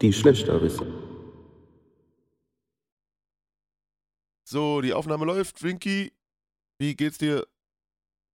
die 0.00 0.12
schlechter 0.12 0.60
wissen. 0.62 0.92
So, 4.46 4.80
die 4.80 4.92
Aufnahme 4.92 5.24
läuft. 5.24 5.62
Winky, 5.62 6.12
wie 6.78 6.94
geht's 6.94 7.18
dir? 7.18 7.46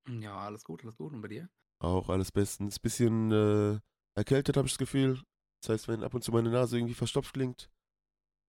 Ja, 0.08 0.38
alles 0.38 0.64
gut, 0.64 0.82
alles 0.82 0.96
gut. 0.96 1.12
Und 1.12 1.20
bei 1.22 1.28
dir? 1.28 1.48
Auch 1.78 2.08
alles 2.08 2.32
bestens. 2.32 2.78
Bisschen 2.78 3.30
äh, 3.30 3.80
erkältet 4.16 4.56
habe 4.56 4.66
ich 4.66 4.72
das 4.72 4.78
Gefühl. 4.78 5.22
Das 5.62 5.70
heißt, 5.70 5.88
wenn 5.88 6.02
ab 6.02 6.14
und 6.14 6.22
zu 6.22 6.32
meine 6.32 6.50
Nase 6.50 6.78
irgendwie 6.78 6.94
verstopft 6.94 7.34
klingt, 7.34 7.70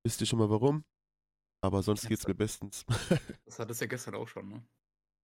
wisst 0.03 0.21
ihr 0.21 0.27
schon 0.27 0.39
mal 0.39 0.49
warum. 0.49 0.83
Aber 1.63 1.83
sonst 1.83 2.07
geht's 2.07 2.27
mir 2.27 2.35
bestens. 2.35 2.85
Das 3.45 3.59
hattest 3.59 3.81
du 3.81 3.85
ja 3.85 3.89
gestern 3.89 4.15
auch 4.15 4.27
schon, 4.29 4.47
ne? 4.47 4.65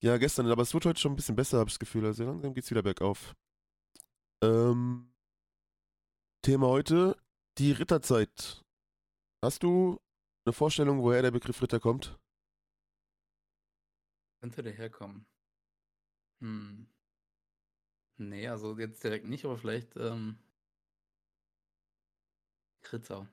ja, 0.04 0.18
gestern, 0.18 0.48
aber 0.52 0.62
es 0.62 0.74
wird 0.74 0.86
heute 0.86 1.00
schon 1.00 1.14
ein 1.14 1.16
bisschen 1.16 1.36
besser, 1.38 1.60
habe 1.60 1.70
ich 1.70 1.76
das 1.76 1.80
Gefühl. 1.80 2.06
Also 2.06 2.26
langsam 2.26 2.54
geht's 2.54 2.70
wieder 2.70 2.84
bergauf. 2.84 3.36
Ähm, 4.44 5.14
Thema 6.44 6.68
heute, 6.68 7.18
die 7.58 7.72
Ritterzeit. 7.72 8.64
Hast 9.44 9.64
du 9.64 10.00
eine 10.46 10.54
Vorstellung, 10.54 11.02
woher 11.02 11.22
der 11.22 11.32
Begriff 11.32 11.62
Ritter 11.62 11.80
kommt? 11.80 12.18
Könnte 14.42 14.64
der 14.64 14.74
herkommen? 14.74 15.26
Hm. 16.42 16.88
Nee, 18.18 18.48
also 18.48 18.78
jetzt 18.78 19.04
direkt 19.04 19.28
nicht, 19.28 19.46
aber 19.46 19.58
vielleicht 19.58 19.96
ähm, 19.96 20.38
Ritter. 22.92 23.28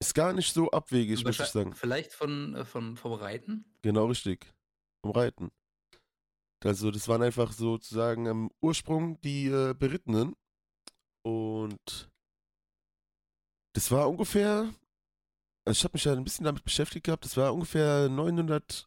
Ist 0.00 0.14
gar 0.14 0.32
nicht 0.32 0.52
so 0.52 0.70
abwegig, 0.70 1.24
muss 1.24 1.40
ich 1.40 1.46
sagen. 1.46 1.74
Vielleicht 1.74 2.12
von, 2.12 2.54
äh, 2.54 2.64
von 2.64 2.96
vom 2.96 3.12
Reiten? 3.12 3.64
Genau 3.82 4.06
richtig. 4.06 4.52
Vom 5.02 5.12
Reiten. 5.12 5.50
Also 6.62 6.90
das 6.90 7.08
waren 7.08 7.22
einfach 7.22 7.52
sozusagen 7.52 8.26
am 8.26 8.50
Ursprung 8.62 9.20
die 9.20 9.46
äh, 9.46 9.74
Berittenen. 9.74 10.34
Und 11.22 12.10
das 13.74 13.90
war 13.90 14.08
ungefähr, 14.08 14.72
also 15.66 15.78
ich 15.78 15.84
habe 15.84 15.94
mich 15.94 16.04
ja 16.04 16.12
ein 16.12 16.24
bisschen 16.24 16.44
damit 16.44 16.64
beschäftigt 16.64 17.06
gehabt, 17.06 17.24
das 17.24 17.36
war 17.36 17.52
ungefähr 17.54 18.08
950 18.08 18.86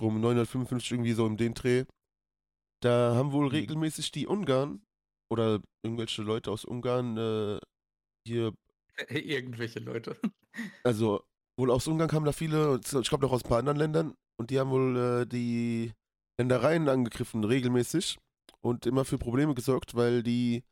rum, 0.00 0.20
955 0.20 0.92
irgendwie 0.92 1.12
so 1.12 1.26
im 1.26 1.36
den 1.36 1.54
Dreh. 1.54 1.84
Da 2.82 3.14
haben 3.14 3.32
wohl 3.32 3.46
Mhm. 3.46 3.52
regelmäßig 3.52 4.10
die 4.12 4.26
Ungarn 4.26 4.82
oder 5.30 5.60
irgendwelche 5.84 6.22
Leute 6.22 6.50
aus 6.50 6.64
Ungarn 6.64 7.16
äh, 7.16 7.58
hier 8.26 8.52
Irgendwelche 9.08 9.80
Leute. 9.80 10.18
also 10.84 11.24
wohl 11.58 11.70
aus 11.70 11.86
Ungarn 11.86 12.08
kamen 12.10 12.26
da 12.26 12.32
viele, 12.32 12.80
ich 12.82 13.08
glaube 13.08 13.24
noch 13.24 13.32
aus 13.32 13.44
ein 13.44 13.48
paar 13.48 13.58
anderen 13.58 13.78
Ländern, 13.78 14.14
und 14.38 14.50
die 14.50 14.58
haben 14.58 14.70
wohl 14.70 14.96
äh, 14.96 15.26
die 15.26 15.92
Ländereien 16.38 16.88
angegriffen, 16.88 17.44
regelmäßig, 17.44 18.18
und 18.60 18.86
immer 18.86 19.04
für 19.04 19.18
Probleme 19.18 19.54
gesorgt, 19.54 19.94
weil 19.94 20.22
die 20.22 20.64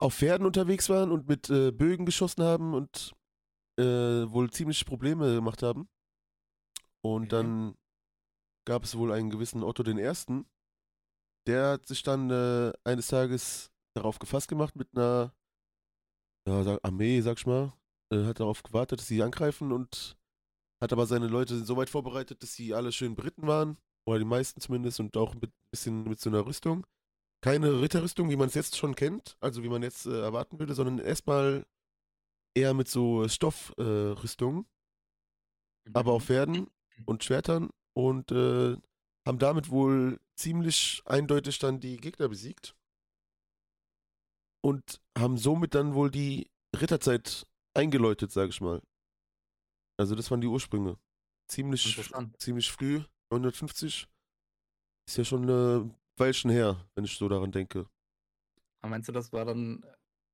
auf 0.00 0.14
Pferden 0.14 0.46
unterwegs 0.46 0.88
waren 0.88 1.12
und 1.12 1.28
mit 1.28 1.50
äh, 1.50 1.70
Bögen 1.72 2.06
geschossen 2.06 2.42
haben 2.42 2.74
und 2.74 3.14
äh, 3.78 3.84
wohl 3.84 4.50
ziemlich 4.50 4.84
Probleme 4.86 5.34
gemacht 5.34 5.62
haben. 5.62 5.88
Und 7.02 7.24
Okay. 7.24 7.28
dann 7.30 7.74
gab 8.66 8.84
es 8.84 8.96
wohl 8.96 9.12
einen 9.12 9.30
gewissen 9.30 9.62
Otto 9.62 9.82
den 9.82 9.98
Ersten, 9.98 10.46
der 11.46 11.72
hat 11.72 11.86
sich 11.86 12.02
dann 12.02 12.30
äh, 12.30 12.72
eines 12.84 13.08
Tages 13.08 13.70
darauf 13.94 14.18
gefasst 14.18 14.48
gemacht 14.48 14.76
mit 14.76 14.88
einer 14.94 15.34
ja, 16.46 16.78
Armee, 16.82 17.20
sag 17.20 17.38
ich 17.38 17.46
mal, 17.46 17.72
äh, 18.12 18.24
hat 18.24 18.40
darauf 18.40 18.62
gewartet, 18.62 19.00
dass 19.00 19.06
sie 19.06 19.22
angreifen 19.22 19.72
und 19.72 20.16
hat 20.82 20.92
aber 20.92 21.06
seine 21.06 21.26
Leute 21.26 21.64
so 21.64 21.76
weit 21.76 21.90
vorbereitet, 21.90 22.42
dass 22.42 22.54
sie 22.54 22.74
alle 22.74 22.92
schön 22.92 23.14
beritten 23.14 23.46
waren, 23.46 23.76
oder 24.06 24.18
die 24.18 24.24
meisten 24.24 24.60
zumindest, 24.60 25.00
und 25.00 25.16
auch 25.16 25.34
mit 25.34 25.52
bisschen 25.70 26.04
mit 26.04 26.20
so 26.20 26.30
einer 26.30 26.46
Rüstung. 26.46 26.86
Keine 27.42 27.80
Ritterrüstung, 27.80 28.28
wie 28.28 28.36
man 28.36 28.48
es 28.48 28.54
jetzt 28.54 28.76
schon 28.76 28.94
kennt, 28.94 29.36
also 29.40 29.62
wie 29.62 29.68
man 29.68 29.82
jetzt 29.82 30.06
äh, 30.06 30.20
erwarten 30.20 30.58
würde, 30.58 30.74
sondern 30.74 30.98
erstmal 30.98 31.64
eher 32.54 32.74
mit 32.74 32.88
so 32.88 33.26
Stoffrüstungen, 33.28 34.14
äh, 34.16 34.20
Rüstungen, 34.20 34.66
aber 35.94 36.12
auf 36.12 36.24
Pferden 36.24 36.68
und 37.06 37.24
Schwertern 37.24 37.70
und 37.94 38.30
äh, 38.30 38.76
haben 39.26 39.38
damit 39.38 39.70
wohl 39.70 40.20
ziemlich 40.36 41.02
eindeutig 41.06 41.58
dann 41.58 41.80
die 41.80 41.96
Gegner 41.96 42.28
besiegt 42.28 42.74
und 44.62 45.00
haben 45.16 45.38
somit 45.38 45.74
dann 45.74 45.94
wohl 45.94 46.10
die 46.10 46.50
Ritterzeit 46.78 47.46
eingeläutet, 47.74 48.32
sage 48.32 48.50
ich 48.50 48.60
mal. 48.60 48.82
Also 49.98 50.14
das 50.14 50.30
waren 50.30 50.40
die 50.40 50.46
Ursprünge. 50.46 50.98
Ziemlich, 51.48 52.00
ziemlich 52.38 52.70
früh, 52.70 53.02
950. 53.30 54.06
Ist 55.06 55.16
ja 55.16 55.24
schon 55.24 55.48
ein 55.48 55.94
Weilchen 56.20 56.50
her, 56.50 56.76
wenn 56.94 57.04
ich 57.04 57.16
so 57.16 57.28
daran 57.28 57.52
denke. 57.52 57.86
Aber 58.82 58.90
meinst 58.90 59.08
du, 59.08 59.12
das 59.12 59.32
war 59.32 59.44
dann 59.44 59.84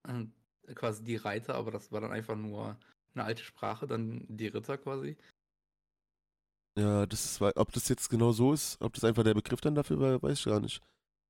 äh, 0.06 0.74
quasi 0.74 1.02
die 1.04 1.16
Reiter, 1.16 1.54
aber 1.54 1.70
das 1.70 1.90
war 1.92 2.00
dann 2.00 2.12
einfach 2.12 2.36
nur 2.36 2.76
eine 3.14 3.24
alte 3.24 3.42
Sprache, 3.42 3.86
dann 3.86 4.26
die 4.28 4.48
Ritter 4.48 4.78
quasi? 4.78 5.16
Ja, 6.78 7.06
das 7.06 7.24
ist, 7.24 7.40
ob 7.40 7.72
das 7.72 7.88
jetzt 7.88 8.10
genau 8.10 8.32
so 8.32 8.52
ist, 8.52 8.78
ob 8.82 8.92
das 8.92 9.04
einfach 9.04 9.24
der 9.24 9.32
Begriff 9.34 9.62
dann 9.62 9.74
dafür 9.74 9.98
war, 9.98 10.22
weiß 10.22 10.38
ich 10.38 10.44
gar 10.44 10.60
nicht. 10.60 10.82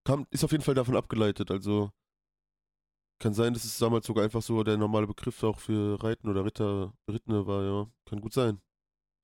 Kam, 0.05 0.27
ist 0.31 0.43
auf 0.43 0.53
jeden 0.53 0.65
Fall 0.65 0.75
davon 0.75 0.97
abgeleitet, 0.97 1.51
also 1.51 1.91
kann 3.19 3.33
sein, 3.33 3.55
dass 3.55 3.65
es 3.65 3.79
damals 3.79 4.07
sogar 4.07 4.25
einfach 4.25 4.43
so 4.43 4.63
der 4.63 4.77
normale 4.77 5.07
Begriff 5.07 5.43
auch 5.43 5.59
für 5.59 6.03
Reiten 6.03 6.29
oder 6.29 6.45
Ritter, 6.45 6.93
Berittene 7.07 7.47
war, 7.47 7.63
ja. 7.63 7.91
Kann 8.05 8.21
gut 8.21 8.35
sein. 8.35 8.61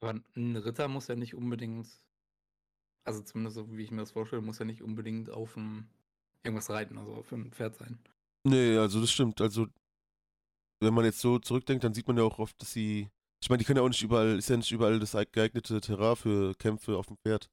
Aber 0.00 0.20
ein 0.34 0.56
Ritter 0.56 0.88
muss 0.88 1.08
ja 1.08 1.14
nicht 1.14 1.34
unbedingt, 1.34 1.88
also 3.04 3.22
zumindest 3.22 3.56
so 3.56 3.70
wie 3.76 3.82
ich 3.82 3.90
mir 3.90 4.00
das 4.00 4.12
vorstelle, 4.12 4.42
muss 4.42 4.58
ja 4.58 4.64
nicht 4.64 4.82
unbedingt 4.82 5.30
auf 5.30 5.56
ein, 5.56 5.88
irgendwas 6.42 6.70
reiten, 6.70 6.98
also 6.98 7.14
auf 7.14 7.32
ein 7.32 7.52
Pferd 7.52 7.76
sein. 7.76 7.98
Nee, 8.44 8.76
also 8.76 9.00
das 9.00 9.10
stimmt. 9.10 9.40
Also, 9.40 9.66
wenn 10.80 10.94
man 10.94 11.04
jetzt 11.04 11.20
so 11.20 11.38
zurückdenkt, 11.38 11.84
dann 11.84 11.94
sieht 11.94 12.08
man 12.08 12.16
ja 12.16 12.24
auch 12.24 12.38
oft, 12.38 12.60
dass 12.60 12.72
sie. 12.72 13.08
Ich 13.40 13.48
meine, 13.48 13.58
die 13.58 13.64
können 13.64 13.78
ja 13.78 13.82
auch 13.82 13.88
nicht 13.88 14.02
überall, 14.02 14.38
ist 14.38 14.48
ja 14.48 14.56
nicht 14.56 14.70
überall 14.70 15.00
das 15.00 15.16
geeignete 15.32 15.80
Terrain 15.80 16.16
für 16.16 16.54
Kämpfe 16.54 16.96
auf 16.96 17.06
dem 17.06 17.16
Pferd. 17.18 17.50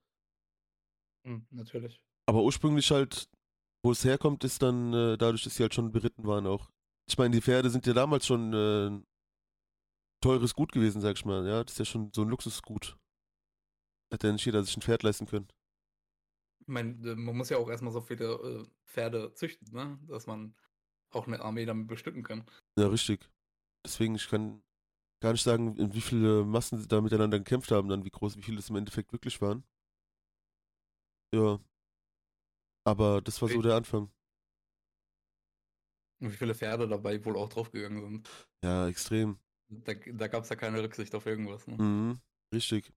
Hm, 1.26 1.46
natürlich. 1.50 2.00
Aber 2.28 2.44
ursprünglich 2.44 2.92
halt, 2.92 3.28
wo 3.84 3.92
es 3.92 4.04
herkommt, 4.04 4.44
ist 4.44 4.62
dann 4.62 4.94
äh, 4.94 5.18
dadurch, 5.18 5.44
dass 5.44 5.56
sie 5.56 5.64
halt 5.64 5.74
schon 5.74 5.92
beritten 5.92 6.26
waren 6.26 6.46
auch. 6.46 6.70
Ich 7.08 7.18
meine, 7.18 7.34
die 7.36 7.42
Pferde 7.42 7.72
sind 7.72 7.88
ja 7.88 7.94
damals 7.94 8.28
schon 8.28 8.54
äh, 8.54 8.90
ein 8.90 9.04
teures 10.22 10.54
Gut 10.54 10.72
gewesen, 10.72 11.02
sag 11.02 11.16
ich 11.18 11.26
mal. 11.26 11.48
Ja, 11.48 11.64
das 11.64 11.74
ist 11.74 11.80
ja 11.80 11.86
schon 11.86 12.12
so 12.14 12.22
ein 12.22 12.30
Luxusgut. 12.30 12.98
Hat 14.12 14.24
ja 14.24 14.32
nicht 14.32 14.46
jeder 14.46 14.64
sich 14.64 14.76
ein 14.76 14.82
Pferd 14.82 15.04
leisten 15.04 15.28
können. 15.28 15.48
Ich 16.62 16.68
meine, 16.68 16.92
äh, 17.08 17.16
man 17.16 17.38
muss 17.38 17.50
ja 17.50 17.58
auch 17.58 17.70
erstmal 17.70 17.94
so 17.94 18.02
viele 18.02 18.26
äh, 18.26 18.66
Pferde 18.86 19.34
züchten, 19.34 19.72
ne? 19.72 20.00
dass 20.08 20.28
man 20.28 20.56
auch 21.12 21.28
eine 21.28 21.40
Armee 21.42 21.66
damit 21.66 21.88
bestücken 21.88 22.24
kann. 22.24 22.46
Ja, 22.78 22.88
richtig. 22.88 23.30
Deswegen, 23.86 24.16
ich 24.16 24.28
kann 24.28 24.62
gar 25.22 25.32
nicht 25.32 25.44
sagen, 25.44 25.76
in 25.76 25.94
wie 25.94 26.02
viele 26.02 26.46
Massen 26.46 26.80
sie 26.80 26.88
da 26.88 27.02
miteinander 27.02 27.40
gekämpft 27.40 27.72
haben, 27.72 27.90
dann 27.90 28.06
wie 28.06 28.10
groß, 28.10 28.38
wie 28.38 28.42
viele 28.42 28.60
es 28.60 28.70
im 28.70 28.76
Endeffekt 28.76 29.12
wirklich 29.12 29.42
waren. 29.42 29.64
Ja. 31.34 31.60
Aber 32.86 33.22
das 33.22 33.42
war 33.42 33.50
so 33.50 33.62
der 33.62 33.76
Anfang. 33.76 34.12
Und 36.22 36.32
wie 36.32 36.38
viele 36.38 36.56
Pferde 36.56 36.88
dabei 36.88 37.24
wohl 37.24 37.38
auch 37.38 37.50
draufgegangen 37.50 38.02
sind. 38.02 38.30
Ja, 38.64 38.88
extrem. 38.88 39.40
Da, 39.70 39.94
da 39.94 40.28
gab 40.28 40.44
es 40.44 40.50
ja 40.50 40.56
keine 40.56 40.82
Rücksicht 40.82 41.14
auf 41.16 41.26
irgendwas. 41.26 41.68
Ne? 41.68 41.78
Mhm. 41.78 42.20
Richtig. 42.54 42.92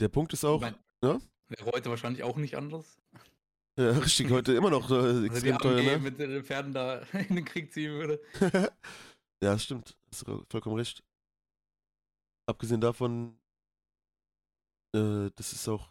Der 0.00 0.08
Punkt 0.08 0.32
ist 0.32 0.44
auch, 0.44 0.56
Ich 0.56 0.60
mein, 0.60 0.74
ja? 1.02 1.18
Wäre 1.48 1.70
heute 1.72 1.90
wahrscheinlich 1.90 2.22
auch 2.22 2.36
nicht 2.36 2.56
anders. 2.56 3.00
ja, 3.78 3.90
richtig, 3.98 4.30
heute 4.30 4.54
immer 4.54 4.70
noch 4.70 4.90
äh, 4.90 4.94
Also 4.94 5.24
extrem 5.24 5.58
teuer, 5.58 5.82
ne? 5.82 5.98
mit 5.98 6.18
den 6.18 6.44
Pferden 6.44 6.72
da 6.72 6.98
in 7.28 7.36
den 7.36 7.44
Krieg 7.44 7.72
ziehen 7.72 7.92
würde. 7.92 8.20
ja, 9.42 9.58
stimmt. 9.58 9.96
Hast 10.10 10.26
du 10.26 10.44
vollkommen 10.50 10.76
recht. 10.76 11.02
Abgesehen 12.48 12.80
davon, 12.80 13.38
äh, 14.94 15.30
das 15.34 15.52
ist 15.52 15.68
auch 15.68 15.90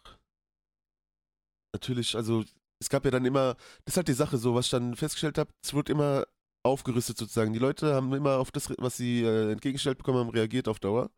natürlich, 1.74 2.16
also 2.16 2.44
es 2.80 2.88
gab 2.88 3.04
ja 3.04 3.10
dann 3.10 3.24
immer, 3.24 3.54
das 3.84 3.92
ist 3.92 3.96
halt 3.96 4.08
die 4.08 4.12
Sache 4.14 4.38
so, 4.38 4.54
was 4.54 4.66
ich 4.66 4.70
dann 4.70 4.96
festgestellt 4.96 5.38
habe, 5.38 5.50
es 5.62 5.74
wird 5.74 5.90
immer 5.90 6.26
aufgerüstet 6.64 7.16
sozusagen. 7.18 7.52
Die 7.52 7.58
Leute 7.58 7.94
haben 7.94 8.12
immer 8.12 8.38
auf 8.38 8.50
das, 8.50 8.70
was 8.78 8.96
sie 8.96 9.22
äh, 9.22 9.52
entgegengestellt 9.52 9.98
bekommen 9.98 10.18
haben, 10.18 10.30
reagiert 10.30 10.68
auf 10.68 10.80
Dauer. 10.80 11.10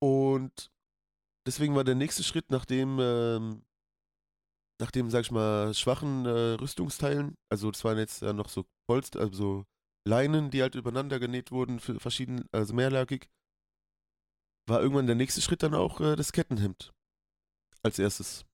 Und 0.00 0.70
deswegen 1.48 1.74
war 1.74 1.82
der 1.84 1.94
nächste 1.94 2.22
Schritt, 2.22 2.50
nachdem, 2.50 2.98
ähm, 3.00 3.64
nachdem, 4.78 5.10
sag 5.10 5.22
ich 5.22 5.30
mal, 5.30 5.72
schwachen 5.72 6.26
äh, 6.26 6.54
Rüstungsteilen, 6.60 7.36
also 7.50 7.70
das 7.70 7.82
waren 7.84 7.96
jetzt 7.96 8.20
ja 8.20 8.34
noch 8.34 8.50
so 8.50 8.66
Polster, 8.86 9.20
also 9.20 9.34
so 9.34 9.64
Leinen, 10.06 10.50
die 10.50 10.60
halt 10.60 10.74
übereinander 10.74 11.18
genäht 11.18 11.50
wurden, 11.50 11.80
für 11.80 11.98
verschieden, 11.98 12.46
also 12.52 12.74
mehrlagig, 12.74 13.30
war 14.68 14.82
irgendwann 14.82 15.06
der 15.06 15.16
nächste 15.16 15.40
Schritt 15.40 15.62
dann 15.62 15.74
auch 15.74 16.00
äh, 16.00 16.16
das 16.16 16.32
Kettenhemd. 16.32 16.92
Als 17.82 17.98
erstes. 17.98 18.44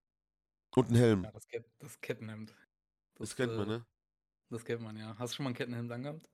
Und 0.77 0.91
ein 0.91 0.97
Helm. 0.97 1.25
Ja, 1.25 1.33
das, 1.33 1.49
Ket 1.49 1.65
das 1.81 2.01
Kettenhemd. 2.01 2.55
Das 3.17 3.35
kennt 3.35 3.57
man, 3.57 3.67
äh, 3.69 3.79
ne? 3.79 3.87
Das 4.51 4.65
kennt 4.65 4.83
man, 4.83 4.97
ja. 4.97 5.17
Hast 5.19 5.33
du 5.33 5.37
schon 5.37 5.45
mal 5.45 5.51
ein 5.51 5.57
Kettenhemd 5.57 5.91
angehabt? 5.91 6.31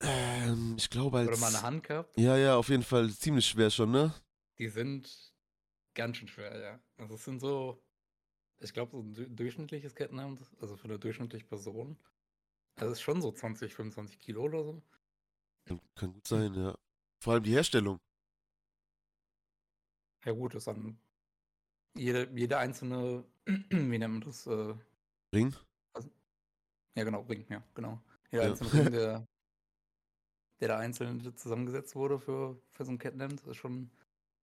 Ähm, 0.00 0.76
ich 0.78 0.88
glaube 0.88 1.18
als. 1.18 1.28
Oder 1.28 1.38
mal 1.38 1.48
eine 1.48 1.62
Hand 1.62 1.82
gehabt? 1.82 2.16
Ja, 2.16 2.36
ja, 2.36 2.56
auf 2.56 2.68
jeden 2.68 2.84
Fall 2.84 3.10
ziemlich 3.10 3.46
schwer 3.46 3.70
schon, 3.70 3.90
ne? 3.90 4.14
Die 4.58 4.68
sind 4.68 5.27
ganz 5.98 6.16
schön 6.16 6.28
schwer, 6.28 6.58
ja. 6.58 6.80
Also 6.96 7.16
es 7.16 7.24
sind 7.24 7.40
so, 7.40 7.82
ich 8.60 8.72
glaube, 8.72 8.92
so 8.92 9.00
ein 9.00 9.14
du- 9.14 9.28
durchschnittliches 9.28 9.94
Kettenhemd, 9.94 10.40
also 10.60 10.76
für 10.76 10.84
eine 10.84 10.98
durchschnittliche 10.98 11.46
Person, 11.46 11.98
das 12.76 12.92
ist 12.92 13.00
schon 13.02 13.20
so 13.20 13.32
20, 13.32 13.74
25 13.74 14.20
Kilo 14.20 14.44
oder 14.44 14.64
so. 14.64 14.82
Kann, 15.94 16.12
gut 16.12 16.26
sein, 16.26 16.54
ja. 16.54 16.74
Vor 17.22 17.34
allem 17.34 17.42
die 17.42 17.52
Herstellung. 17.52 17.98
Ja 20.24 20.32
gut, 20.32 20.54
ist 20.54 20.66
dann 20.66 20.98
jede, 21.94 22.30
jede 22.34 22.58
einzelne, 22.58 23.24
wie 23.46 23.98
nennt 23.98 24.14
man 24.14 24.20
das? 24.20 24.46
Äh, 24.46 24.74
Ring? 25.34 25.54
ja 26.94 27.04
genau, 27.04 27.22
Ring, 27.22 27.44
ja, 27.48 27.62
genau. 27.74 28.00
Jeder 28.30 28.44
Ja. 28.44 28.50
einzelne 28.50 28.72
Ring, 28.72 28.92
der, 28.92 29.26
der 30.60 30.68
da 30.68 30.78
einzeln 30.78 31.36
zusammengesetzt 31.36 31.94
wurde 31.96 32.18
für, 32.18 32.60
für 32.72 32.84
so 32.84 32.92
ein 32.92 32.98
Kettenhemd, 32.98 33.40
ist 33.46 33.56
schon, 33.56 33.90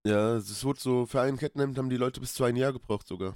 Ja, 0.05 0.35
es 0.35 0.63
wurde 0.63 0.79
so, 0.79 1.05
für 1.07 1.21
einen 1.21 1.37
Kettenhemd 1.37 1.77
haben 1.77 1.89
die 1.89 1.97
Leute 1.97 2.19
bis 2.19 2.33
zu 2.35 2.43
ein 2.43 2.55
Jahr 2.55 2.71
gebraucht 2.71 3.07
sogar. 3.07 3.35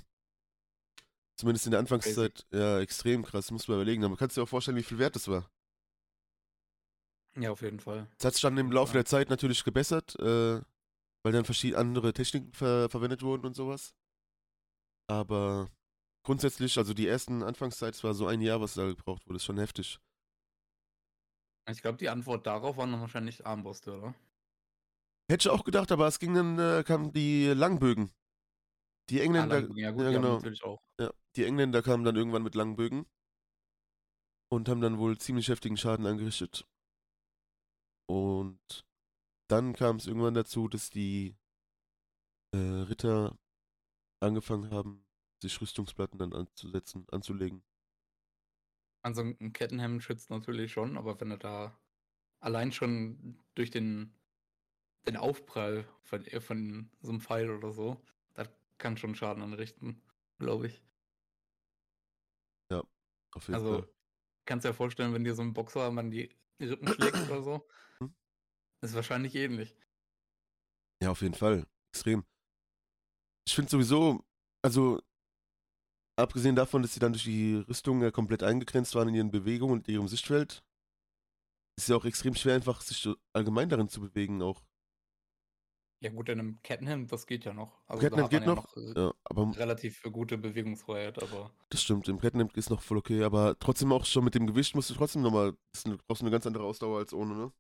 Zumindest 1.36 1.66
in 1.66 1.72
der 1.72 1.80
Anfangszeit. 1.80 2.46
Ja, 2.52 2.80
extrem 2.80 3.24
krass, 3.24 3.50
muss 3.52 3.68
man 3.68 3.78
überlegen. 3.78 4.04
Aber 4.04 4.18
kannst 4.18 4.36
du 4.38 4.42
dir 4.42 4.44
auch 4.44 4.50
vorstellen, 4.50 4.78
wie 4.78 4.84
viel 4.84 5.00
wert 5.00 5.16
das 5.16 5.28
war. 5.28 5.50
ja, 7.36 7.52
auf 7.52 7.62
jeden 7.62 7.80
Fall. 7.80 8.08
Es 8.20 8.26
hat 8.26 8.34
sich 8.34 8.42
dann 8.42 8.58
im 8.58 8.72
Laufe 8.72 8.94
der 8.94 9.06
Zeit 9.06 9.30
natürlich 9.30 9.64
gebessert, 9.64 10.16
äh, 10.20 10.62
weil 11.24 11.34
dann 11.34 11.46
verschiedene 11.46 11.80
andere 11.80 12.14
Techniken 12.14 12.54
ver 12.54 12.90
verwendet 12.90 13.22
wurden 13.24 13.46
und 13.46 13.56
sowas. 13.56 13.94
Aber 15.08 15.68
grundsätzlich, 16.24 16.78
also 16.78 16.94
die 16.94 17.08
ersten 17.08 17.44
Anfangszeit, 17.44 17.96
es 17.96 18.04
war 18.04 18.14
so 18.14 18.28
ein 18.28 18.42
Jahr, 18.42 18.62
was 18.62 18.76
da 18.76 18.86
gebraucht 18.88 19.26
wurde, 19.28 19.38
ist 19.38 19.46
schon 19.46 19.58
heftig. 19.58 20.00
Ich 21.70 21.82
glaube, 21.82 21.98
die 21.98 22.10
Antwort 22.10 22.46
darauf 22.48 22.76
waren 22.76 22.92
dann 22.92 23.00
wahrscheinlich 23.00 23.46
Armbrüste, 23.46 23.98
oder? 23.98 24.14
Hätte 25.30 25.48
ich 25.48 25.50
auch 25.50 25.64
gedacht, 25.64 25.92
aber 25.92 26.08
es 26.08 26.20
ging 26.20 26.34
dann, 26.34 26.58
äh, 26.60 26.84
kamen 26.84 27.14
die 27.14 27.48
Langbögen. 27.48 28.12
Die 29.10 29.22
Ah, 29.22 29.24
Engländer, 29.26 29.46
Langbögen, 29.46 29.78
ja 29.78 29.92
gut, 29.92 30.10
ja, 30.12 30.12
genau. 30.12 30.40
natürlich 30.42 30.64
auch. 30.64 30.80
ja, 31.00 31.12
die 31.36 31.46
Engländer 31.46 31.82
kamen 31.84 32.04
dann 32.06 32.16
irgendwann 32.16 32.44
mit 32.44 32.56
Langbögen 32.56 33.06
und 34.52 34.70
haben 34.70 34.82
dann 34.82 35.00
wohl 35.00 35.18
ziemlich 35.18 35.48
heftigen 35.48 35.76
Schaden 35.78 36.06
angerichtet. 36.06 36.68
Und 38.10 38.86
dann 39.50 39.74
kam 39.74 39.98
es 39.98 40.08
irgendwann 40.08 40.34
dazu, 40.36 40.68
dass 40.70 40.90
die 40.90 41.38
äh, 42.54 42.58
Ritter 42.58 43.38
angefangen 44.22 44.72
haben, 44.72 45.06
sich 45.42 45.62
Rüstungsplatten 45.62 46.20
dann 46.20 46.34
anzusetzen, 46.34 47.08
anzulegen. 47.12 47.64
Also 49.02 49.22
ein 49.22 49.54
Kettenhemd 49.54 50.04
schützt 50.04 50.30
natürlich 50.30 50.72
schon, 50.72 50.98
aber 50.98 51.20
wenn 51.20 51.32
er 51.32 51.38
da 51.38 51.78
allein 52.42 52.72
schon 52.72 53.40
durch 53.56 53.72
den, 53.72 54.14
den 55.08 55.18
Aufprall 55.18 55.88
von, 56.04 56.26
äh, 56.26 56.42
von 56.42 56.90
so 57.02 57.10
einem 57.12 57.22
Pfeil 57.22 57.50
oder 57.52 57.72
so, 57.72 58.02
das 58.34 58.50
kann 58.78 58.98
schon 58.98 59.16
Schaden 59.16 59.44
anrichten, 59.44 60.02
glaube 60.40 60.68
ich. 60.68 60.82
Auf 63.34 63.48
jeden 63.48 63.62
Also 63.62 63.78
Fall. 63.78 63.90
kannst 64.46 64.66
dir 64.66 64.70
ja 64.70 64.74
vorstellen, 64.74 65.14
wenn 65.14 65.24
dir 65.24 65.36
so 65.36 65.42
ein 65.42 65.54
Boxer 65.54 65.92
man 65.92 66.12
die 66.12 66.30
Rippen 66.60 66.90
schlägt 66.90 67.18
oder 67.22 67.42
so, 67.44 67.68
Hm? 68.02 68.10
ist 68.82 68.94
wahrscheinlich 68.94 69.36
ähnlich. 69.36 69.76
Ja, 71.02 71.12
auf 71.12 71.22
jeden 71.22 71.34
Fall. 71.34 71.66
Extrem. 71.94 72.26
Ich 73.48 73.56
finde 73.56 73.70
sowieso, 73.72 74.24
also 74.62 75.02
abgesehen 76.18 76.56
davon, 76.56 76.82
dass 76.82 76.94
sie 76.94 77.00
dann 77.00 77.14
durch 77.14 77.24
die 77.24 77.56
Rüstung 77.56 78.02
ja 78.04 78.12
komplett 78.12 78.44
eingegrenzt 78.44 78.94
waren 78.96 79.10
in 79.10 79.16
ihren 79.16 79.32
Bewegungen 79.32 79.74
und 79.74 79.88
ihrem 79.88 80.08
Sichtfeld, 80.08 80.64
ist 81.78 81.84
es 81.84 81.88
ja 81.88 81.96
auch 81.96 82.06
extrem 82.06 82.36
schwer, 82.36 82.56
einfach 82.56 82.82
sich 82.82 82.98
so 82.98 83.16
allgemein 83.34 83.70
darin 83.70 83.90
zu 83.90 84.02
bewegen 84.02 84.42
auch. 84.42 84.64
Ja 86.02 86.12
gut, 86.12 86.30
in 86.30 86.40
einem 86.40 86.62
Kettenhemd, 86.64 87.12
das 87.12 87.28
geht 87.28 87.44
ja 87.44 87.54
noch. 87.54 87.78
Also 87.88 88.04
hat 88.04 88.30
geht 88.30 88.42
man 88.42 88.56
noch, 88.56 88.76
ja 88.78 88.86
noch 88.86 88.96
äh, 88.96 89.00
Ja, 89.00 89.14
aber 89.26 89.58
relativ 89.58 90.02
gute 90.04 90.38
Bewegungsfreiheit, 90.38 91.22
aber 91.22 91.52
das 91.70 91.82
stimmt, 91.82 92.08
im 92.08 92.20
Kettenhemd 92.20 92.56
ist 92.56 92.70
noch 92.70 92.82
voll 92.82 92.98
okay, 92.98 93.24
aber 93.24 93.58
trotzdem 93.60 93.92
auch 93.92 94.06
schon 94.06 94.24
mit 94.24 94.34
dem 94.36 94.48
Gewicht 94.48 94.76
musst 94.76 94.90
du 94.90 94.94
trotzdem 94.94 95.22
nochmal, 95.22 95.58
das 95.74 95.86
ist 95.86 96.08
brauchst 96.08 96.22
eine 96.22 96.32
ganz 96.32 96.48
andere 96.48 96.64
Ausdauer 96.64 97.00
als 97.00 97.14
ohne, 97.14 97.36
ne? 97.36 97.52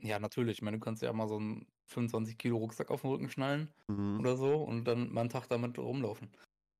ja, 0.00 0.18
natürlich. 0.18 0.58
Ich 0.58 0.62
meine, 0.62 0.78
du 0.78 0.84
kannst 0.84 1.02
ja 1.02 1.12
mal 1.12 1.28
so 1.28 1.36
einen 1.38 1.66
25 1.86 2.38
Kilo 2.38 2.56
Rucksack 2.58 2.90
auf 2.90 3.00
den 3.02 3.10
Rücken 3.10 3.30
schnallen 3.30 3.72
Mhm. 3.88 4.20
oder 4.20 4.36
so 4.36 4.62
und 4.62 4.84
dann 4.84 5.10
mal 5.12 5.22
einen 5.22 5.30
Tag 5.30 5.48
damit 5.48 5.78
rumlaufen. 5.78 6.30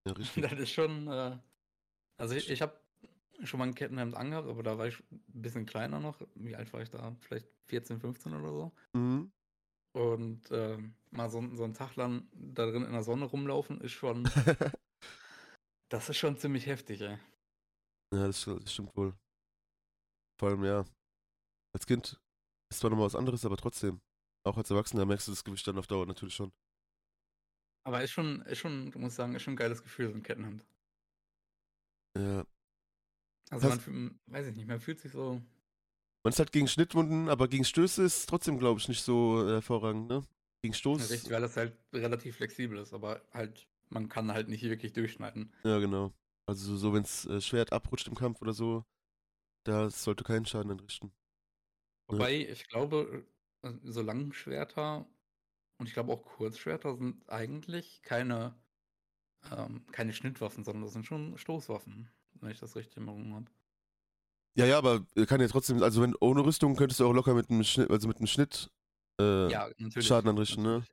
Ja, 0.06 0.12
richtig. 0.18 0.42
Das 0.42 0.52
ist 0.60 0.70
schon, 0.70 1.08
äh, 1.08 1.38
also 2.18 2.34
ich, 2.34 2.50
ich 2.50 2.60
habe 2.62 2.78
schon 3.44 3.58
mal 3.58 3.66
ein 3.66 3.74
Kettenhemd 3.74 4.14
angehabt, 4.14 4.48
aber 4.48 4.62
da 4.62 4.78
war 4.78 4.86
ich 4.86 4.98
ein 5.10 5.22
bisschen 5.26 5.64
kleiner 5.66 6.00
noch. 6.00 6.20
Wie 6.34 6.54
alt 6.54 6.72
war 6.72 6.82
ich 6.82 6.90
da? 6.90 7.16
Vielleicht 7.20 7.48
14, 7.66 7.98
15 7.98 8.34
oder 8.34 8.52
so. 8.52 8.72
Mhm. 8.92 9.32
Und 9.92 10.50
ähm, 10.50 10.94
mal 11.10 11.30
so, 11.30 11.40
so 11.56 11.64
einen 11.64 11.74
Tag 11.74 11.96
lang 11.96 12.28
da 12.32 12.66
drin 12.66 12.84
in 12.84 12.92
der 12.92 13.02
Sonne 13.02 13.24
rumlaufen, 13.24 13.80
ist 13.80 13.92
schon, 13.92 14.24
das 15.90 16.08
ist 16.08 16.18
schon 16.18 16.36
ziemlich 16.36 16.66
heftig, 16.66 17.00
ey. 17.00 17.18
Ja, 18.14 18.26
das, 18.26 18.44
das 18.44 18.72
stimmt 18.72 18.94
wohl. 18.96 19.14
Vor 20.40 20.50
allem, 20.50 20.64
ja, 20.64 20.84
als 21.74 21.86
Kind 21.86 22.20
ist 22.70 22.80
zwar 22.80 22.90
nochmal 22.90 23.06
was 23.06 23.16
anderes, 23.16 23.44
aber 23.44 23.56
trotzdem. 23.56 24.00
Auch 24.46 24.56
als 24.56 24.70
Erwachsener 24.70 25.04
merkst 25.04 25.26
du 25.28 25.32
das 25.32 25.44
Gewicht 25.44 25.66
dann 25.66 25.78
auf 25.78 25.86
Dauer 25.86 26.06
natürlich 26.06 26.34
schon. 26.34 26.52
Aber 27.86 28.02
ist 28.02 28.12
schon, 28.12 28.42
ist 28.42 28.58
schon, 28.58 28.86
muss 28.96 29.12
ich 29.12 29.16
sagen, 29.16 29.34
ist 29.34 29.42
schon 29.42 29.54
ein 29.54 29.58
geiles 29.58 29.82
Gefühl, 29.82 30.08
so 30.10 30.14
ein 30.14 30.22
Kettenhemd. 30.22 30.64
Ja. 32.16 32.44
Also 33.50 33.68
Das- 33.68 33.86
man, 33.86 34.20
weiß 34.26 34.46
ich 34.48 34.56
nicht, 34.56 34.68
man 34.68 34.80
fühlt 34.80 35.00
sich 35.00 35.12
so, 35.12 35.42
Man 36.24 36.32
ist 36.32 36.38
halt 36.38 36.52
gegen 36.52 36.68
Schnittwunden, 36.68 37.28
aber 37.28 37.48
gegen 37.48 37.64
Stöße 37.64 38.02
ist 38.02 38.28
trotzdem, 38.28 38.58
glaube 38.58 38.80
ich, 38.80 38.88
nicht 38.88 39.02
so 39.02 39.46
äh, 39.46 39.52
hervorragend, 39.52 40.08
ne? 40.08 40.22
Gegen 40.62 40.74
Stoß. 40.74 41.10
richtig, 41.10 41.30
weil 41.30 41.40
das 41.40 41.56
halt 41.56 41.78
relativ 41.92 42.36
flexibel 42.36 42.78
ist, 42.78 42.92
aber 42.92 43.22
halt, 43.32 43.68
man 43.90 44.08
kann 44.08 44.32
halt 44.32 44.48
nicht 44.48 44.62
wirklich 44.64 44.92
durchschneiden. 44.92 45.52
Ja, 45.62 45.78
genau. 45.78 46.12
Also 46.46 46.76
so, 46.76 46.92
wenn 46.92 47.02
das 47.02 47.26
äh, 47.26 47.40
Schwert 47.40 47.72
abrutscht 47.72 48.08
im 48.08 48.16
Kampf 48.16 48.42
oder 48.42 48.52
so, 48.52 48.84
das 49.64 50.02
sollte 50.02 50.24
keinen 50.24 50.46
Schaden 50.46 50.72
anrichten. 50.72 51.12
Ja. 52.10 52.14
Wobei, 52.14 52.48
ich 52.48 52.68
glaube, 52.68 53.24
äh, 53.62 53.72
so 53.84 54.02
Langschwerter 54.02 55.06
und 55.78 55.86
ich 55.86 55.94
glaube 55.94 56.12
auch 56.12 56.24
Kurzschwerter 56.24 56.96
sind 56.96 57.28
eigentlich 57.28 58.02
keine, 58.02 58.54
ähm, 59.52 59.86
keine 59.92 60.12
Schnittwaffen, 60.12 60.64
sondern 60.64 60.82
das 60.82 60.92
sind 60.92 61.06
schon 61.06 61.38
Stoßwaffen, 61.38 62.10
wenn 62.40 62.50
ich 62.50 62.58
das 62.58 62.74
richtig 62.74 62.96
in 62.96 63.06
Erinnerung 63.06 63.34
habe. 63.34 63.50
Ja, 64.58 64.66
ja, 64.66 64.76
aber 64.78 65.04
kann 65.26 65.40
ja 65.40 65.46
trotzdem, 65.46 65.82
also 65.84 66.02
wenn 66.02 66.16
ohne 66.16 66.44
Rüstung 66.44 66.74
könntest 66.74 66.98
du 66.98 67.06
auch 67.06 67.12
locker 67.12 67.32
mit 67.32 67.48
einem 67.48 67.62
Schnitt, 67.62 67.90
also 67.90 68.08
mit 68.08 68.16
einem 68.16 68.26
Schnitt 68.26 68.70
äh, 69.20 69.48
Ja. 69.50 69.68
Schaden 70.00 70.28
anrichten, 70.28 70.64
ne? 70.64 70.84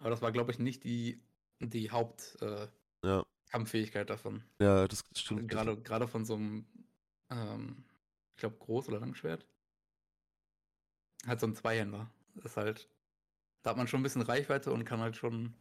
Aber 0.00 0.10
das 0.10 0.20
war, 0.20 0.32
glaube 0.32 0.50
ich, 0.50 0.58
nicht 0.58 0.82
die, 0.82 1.22
die 1.60 1.90
Hauptkampffähigkeit 1.92 2.72
äh, 3.96 3.98
ja, 4.00 4.04
davon. 4.04 4.42
ja, 4.60 4.88
das 4.88 5.04
stimmt. 5.14 5.42
Also 5.42 5.46
Gerade, 5.46 5.80
gerade 5.80 6.08
von 6.08 6.24
so 6.24 6.34
einem, 6.34 6.66
ähm, 7.30 7.84
ich 8.34 8.40
glaube, 8.40 8.56
Groß- 8.56 8.88
oder 8.88 8.98
Langschwert. 8.98 9.46
Halt 11.26 11.38
so 11.38 11.46
ein 11.46 11.54
Zweihänder. 11.54 12.10
Ist 12.42 12.56
halt, 12.56 12.88
da 13.62 13.70
hat 13.70 13.76
man 13.76 13.86
schon 13.86 14.00
ein 14.00 14.04
bisschen 14.04 14.22
Reichweite 14.22 14.72
und 14.72 14.84
kann 14.84 14.98
halt 15.00 15.16
schon, 15.16 15.54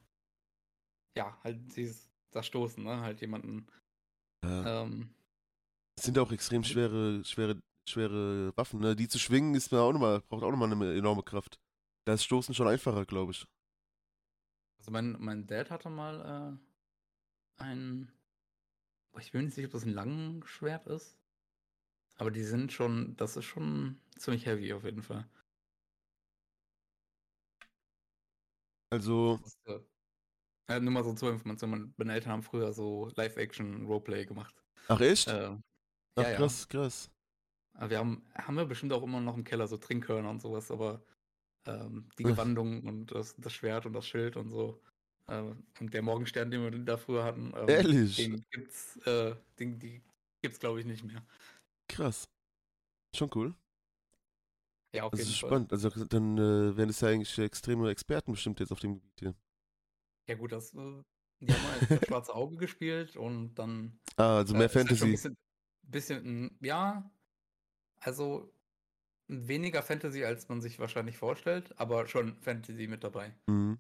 ja, 1.15 1.37
halt 1.43 1.75
dieses, 1.75 2.09
das 2.31 2.47
Stoßen, 2.47 2.83
ne? 2.83 3.01
Halt 3.01 3.21
jemanden, 3.21 3.67
Ja. 4.43 4.83
ähm, 4.83 5.09
Es 5.97 6.03
sind 6.05 6.17
auch 6.19 6.31
extrem 6.31 6.63
schwere, 6.63 7.23
schwere, 7.25 7.59
schwere 7.89 8.53
Waffen, 8.55 8.79
ne? 8.79 8.95
Die 8.95 9.07
zu 9.07 9.19
schwingen 9.19 9.55
ist 9.55 9.71
mir 9.71 9.79
auch 9.81 9.91
nochmal, 9.93 10.21
braucht 10.29 10.43
auch 10.43 10.51
nochmal 10.51 10.71
eine 10.71 10.93
enorme 10.95 11.23
Kraft. 11.23 11.59
Da 12.05 12.13
ist 12.13 12.23
Stoßen 12.23 12.53
schon 12.55 12.67
einfacher, 12.67 13.05
glaube 13.05 13.31
ich. 13.31 13.45
also 14.79 14.91
mein, 14.91 15.15
mein 15.19 15.45
Dad 15.47 15.69
hatte 15.69 15.89
mal 15.89 16.57
äh, 17.59 17.63
ein, 17.63 18.11
ich 19.19 19.33
bin 19.33 19.43
nicht 19.43 19.53
sicher, 19.55 19.65
ob 19.67 19.73
das 19.73 19.83
ein 19.83 19.93
Langschwert 19.93 20.87
ist. 20.87 21.17
Aber 22.17 22.29
die 22.31 22.43
sind 22.43 22.71
schon, 22.71 23.15
das 23.17 23.37
ist 23.37 23.45
schon 23.45 23.99
ziemlich 24.19 24.45
heavy 24.45 24.71
auf 24.73 24.83
jeden 24.83 25.01
Fall. 25.03 25.27
Also, 28.91 29.39
ist, 29.45 29.57
äh, 29.67 29.79
ja, 30.69 30.79
nur 30.79 30.93
mal 30.93 31.05
so 31.05 31.13
zur 31.15 31.31
Information, 31.31 31.71
mein- 31.71 31.95
meine 31.97 32.13
Eltern 32.13 32.33
haben 32.33 32.43
früher 32.43 32.73
so 32.73 33.09
Live-Action-Roleplay 33.15 34.25
gemacht. 34.27 34.55
ach 34.87 34.99
echt? 35.01 35.35
Äh, 35.37 35.57
ach 36.17 36.23
ja, 36.23 36.35
krass. 36.37 37.09
Aber 37.73 37.89
wir 37.89 37.99
haben, 37.99 38.23
haben 38.35 38.55
wir 38.55 38.65
bestimmt 38.65 38.93
auch 38.93 39.03
immer 39.03 39.19
noch 39.21 39.35
im 39.37 39.43
Keller 39.43 39.67
so 39.67 39.77
Trinkhörner 39.77 40.29
und 40.29 40.41
sowas, 40.41 40.71
aber 40.71 41.01
ähm, 41.65 42.09
die. 42.17 42.23
Gewandung 42.23 42.83
und 42.85 43.07
das, 43.07 43.35
das 43.37 43.53
Schwert 43.53 43.85
und 43.85 43.93
das 43.93 44.07
Schild 44.07 44.35
und 44.37 44.49
so. 44.49 44.81
Äh, 45.27 45.43
und 45.79 45.93
der 45.93 46.01
Morgenstern, 46.01 46.51
den 46.51 46.63
wir 46.63 46.71
da 46.71 46.97
früher 46.97 47.23
hatten, 47.23 47.53
ähm, 47.55 47.67
Ehrlich? 47.69 48.15
den 48.17 48.45
gibt's, 48.51 48.97
äh, 49.05 49.35
den, 49.59 49.79
die 49.79 50.01
gibt's 50.41 50.59
glaube 50.59 50.79
ich 50.79 50.85
nicht 50.85 51.03
mehr. 51.03 51.25
Krass. 51.89 52.27
Schon 53.15 53.29
cool. 53.35 53.55
Ja, 54.95 55.03
auf 55.03 55.11
Das 55.11 55.19
jeden 55.19 55.31
ist 55.31 55.39
Fall. 55.39 55.49
spannend. 55.49 55.71
Also 55.73 55.89
dann 55.89 56.37
äh, 56.37 56.75
wären 56.77 56.89
es 56.89 57.01
ja 57.01 57.09
eigentlich 57.09 57.37
extreme 57.39 57.89
Experten 57.89 58.31
bestimmt 58.31 58.59
jetzt 58.59 58.71
auf 58.71 58.79
dem 58.79 58.95
Gebiet 58.95 59.19
hier. 59.19 59.35
Ja 60.29 60.35
gut, 60.35 60.51
das, 60.51 60.73
äh, 60.73 61.03
die 61.39 61.53
haben 61.53 61.63
mal 61.63 61.79
das 61.89 62.05
schwarze 62.07 62.35
Auge 62.35 62.57
gespielt 62.57 63.15
und 63.15 63.55
dann 63.55 63.99
Ah, 64.17 64.37
also 64.37 64.53
äh, 64.53 64.57
mehr 64.57 64.67
ist 64.67 64.87
halt 64.87 64.97
schon 64.97 65.09
ein 65.13 65.17
Fantasy. 65.17 65.35
Bisschen, 65.91 66.45
mm, 66.45 66.57
ja, 66.61 67.09
also 67.99 68.51
weniger 69.27 69.83
Fantasy, 69.83 70.23
als 70.23 70.47
man 70.49 70.61
sich 70.61 70.79
wahrscheinlich 70.79 71.17
vorstellt, 71.17 71.77
aber 71.79 72.07
schon 72.07 72.37
Fantasy 72.41 72.87
mit 72.87 73.03
dabei. 73.03 73.35
Mhm. 73.47 73.79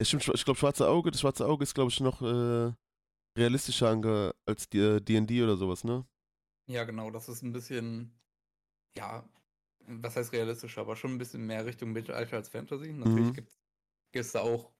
Ja, 0.00 0.06
stimmt, 0.06 0.28
ich 0.28 0.44
glaube, 0.44 0.58
Schwarze 0.58 0.88
Auge, 0.88 1.10
das 1.10 1.20
Schwarze 1.20 1.46
Auge 1.46 1.62
ist, 1.62 1.74
glaube 1.74 1.90
ich, 1.90 2.00
noch 2.00 2.22
äh, 2.22 2.72
realistischer 3.36 4.34
als 4.46 4.68
die, 4.68 4.78
äh, 4.78 5.00
D&D 5.00 5.42
oder 5.42 5.56
sowas, 5.56 5.84
ne? 5.84 6.06
Ja, 6.68 6.84
genau, 6.84 7.10
das 7.10 7.28
ist 7.28 7.42
ein 7.42 7.52
bisschen, 7.52 8.12
ja, 8.96 9.28
was 9.86 10.16
heißt 10.16 10.32
realistisch, 10.32 10.78
aber 10.78 10.96
schon 10.96 11.12
ein 11.12 11.18
bisschen 11.18 11.46
mehr 11.46 11.64
Richtung 11.64 11.92
Mittelalter 11.92 12.36
als 12.36 12.48
Fantasy. 12.48 12.92
Natürlich 12.92 13.28
Mhm. 13.28 13.34
gibt 13.34 13.52
es 14.12 14.32
da 14.32 14.40
auch 14.40 14.72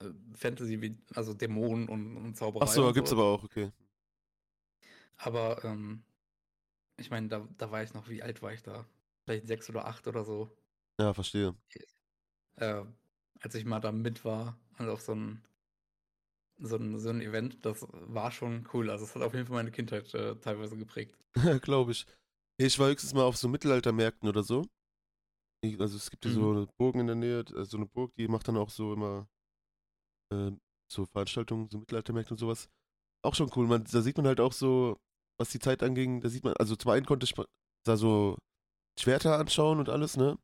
äh, 0.00 0.06
Fantasy 0.32 0.80
wie, 0.80 0.96
also 1.14 1.34
Dämonen 1.34 1.88
und, 1.88 2.16
und 2.16 2.36
Zauberei. 2.36 2.64
Ach 2.64 2.72
so, 2.72 2.86
und 2.86 2.94
gibt's 2.94 3.10
sowas. 3.10 3.20
aber 3.20 3.30
auch, 3.34 3.44
okay. 3.44 3.70
Aber 5.16 5.64
ähm, 5.64 6.04
ich 6.98 7.10
meine, 7.10 7.28
da, 7.28 7.48
da 7.58 7.70
war 7.70 7.82
ich 7.82 7.94
noch, 7.94 8.08
wie 8.08 8.22
alt 8.22 8.42
war 8.42 8.52
ich 8.54 8.62
da? 8.62 8.86
Vielleicht 9.24 9.48
sechs 9.48 9.70
oder 9.70 9.86
acht 9.86 10.06
oder 10.08 10.24
so. 10.24 10.50
Ja, 10.98 11.12
verstehe. 11.14 11.54
Äh, 12.56 12.82
als 13.40 13.54
ich 13.54 13.64
mal 13.64 13.78
da 13.80 13.92
mit 13.92 14.24
war 14.24 14.58
und 14.78 14.88
auf 14.88 15.00
so 15.02 15.14
ein, 15.14 15.42
so 16.58 16.76
ein, 16.76 16.98
so 16.98 17.10
ein 17.10 17.20
Event, 17.20 17.64
das 17.64 17.86
war 17.92 18.30
schon 18.32 18.68
cool. 18.72 18.90
Also 18.90 19.04
es 19.04 19.14
hat 19.14 19.22
auf 19.22 19.34
jeden 19.34 19.46
Fall 19.46 19.56
meine 19.56 19.70
Kindheit 19.70 20.12
äh, 20.14 20.34
teilweise 20.36 20.76
geprägt. 20.76 21.16
Glaube 21.62 21.92
ich. 21.92 22.06
Ich 22.56 22.78
war 22.78 22.88
höchstens 22.88 23.14
mal 23.14 23.24
auf 23.24 23.36
so 23.36 23.48
Mittelaltermärkten 23.48 24.28
oder 24.28 24.42
so. 24.42 24.66
Also 25.80 25.96
es 25.96 26.10
gibt 26.10 26.24
hier 26.24 26.32
so 26.32 26.50
Mhm. 26.50 26.52
eine 26.52 26.68
Burgen 26.78 27.00
in 27.00 27.06
der 27.08 27.16
Nähe, 27.16 27.40
äh, 27.40 27.64
so 27.64 27.76
eine 27.76 27.86
Burg, 27.86 28.14
die 28.16 28.28
macht 28.28 28.46
dann 28.46 28.56
auch 28.56 28.70
so 28.70 28.92
immer 28.92 29.26
äh, 30.32 30.52
so 30.90 31.06
Veranstaltungen, 31.06 31.68
so 31.70 31.78
Mittelaltermärkte 31.78 32.34
und 32.34 32.38
sowas. 32.38 32.68
Auch 33.22 33.34
schon 33.36 33.50
cool. 33.56 33.66
Man, 33.68 33.84
da 33.84 34.02
sieht 34.02 34.16
man 34.16 34.26
halt 34.28 34.40
auch 34.40 34.52
so, 34.52 34.98
was 35.38 35.50
die 35.50 35.58
Zeit 35.58 35.82
anging, 35.82 36.20
da 36.20 36.28
sieht 36.28 36.44
man, 36.44 36.54
also 36.58 36.76
zum 36.76 36.90
einen 36.92 37.06
konnte 37.06 37.24
ich 37.24 37.34
da 37.86 37.96
so 37.96 38.38
Schwerter 39.00 39.38
anschauen 39.38 39.78
und 39.80 39.88
alles, 39.90 40.16
ne? 40.16 40.38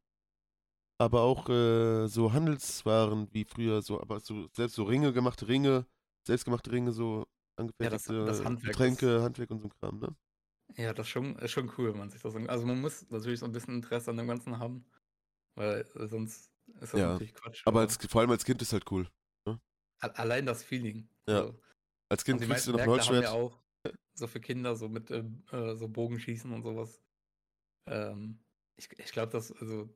Aber 0.98 1.22
auch 1.22 1.48
äh, 1.48 2.06
so 2.08 2.32
Handelswaren 2.32 3.28
wie 3.32 3.44
früher, 3.44 3.80
so, 3.80 4.00
aber 4.00 4.20
so 4.20 4.48
selbst 4.54 4.74
so 4.74 4.84
Ringe, 4.84 5.12
gemachte 5.12 5.48
Ringe, 5.48 5.86
selbstgemachte 6.26 6.70
Ringe, 6.72 6.92
so 6.92 7.24
angefertigte 7.56 8.26
das 8.26 8.44
Handwerk 8.44 8.74
Getränke, 8.74 9.22
Handwerk 9.22 9.50
und 9.50 9.60
so 9.60 9.68
ein 9.68 9.72
Kram, 9.80 9.98
ne? 9.98 10.14
Ja, 10.76 10.92
das 10.92 11.06
ist 11.06 11.10
schon, 11.10 11.36
ist 11.36 11.50
schon 11.52 11.70
cool, 11.78 11.92
wenn 11.92 11.98
man 11.98 12.10
sich 12.10 12.20
das 12.22 12.34
Also 12.34 12.66
man 12.66 12.80
muss 12.80 13.08
natürlich 13.10 13.40
so 13.40 13.46
ein 13.46 13.52
bisschen 13.52 13.74
Interesse 13.76 14.10
an 14.10 14.18
dem 14.18 14.28
Ganzen 14.28 14.58
haben, 14.58 14.84
weil 15.54 15.80
äh, 15.96 16.06
sonst 16.08 16.50
ist 16.80 16.94
das 16.94 17.00
Ja, 17.00 17.08
natürlich 17.12 17.34
Quatsch. 17.34 17.62
Aber 17.66 17.80
als, 17.80 17.96
vor 18.08 18.20
allem 18.20 18.30
als 18.30 18.44
Kind 18.44 18.62
ist 18.62 18.72
halt 18.72 18.90
cool. 18.92 19.08
a- 20.00 20.08
allein 20.08 20.46
das 20.46 20.62
Feeling. 20.62 21.08
Ja. 21.28 21.40
So. 21.40 21.54
Als 22.08 22.24
Kind 22.24 22.40
die 22.40 22.46
kriegst 22.46 22.66
du 22.66 22.72
noch 22.72 22.80
ein 22.80 22.86
haben 22.86 22.92
ja 22.92 23.02
Holzschwert. 23.02 23.26
auch 23.32 23.58
so 24.14 24.26
für 24.26 24.40
Kinder 24.40 24.76
so 24.76 24.88
mit 24.88 25.10
ähm, 25.10 25.42
äh, 25.52 25.74
so 25.76 25.88
Bogenschießen 25.88 26.52
und 26.52 26.62
sowas. 26.62 27.00
Ähm, 27.86 28.38
ich 28.76 28.88
ich 28.98 29.12
glaube, 29.12 29.32
das 29.32 29.52
also 29.52 29.88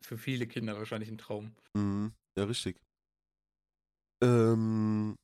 für 0.00 0.18
viele 0.18 0.46
Kinder 0.46 0.76
wahrscheinlich 0.76 1.10
ein 1.10 1.18
Traum. 1.18 1.54
Mhm, 1.74 2.12
ja, 2.36 2.44
richtig. 2.44 2.80
Ähm, 4.22 5.16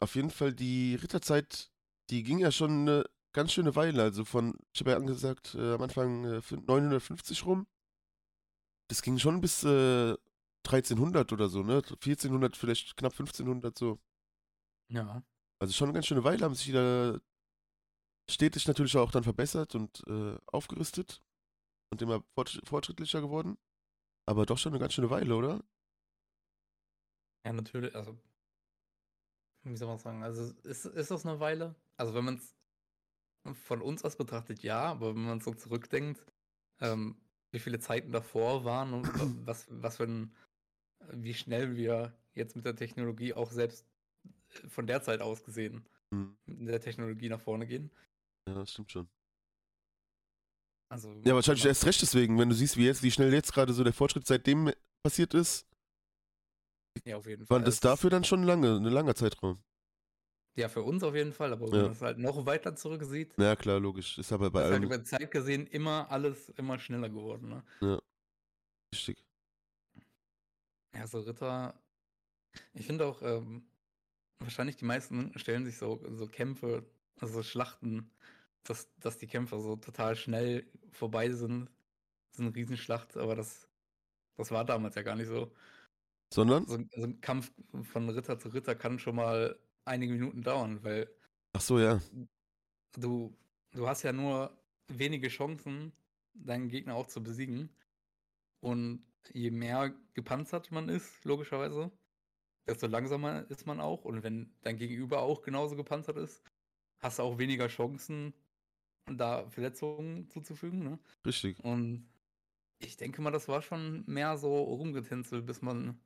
auf 0.00 0.14
jeden 0.16 0.30
Fall, 0.30 0.52
die 0.52 0.96
Ritterzeit, 0.96 1.70
die 2.10 2.22
ging 2.22 2.38
ja 2.38 2.50
schon 2.52 2.82
eine 2.82 3.04
ganz 3.32 3.52
schöne 3.52 3.74
Weile. 3.76 4.02
Also 4.02 4.24
von, 4.24 4.54
ich 4.72 4.80
habe 4.80 4.90
ja 4.92 4.96
angesagt, 4.96 5.54
äh, 5.54 5.74
am 5.74 5.82
Anfang 5.82 6.24
äh, 6.24 6.38
fün- 6.40 6.64
950 6.66 7.46
rum. 7.46 7.66
Das 8.88 9.02
ging 9.02 9.18
schon 9.18 9.40
bis 9.40 9.64
äh, 9.64 10.14
1300 10.64 11.32
oder 11.32 11.48
so, 11.48 11.62
ne? 11.62 11.76
1400, 11.76 12.56
vielleicht 12.56 12.96
knapp 12.96 13.12
1500 13.12 13.76
so. 13.78 13.98
Ja. 14.88 15.22
Also 15.58 15.72
schon 15.72 15.88
eine 15.88 15.94
ganz 15.94 16.06
schöne 16.06 16.24
Weile, 16.24 16.44
haben 16.44 16.54
sich 16.54 16.68
wieder 16.68 17.20
stetig 18.30 18.66
natürlich 18.66 18.96
auch 18.96 19.10
dann 19.10 19.24
verbessert 19.24 19.74
und 19.74 20.02
äh, 20.08 20.36
aufgerüstet 20.46 21.22
und 21.90 22.02
immer 22.02 22.24
fortsch 22.34 22.60
fortschrittlicher 22.64 23.20
geworden. 23.20 23.58
Aber 24.26 24.46
doch 24.46 24.58
schon 24.58 24.72
eine 24.72 24.80
ganz 24.80 24.94
schöne 24.94 25.10
Weile, 25.10 25.36
oder? 25.36 25.64
Ja, 27.44 27.52
natürlich, 27.52 27.94
also 27.94 28.18
wie 29.64 29.76
soll 29.76 29.88
man 29.88 29.98
sagen? 29.98 30.22
Also 30.22 30.52
ist, 30.62 30.84
ist 30.86 31.10
das 31.10 31.26
eine 31.26 31.40
Weile? 31.40 31.74
Also 31.96 32.14
wenn 32.14 32.24
man 32.24 32.36
es 32.36 32.54
von 33.54 33.82
uns 33.82 34.04
aus 34.04 34.16
betrachtet, 34.16 34.62
ja, 34.62 34.82
aber 34.84 35.14
wenn 35.14 35.24
man 35.24 35.40
so 35.40 35.54
zurückdenkt, 35.54 36.24
ähm, 36.80 37.16
wie 37.52 37.58
viele 37.58 37.78
Zeiten 37.78 38.12
davor 38.12 38.64
waren 38.64 38.94
und 38.94 39.06
wa- 39.18 39.32
was, 39.46 39.66
was 39.70 39.96
für 39.98 40.04
ein, 40.04 40.34
wie 41.12 41.34
schnell 41.34 41.76
wir 41.76 42.14
jetzt 42.34 42.56
mit 42.56 42.64
der 42.64 42.76
Technologie 42.76 43.34
auch 43.34 43.50
selbst 43.52 43.86
von 44.68 44.86
der 44.86 45.02
Zeit 45.02 45.20
aus 45.20 45.44
gesehen 45.44 45.86
Mhm. 46.10 46.36
mit 46.46 46.68
der 46.68 46.80
Technologie 46.80 47.28
nach 47.28 47.40
vorne 47.40 47.66
gehen. 47.66 47.90
Ja, 48.46 48.54
das 48.54 48.70
stimmt 48.72 48.90
schon. 48.92 49.08
Also 50.88 51.12
Ja, 51.24 51.34
wahrscheinlich 51.34 51.64
erst 51.64 51.86
recht 51.86 52.00
deswegen, 52.02 52.38
wenn 52.38 52.48
du 52.50 52.54
siehst, 52.54 52.76
wie 52.76 52.84
jetzt, 52.86 53.02
wie 53.02 53.10
schnell 53.10 53.32
jetzt 53.32 53.52
gerade 53.52 53.72
so 53.72 53.84
der 53.84 53.92
Fortschritt 53.92 54.26
seitdem 54.26 54.70
passiert 55.02 55.34
ist, 55.34 55.66
ja, 57.04 57.16
auf 57.16 57.26
jeden 57.26 57.46
Fall. 57.46 57.58
war 57.58 57.64
das 57.64 57.76
Es- 57.76 57.80
dafür 57.80 58.10
dann 58.10 58.24
schon 58.24 58.42
lange, 58.42 58.76
ein 58.76 58.84
langer 58.84 59.14
Zeitraum. 59.14 59.62
Ja, 60.56 60.68
für 60.68 60.82
uns 60.82 61.02
auf 61.02 61.14
jeden 61.14 61.32
Fall, 61.32 61.52
aber 61.52 61.66
wenn 61.70 61.78
Ja. 61.78 61.82
man 61.82 61.92
es 61.92 62.00
halt 62.02 62.18
noch 62.18 62.46
weiter 62.46 62.74
zurück 62.76 63.02
sieht, 63.04 63.34
Ja, 63.38 63.56
klar, 63.56 63.80
logisch. 63.80 64.18
Ist 64.18 64.32
aber 64.32 64.50
bei 64.50 64.60
ist 64.60 64.70
halt 64.70 64.72
allem 64.72 64.84
über 64.84 65.02
Zeit 65.04 65.30
gesehen 65.30 65.66
immer 65.66 66.10
alles 66.10 66.48
immer 66.50 66.78
schneller 66.78 67.08
geworden. 67.08 67.48
Ne? 67.48 67.62
richtig. 68.94 69.18
Ja, 70.94 71.06
so 71.06 71.20
Ritter. 71.20 71.74
Ich 72.74 72.86
finde 72.86 73.06
auch, 73.06 73.22
ähm, 73.22 73.64
wahrscheinlich 74.40 74.76
die 74.76 74.84
meisten 74.86 75.32
stellen 75.38 75.64
sich 75.64 75.78
so, 75.78 76.02
so 76.12 76.28
Kämpfe, 76.28 76.84
also 77.20 77.42
Schlachten, 77.42 78.10
dass, 78.64 78.94
dass 78.98 79.18
die 79.18 79.26
Kämpfe 79.26 79.60
so 79.60 79.76
total 79.76 80.16
schnell 80.16 80.70
vorbei 80.90 81.30
sind. 81.30 81.66
Das 82.32 82.40
ist 82.40 82.40
eine 82.40 82.54
Riesenschlacht, 82.54 83.16
aber 83.16 83.36
das, 83.36 83.68
das 84.36 84.50
war 84.50 84.64
damals 84.64 84.94
ja 84.96 85.02
gar 85.02 85.16
nicht 85.16 85.28
so. 85.28 85.54
Sondern? 86.32 86.66
So, 86.66 86.74
ein- 86.74 86.90
so 86.94 87.02
ein 87.04 87.20
Kampf 87.20 87.52
von 87.82 88.08
Ritter 88.10 88.38
zu 88.38 88.48
Ritter 88.48 88.74
kann 88.74 88.98
schon 88.98 89.16
mal 89.16 89.58
einige 89.84 90.14
Minuten 90.14 90.42
dauern, 90.42 90.82
weil 90.82 91.08
Ach 91.52 91.60
so, 91.60 91.78
ja. 91.78 92.00
du, 92.98 93.36
du 93.72 93.88
hast 93.88 94.02
ja 94.02 94.12
nur 94.12 94.56
wenige 94.88 95.28
Chancen, 95.28 95.92
deinen 96.34 96.68
Gegner 96.68 96.94
auch 96.96 97.06
zu 97.06 97.22
besiegen. 97.22 97.70
Und 98.60 99.04
je 99.32 99.50
mehr 99.50 99.94
gepanzert 100.14 100.70
man 100.72 100.88
ist, 100.88 101.24
logischerweise, 101.24 101.92
desto 102.66 102.86
langsamer 102.86 103.48
ist 103.50 103.66
man 103.66 103.80
auch. 103.80 104.04
Und 104.04 104.22
wenn 104.22 104.56
dein 104.62 104.76
Gegenüber 104.78 105.22
auch 105.22 105.42
genauso 105.42 105.76
gepanzert 105.76 106.16
ist, 106.16 106.44
hast 107.00 107.18
du 107.18 107.22
auch 107.24 107.38
weniger 107.38 107.68
Chancen, 107.68 108.34
da 109.06 109.48
Verletzungen 109.50 110.28
zuzufügen. 110.28 110.80
Ne? 110.84 110.98
Richtig. 111.26 111.58
Und 111.62 112.08
ich 112.80 112.96
denke 112.96 113.22
mal, 113.22 113.30
das 113.32 113.48
war 113.48 113.62
schon 113.62 114.04
mehr 114.06 114.36
so 114.38 114.56
rumgetänzelt, 114.64 115.46
bis 115.46 115.62
man 115.62 116.00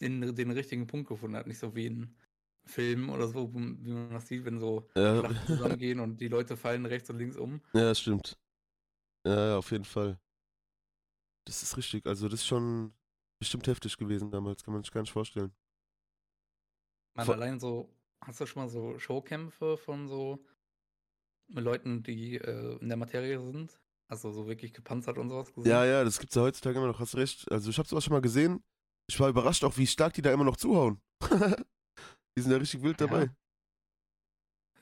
den, 0.00 0.34
den 0.34 0.50
richtigen 0.50 0.86
Punkt 0.86 1.08
gefunden 1.08 1.36
hat. 1.36 1.46
Nicht 1.46 1.58
so 1.58 1.74
wie 1.74 1.86
in 1.86 2.16
Filmen 2.66 3.10
oder 3.10 3.28
so, 3.28 3.52
wie 3.54 3.58
man 3.92 4.10
das 4.12 4.28
sieht, 4.28 4.44
wenn 4.44 4.60
so 4.60 4.88
Ja, 4.94 5.14
Schlachten 5.14 5.46
zusammengehen 5.46 6.00
und 6.00 6.20
die 6.20 6.28
Leute 6.28 6.56
fallen 6.56 6.86
rechts 6.86 7.10
und 7.10 7.18
links 7.18 7.36
um. 7.36 7.62
ja, 7.74 7.82
das 7.82 8.00
stimmt. 8.00 8.38
Ja, 9.26 9.48
ja, 9.50 9.58
auf 9.58 9.70
jeden 9.72 9.84
Fall. 9.84 10.20
Das 11.46 11.62
ist 11.62 11.76
richtig. 11.76 12.06
Also, 12.06 12.28
das 12.28 12.40
ist 12.40 12.46
schon 12.46 12.92
bestimmt 13.38 13.66
heftig 13.66 13.96
gewesen 13.96 14.30
damals, 14.30 14.62
kann 14.62 14.74
man 14.74 14.82
sich 14.82 14.92
gar 14.92 15.00
nicht 15.02 15.12
vorstellen. 15.12 15.52
Man 17.14 17.26
Vor- 17.26 17.34
allein 17.34 17.60
so, 17.60 17.88
hast 18.20 18.40
du 18.40 18.46
schon 18.46 18.62
mal 18.62 18.68
so 18.68 18.98
Showkämpfe 18.98 19.76
von 19.76 20.08
so 20.08 20.44
Leuten, 21.54 22.02
die 22.02 22.36
äh, 22.36 22.78
in 22.80 22.88
der 22.88 22.96
Materie 22.96 23.40
sind? 23.40 23.78
Also 24.08 24.32
so 24.32 24.46
wirklich 24.48 24.72
gepanzert 24.72 25.18
und 25.18 25.28
sowas 25.28 25.52
gesehen? 25.52 25.70
Ja, 25.70 25.84
ja, 25.84 26.04
das 26.04 26.18
gibt's 26.18 26.34
ja 26.34 26.42
heutzutage 26.42 26.78
immer 26.78 26.88
noch, 26.88 26.98
hast 26.98 27.16
recht. 27.16 27.50
Also, 27.50 27.70
ich 27.70 27.78
habe 27.78 27.88
sowas 27.88 28.04
schon 28.04 28.12
mal 28.12 28.20
gesehen. 28.20 28.62
Ich 29.08 29.18
war 29.20 29.28
überrascht 29.28 29.62
auch, 29.64 29.76
wie 29.76 29.86
stark 29.86 30.14
die 30.14 30.22
da 30.22 30.32
immer 30.32 30.44
noch 30.44 30.56
zuhauen. 30.56 31.00
die 32.36 32.42
sind 32.42 32.50
ja 32.50 32.58
richtig 32.58 32.82
wild 32.82 33.00
Ja. 33.00 33.06
dabei. 33.06 33.30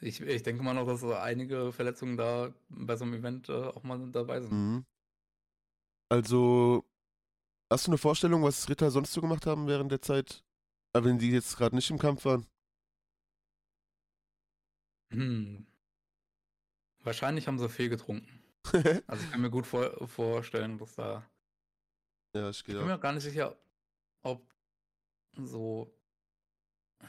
Ich, 0.00 0.20
ich 0.20 0.42
denke 0.42 0.62
mal 0.62 0.74
noch, 0.74 0.86
dass 0.86 1.00
so 1.00 1.12
einige 1.12 1.72
Verletzungen 1.72 2.16
da 2.16 2.54
bei 2.68 2.96
so 2.96 3.04
einem 3.04 3.14
Event 3.14 3.48
äh, 3.48 3.52
auch 3.52 3.82
mal 3.82 4.10
dabei 4.12 4.40
sind. 4.40 4.52
Mhm. 4.52 4.86
Also, 6.10 6.84
hast 7.70 7.86
du 7.86 7.90
eine 7.90 7.98
Vorstellung, 7.98 8.42
was 8.42 8.68
Ritter 8.68 8.90
sonst 8.90 9.12
so 9.12 9.20
gemacht 9.20 9.44
haben 9.46 9.66
während 9.66 9.92
der 9.92 10.00
Zeit? 10.00 10.42
Aber 10.94 11.06
wenn 11.06 11.18
die 11.18 11.30
jetzt 11.30 11.56
gerade 11.56 11.74
nicht 11.74 11.90
im 11.90 11.98
Kampf 11.98 12.24
waren? 12.24 12.46
Hm. 15.10 15.66
Wahrscheinlich 17.08 17.46
haben 17.48 17.58
sie 17.58 17.68
viel 17.70 17.88
getrunken. 17.88 18.28
Also 19.06 19.24
ich 19.24 19.30
kann 19.30 19.40
mir 19.40 19.50
gut 19.50 19.66
vor 19.66 20.06
vorstellen, 20.06 20.76
dass 20.78 20.94
da. 20.94 21.24
ja, 22.34 22.50
ich 22.50 22.58
Ich 22.60 22.64
bin 22.66 22.76
auch. 22.78 22.86
mir 22.86 22.98
gar 22.98 23.12
nicht 23.14 23.22
sicher, 23.22 23.56
ob 24.22 24.54
so. 25.36 25.90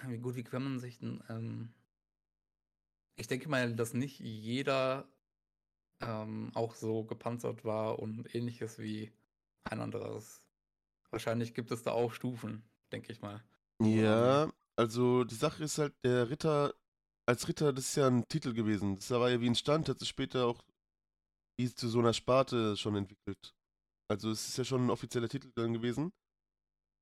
Wie 0.07 0.17
gut, 0.19 0.35
wie 0.35 0.43
kann 0.43 0.63
man 0.63 0.79
sich 0.79 0.99
denn. 0.99 1.21
Ähm, 1.29 1.73
ich 3.17 3.27
denke 3.27 3.49
mal, 3.49 3.75
dass 3.75 3.93
nicht 3.93 4.19
jeder 4.19 5.09
ähm, 6.01 6.51
auch 6.55 6.75
so 6.75 7.03
gepanzert 7.03 7.65
war 7.65 7.99
und 7.99 8.33
ähnliches 8.33 8.79
wie 8.79 9.11
ein 9.65 9.81
anderes. 9.81 10.41
Wahrscheinlich 11.11 11.53
gibt 11.53 11.71
es 11.71 11.83
da 11.83 11.91
auch 11.91 12.13
Stufen, 12.13 12.63
denke 12.91 13.11
ich 13.11 13.21
mal. 13.21 13.43
Ja, 13.81 14.51
also 14.75 15.23
die 15.23 15.35
Sache 15.35 15.63
ist 15.63 15.77
halt, 15.77 15.93
der 16.03 16.29
Ritter, 16.29 16.73
als 17.29 17.47
Ritter, 17.47 17.71
das 17.71 17.89
ist 17.89 17.95
ja 17.95 18.07
ein 18.07 18.27
Titel 18.27 18.53
gewesen. 18.53 18.95
Das 18.95 19.11
war 19.11 19.29
ja 19.29 19.39
wie 19.39 19.47
ein 19.47 19.53
Stand, 19.55 19.87
hat 19.87 19.99
sich 19.99 20.09
später 20.09 20.47
auch 20.47 20.63
zu 21.75 21.87
so 21.87 21.99
einer 21.99 22.13
Sparte 22.13 22.75
schon 22.75 22.95
entwickelt. 22.95 23.53
Also 24.09 24.31
es 24.31 24.47
ist 24.47 24.57
ja 24.57 24.63
schon 24.63 24.87
ein 24.87 24.89
offizieller 24.89 25.29
Titel 25.29 25.51
dann 25.55 25.73
gewesen, 25.73 26.11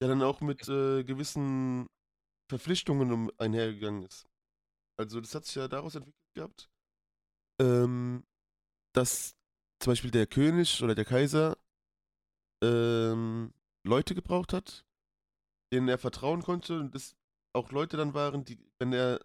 der 0.01 0.09
dann 0.09 0.21
auch 0.21 0.41
mit 0.41 0.67
äh, 0.67 1.05
gewissen 1.05 1.87
Verpflichtungen 2.49 3.11
um 3.13 3.31
einhergegangen 3.37 4.03
ist. 4.03 4.25
Also 4.99 5.21
das 5.21 5.33
hat 5.33 5.45
sich 5.45 5.55
ja 5.55 5.69
daraus 5.69 5.95
entwickelt 5.95 6.33
gehabt, 6.35 6.69
ähm, 7.61 8.25
dass 8.93 9.35
zum 9.81 9.91
Beispiel 9.91 10.11
der 10.11 10.27
König 10.27 10.83
oder 10.83 10.95
der 10.95 11.05
Kaiser 11.05 11.57
ähm, 12.61 13.53
Leute 13.85 14.13
gebraucht 14.13 14.51
hat, 14.51 14.85
denen 15.71 15.87
er 15.87 15.99
vertrauen 15.99 16.41
konnte 16.41 16.79
und 16.79 16.93
das 16.95 17.15
auch 17.55 17.71
Leute 17.71 17.95
dann 17.95 18.13
waren, 18.13 18.43
die, 18.43 18.59
wenn 18.79 18.91
er, 18.91 19.21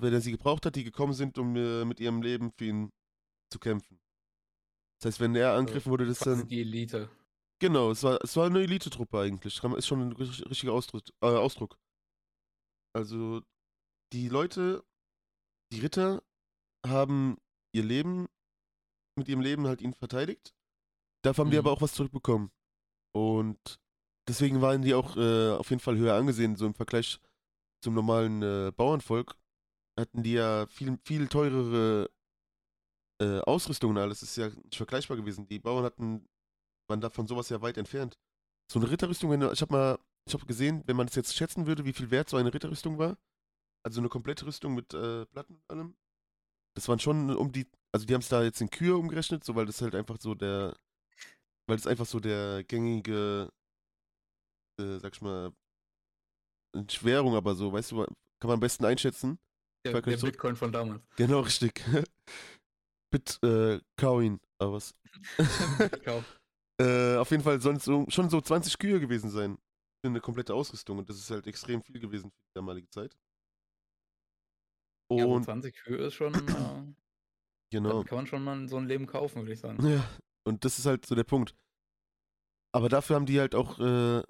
wenn 0.00 0.12
er 0.12 0.20
sie 0.20 0.32
gebraucht 0.32 0.66
hat, 0.66 0.76
die 0.76 0.84
gekommen 0.84 1.12
sind, 1.12 1.38
um 1.38 1.56
äh, 1.56 1.84
mit 1.84 2.00
ihrem 2.00 2.22
Leben 2.22 2.52
für 2.52 2.64
ihn 2.66 2.90
zu 3.52 3.58
kämpfen. 3.58 3.98
Das 5.00 5.12
heißt, 5.12 5.20
wenn 5.20 5.34
er 5.34 5.54
angegriffen 5.54 5.90
wurde, 5.90 6.06
das 6.06 6.18
dann. 6.20 6.46
die 6.46 6.60
Elite. 6.60 7.10
Genau, 7.60 7.90
es 7.90 8.02
war, 8.02 8.18
es 8.22 8.36
war 8.36 8.46
eine 8.46 8.60
Elite-Truppe 8.60 9.20
eigentlich. 9.20 9.54
Ist 9.62 9.86
schon 9.86 10.00
ein 10.00 10.12
richt- 10.12 10.48
richtiger 10.48 10.72
Ausdruck, 10.72 11.02
äh, 11.22 11.26
Ausdruck. 11.26 11.78
Also, 12.94 13.42
die 14.12 14.28
Leute, 14.28 14.82
die 15.72 15.80
Ritter, 15.80 16.22
haben 16.86 17.36
ihr 17.74 17.84
Leben, 17.84 18.26
mit 19.18 19.28
ihrem 19.28 19.40
Leben 19.42 19.66
halt 19.66 19.82
ihn 19.82 19.92
verteidigt. 19.94 20.54
Dafür 21.22 21.44
haben 21.44 21.50
die 21.50 21.56
Mhm. 21.58 21.66
aber 21.66 21.72
auch 21.72 21.82
was 21.82 21.92
zurückbekommen. 21.92 22.50
Und 23.14 23.78
deswegen 24.28 24.62
waren 24.62 24.82
die 24.82 24.94
auch 24.94 25.16
äh, 25.16 25.50
auf 25.50 25.68
jeden 25.70 25.80
Fall 25.80 25.96
höher 25.98 26.14
angesehen, 26.14 26.56
so 26.56 26.64
im 26.66 26.74
Vergleich 26.74 27.20
zum 27.84 27.94
normalen 27.94 28.42
äh, 28.42 28.72
Bauernvolk. 28.74 29.36
Hatten 29.98 30.22
die 30.22 30.32
ja 30.32 30.66
viel, 30.66 30.98
viel 31.04 31.28
teurere 31.28 32.10
äh, 33.20 33.40
Ausrüstung 33.40 33.90
und 33.90 33.98
alles. 33.98 34.20
Das 34.20 34.30
ist 34.30 34.36
ja 34.36 34.48
nicht 34.48 34.76
vergleichbar 34.76 35.16
gewesen. 35.16 35.46
Die 35.48 35.58
Bauern 35.58 35.84
hatten, 35.84 36.28
waren 36.88 37.00
da 37.00 37.10
von 37.10 37.26
sowas 37.26 37.48
ja 37.48 37.60
weit 37.60 37.76
entfernt. 37.76 38.18
So 38.70 38.78
eine 38.78 38.90
Ritterrüstung, 38.90 39.30
wenn 39.30 39.42
ich 39.42 39.60
habe 39.60 39.72
mal, 39.72 39.98
ich 40.26 40.34
habe 40.34 40.46
gesehen, 40.46 40.82
wenn 40.86 40.96
man 40.96 41.06
das 41.06 41.16
jetzt 41.16 41.34
schätzen 41.34 41.66
würde, 41.66 41.84
wie 41.84 41.92
viel 41.92 42.10
wert 42.10 42.28
so 42.28 42.36
eine 42.36 42.52
Ritterrüstung 42.52 42.98
war. 42.98 43.18
Also 43.82 44.00
eine 44.00 44.08
komplette 44.08 44.46
Rüstung 44.46 44.74
mit 44.74 44.94
äh, 44.94 45.26
Platten 45.26 45.54
und 45.54 45.70
allem. 45.70 45.96
Das 46.74 46.88
waren 46.88 46.98
schon 46.98 47.34
um 47.34 47.52
die, 47.52 47.66
also 47.92 48.06
die 48.06 48.14
haben 48.14 48.20
es 48.20 48.28
da 48.28 48.42
jetzt 48.42 48.60
in 48.60 48.70
Kühe 48.70 48.96
umgerechnet, 48.96 49.44
so 49.44 49.54
weil 49.54 49.66
das 49.66 49.82
halt 49.82 49.94
einfach 49.94 50.18
so 50.20 50.34
der, 50.34 50.76
weil 51.66 51.76
das 51.76 51.86
einfach 51.86 52.06
so 52.06 52.20
der 52.20 52.62
gängige, 52.64 53.50
äh, 54.78 54.98
sag 54.98 55.14
ich 55.14 55.22
mal, 55.22 55.52
Entschwerung, 56.74 57.34
aber 57.34 57.54
so, 57.54 57.72
weißt 57.72 57.90
du, 57.92 58.04
kann 58.04 58.48
man 58.48 58.54
am 58.54 58.60
besten 58.60 58.84
einschätzen. 58.84 59.38
Der, 59.84 60.00
der. 60.00 60.16
Bitcoin 60.16 60.56
von 60.56 60.72
damals. 60.72 61.02
Genau, 61.16 61.40
richtig. 61.40 61.82
Bit, 63.10 63.38
äh, 63.42 63.80
Coin, 63.98 64.40
aber 64.58 64.74
was. 64.74 64.94
Kauf. 66.04 66.24
Äh, 66.80 67.16
auf 67.16 67.30
jeden 67.30 67.42
Fall 67.42 67.60
sollen 67.60 67.76
es 67.76 67.84
so, 67.84 68.06
schon 68.08 68.30
so 68.30 68.40
20 68.40 68.78
Kühe 68.78 69.00
gewesen 69.00 69.28
sein. 69.28 69.58
Für 70.02 70.08
eine 70.08 70.22
komplette 70.22 70.54
Ausrüstung. 70.54 70.96
Und 70.96 71.10
das 71.10 71.18
ist 71.18 71.30
halt 71.30 71.46
extrem 71.46 71.82
viel 71.82 72.00
gewesen 72.00 72.30
für 72.30 72.40
die 72.40 72.54
damalige 72.54 72.88
Zeit. 72.88 73.14
Ja, 75.12 75.26
Und 75.26 75.44
20 75.44 75.76
Kühe 75.76 75.98
ist 75.98 76.14
schon, 76.14 76.32
äh, 76.32 76.38
genau. 77.70 78.02
kann 78.04 78.16
man 78.16 78.26
schon 78.26 78.42
mal 78.42 78.66
so 78.66 78.78
ein 78.78 78.86
Leben 78.86 79.06
kaufen, 79.06 79.42
würde 79.42 79.52
ich 79.52 79.60
sagen. 79.60 79.86
Ja, 79.86 80.08
und 80.44 80.64
das 80.64 80.78
ist 80.78 80.86
halt 80.86 81.04
so 81.04 81.14
der 81.14 81.24
Punkt. 81.24 81.54
Aber 82.72 82.88
dafür 82.88 83.16
haben 83.16 83.26
die 83.26 83.40
halt 83.40 83.54
auch 83.54 83.78
äh, 83.78 84.22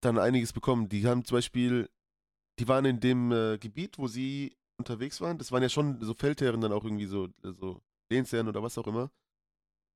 dann 0.00 0.18
einiges 0.18 0.52
bekommen. 0.52 0.88
Die 0.88 1.06
haben 1.06 1.24
zum 1.24 1.36
Beispiel, 1.36 1.90
die 2.58 2.68
waren 2.68 2.84
in 2.84 3.00
dem 3.00 3.32
äh, 3.32 3.58
Gebiet, 3.58 3.98
wo 3.98 4.08
sie 4.08 4.56
unterwegs 4.78 5.20
waren. 5.20 5.38
Das 5.38 5.52
waren 5.52 5.62
ja 5.62 5.68
schon 5.68 6.00
so 6.00 6.14
Feldherren 6.14 6.60
dann 6.60 6.72
auch 6.72 6.84
irgendwie 6.84 7.06
so, 7.06 7.26
äh, 7.42 7.52
so 7.52 7.80
Lehnsherren 8.10 8.48
oder 8.48 8.62
was 8.62 8.78
auch 8.78 8.86
immer. 8.86 9.10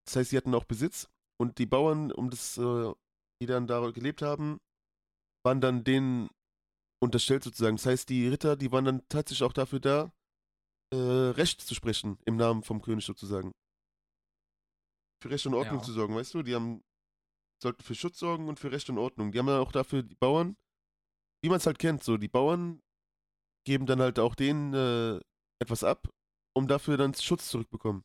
Das 0.06 0.16
heißt, 0.16 0.30
sie 0.30 0.36
hatten 0.36 0.54
auch 0.54 0.64
Besitz 0.64 1.08
und 1.40 1.58
die 1.58 1.66
Bauern, 1.66 2.12
um 2.12 2.30
das, 2.30 2.58
äh, 2.58 2.92
die 3.40 3.46
dann 3.46 3.66
da 3.66 3.90
gelebt 3.90 4.22
haben, 4.22 4.58
waren 5.44 5.60
dann 5.60 5.84
denen 5.84 6.28
unterstellt 7.02 7.42
sozusagen. 7.42 7.76
Das 7.76 7.86
heißt, 7.86 8.08
die 8.08 8.28
Ritter, 8.28 8.56
die 8.56 8.70
waren 8.70 8.84
dann 8.84 9.08
tatsächlich 9.08 9.42
auch 9.44 9.52
dafür 9.52 9.80
da, 9.80 10.12
äh, 10.92 10.96
Recht 10.96 11.60
zu 11.60 11.74
sprechen 11.74 12.18
im 12.26 12.36
Namen 12.36 12.62
vom 12.62 12.82
König 12.82 13.04
sozusagen. 13.04 13.52
Für 15.22 15.30
Recht 15.30 15.46
und 15.46 15.54
Ordnung 15.54 15.78
Ja. 15.78 15.82
zu 15.82 15.92
sorgen, 15.92 16.14
weißt 16.14 16.34
du? 16.34 16.42
Die 16.42 16.54
haben, 16.54 16.82
sollten 17.62 17.82
für 17.82 17.94
Schutz 17.94 18.18
sorgen 18.18 18.48
und 18.48 18.58
für 18.58 18.70
Recht 18.70 18.90
und 18.90 18.98
Ordnung. 18.98 19.32
Die 19.32 19.38
haben 19.38 19.46
dann 19.46 19.60
auch 19.60 19.72
dafür 19.72 20.02
die 20.02 20.16
Bauern, 20.16 20.56
wie 21.42 21.48
man 21.48 21.58
es 21.58 21.66
halt 21.66 21.78
kennt, 21.78 22.02
so 22.02 22.16
die 22.16 22.28
Bauern 22.28 22.80
geben 23.64 23.86
dann 23.86 24.00
halt 24.00 24.18
auch 24.18 24.34
denen 24.34 24.74
äh, 24.74 25.20
etwas 25.60 25.84
ab, 25.84 26.08
um 26.54 26.66
dafür 26.66 26.96
dann 26.96 27.14
Schutz 27.14 27.48
zurückbekommen. 27.48 28.04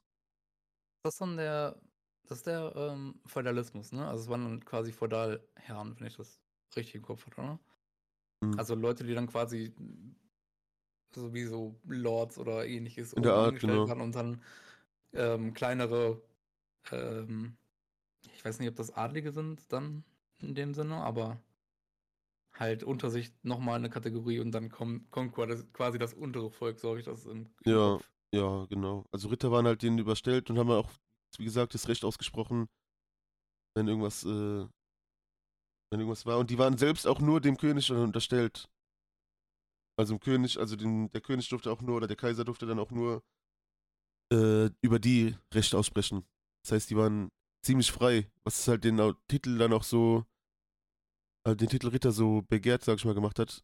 Das 1.04 1.15
ist 1.15 1.21
dann 1.21 1.38
der, 1.38 1.80
das 2.28 2.39
ist 2.39 2.47
der 2.47 2.73
ähm, 2.76 3.19
Feudalismus, 3.26 3.91
ne? 3.91 4.08
Also 4.08 4.23
es 4.23 4.30
waren 4.30 4.43
dann 4.43 4.65
quasi 4.65 4.91
Feudalherren, 4.91 6.00
wenn 6.00 6.08
ich 6.08 6.17
das 6.17 6.41
richtig 6.76 6.95
im 6.95 7.02
Kopf 7.04 7.26
hatte, 7.26 7.41
oder? 7.41 7.60
Mhm. 8.41 8.60
Also 8.60 8.76
Leute, 8.76 9.04
die 9.04 9.13
dann 9.13 9.28
quasi 9.28 9.73
so 11.13 11.34
wie 11.34 11.45
so 11.45 11.80
Lords 11.86 12.38
oder 12.38 12.67
ähnliches 12.67 13.13
In 13.13 13.23
der 13.23 13.34
Art, 13.34 13.60
genau. 13.60 13.84
und 13.84 14.15
dann 14.15 14.41
ähm, 15.13 15.54
kleinere, 15.54 16.21
ähm, 16.91 17.58
ich 18.34 18.43
weiß 18.43 18.60
nicht, 18.60 18.69
ob 18.69 18.76
das 18.76 18.93
Adlige 18.93 19.32
sind 19.32 19.71
dann 19.71 20.04
in 20.39 20.54
dem 20.54 20.73
Sinne, 20.73 20.97
aber 20.97 21.41
halt 22.60 22.84
unter 22.84 23.10
sich 23.10 23.32
nochmal 23.43 23.76
eine 23.76 23.89
Kategorie 23.89 24.39
und 24.39 24.52
dann 24.52 24.70
kommt, 24.70 25.10
kommt 25.12 25.34
quasi 25.34 25.98
das 26.00 26.13
untere 26.13 26.52
Volk, 26.52 26.80
so 26.80 26.89
habe 26.89 27.00
ich 27.00 27.06
das 27.06 27.26
im, 27.26 27.50
im 27.63 27.72
Ja. 27.72 27.93
Kopf. 27.93 28.10
Ja, 28.34 28.65
genau. 28.65 29.06
Also 29.12 29.30
Ritter 29.30 29.52
waren 29.52 29.65
halt 29.65 29.84
denen 29.84 30.00
überstellt 30.00 30.50
und 30.50 30.60
haben 30.60 30.70
auch, 30.70 30.91
wie 31.38 31.46
gesagt, 31.46 31.74
das 31.74 31.88
Recht 31.88 32.04
ausgesprochen, 32.04 32.67
wenn 33.76 33.88
irgendwas, 33.88 34.26
äh, 34.26 34.67
wenn 35.89 36.00
irgendwas 36.00 36.26
war. 36.26 36.38
Und 36.38 36.50
die 36.50 36.58
waren 36.58 36.78
selbst 36.78 37.08
auch 37.08 37.20
nur 37.20 37.39
dem 37.39 37.58
König 37.58 37.89
unterstellt. 37.91 38.70
Also 39.98 40.15
dem 40.15 40.20
König, 40.20 40.58
also 40.60 40.76
dem, 40.76 41.10
der 41.12 41.22
König 41.22 41.48
durfte 41.50 41.72
auch 41.72 41.82
nur, 41.82 41.96
oder 41.98 42.08
der 42.08 42.17
Kaiser 42.17 42.43
durfte 42.43 42.65
dann 42.65 42.80
auch 42.80 42.91
nur 42.91 43.24
äh, 44.32 44.70
über 44.82 45.00
die 45.00 45.36
Recht 45.54 45.74
aussprechen. 45.74 46.26
Das 46.63 46.74
heißt, 46.74 46.89
die 46.89 46.98
waren 46.98 47.30
ziemlich 47.63 47.91
frei, 47.91 48.30
was 48.43 48.67
halt 48.67 48.84
den 48.84 49.00
Titel 49.28 49.58
dann 49.58 49.74
auch 49.74 49.84
so, 49.84 50.26
den 51.55 51.69
Titel 51.69 51.88
Ritter 51.89 52.12
so 52.12 52.41
begehrt, 52.43 52.83
sag 52.83 52.97
ich 52.97 53.05
mal, 53.05 53.13
gemacht 53.15 53.39
hat. 53.39 53.63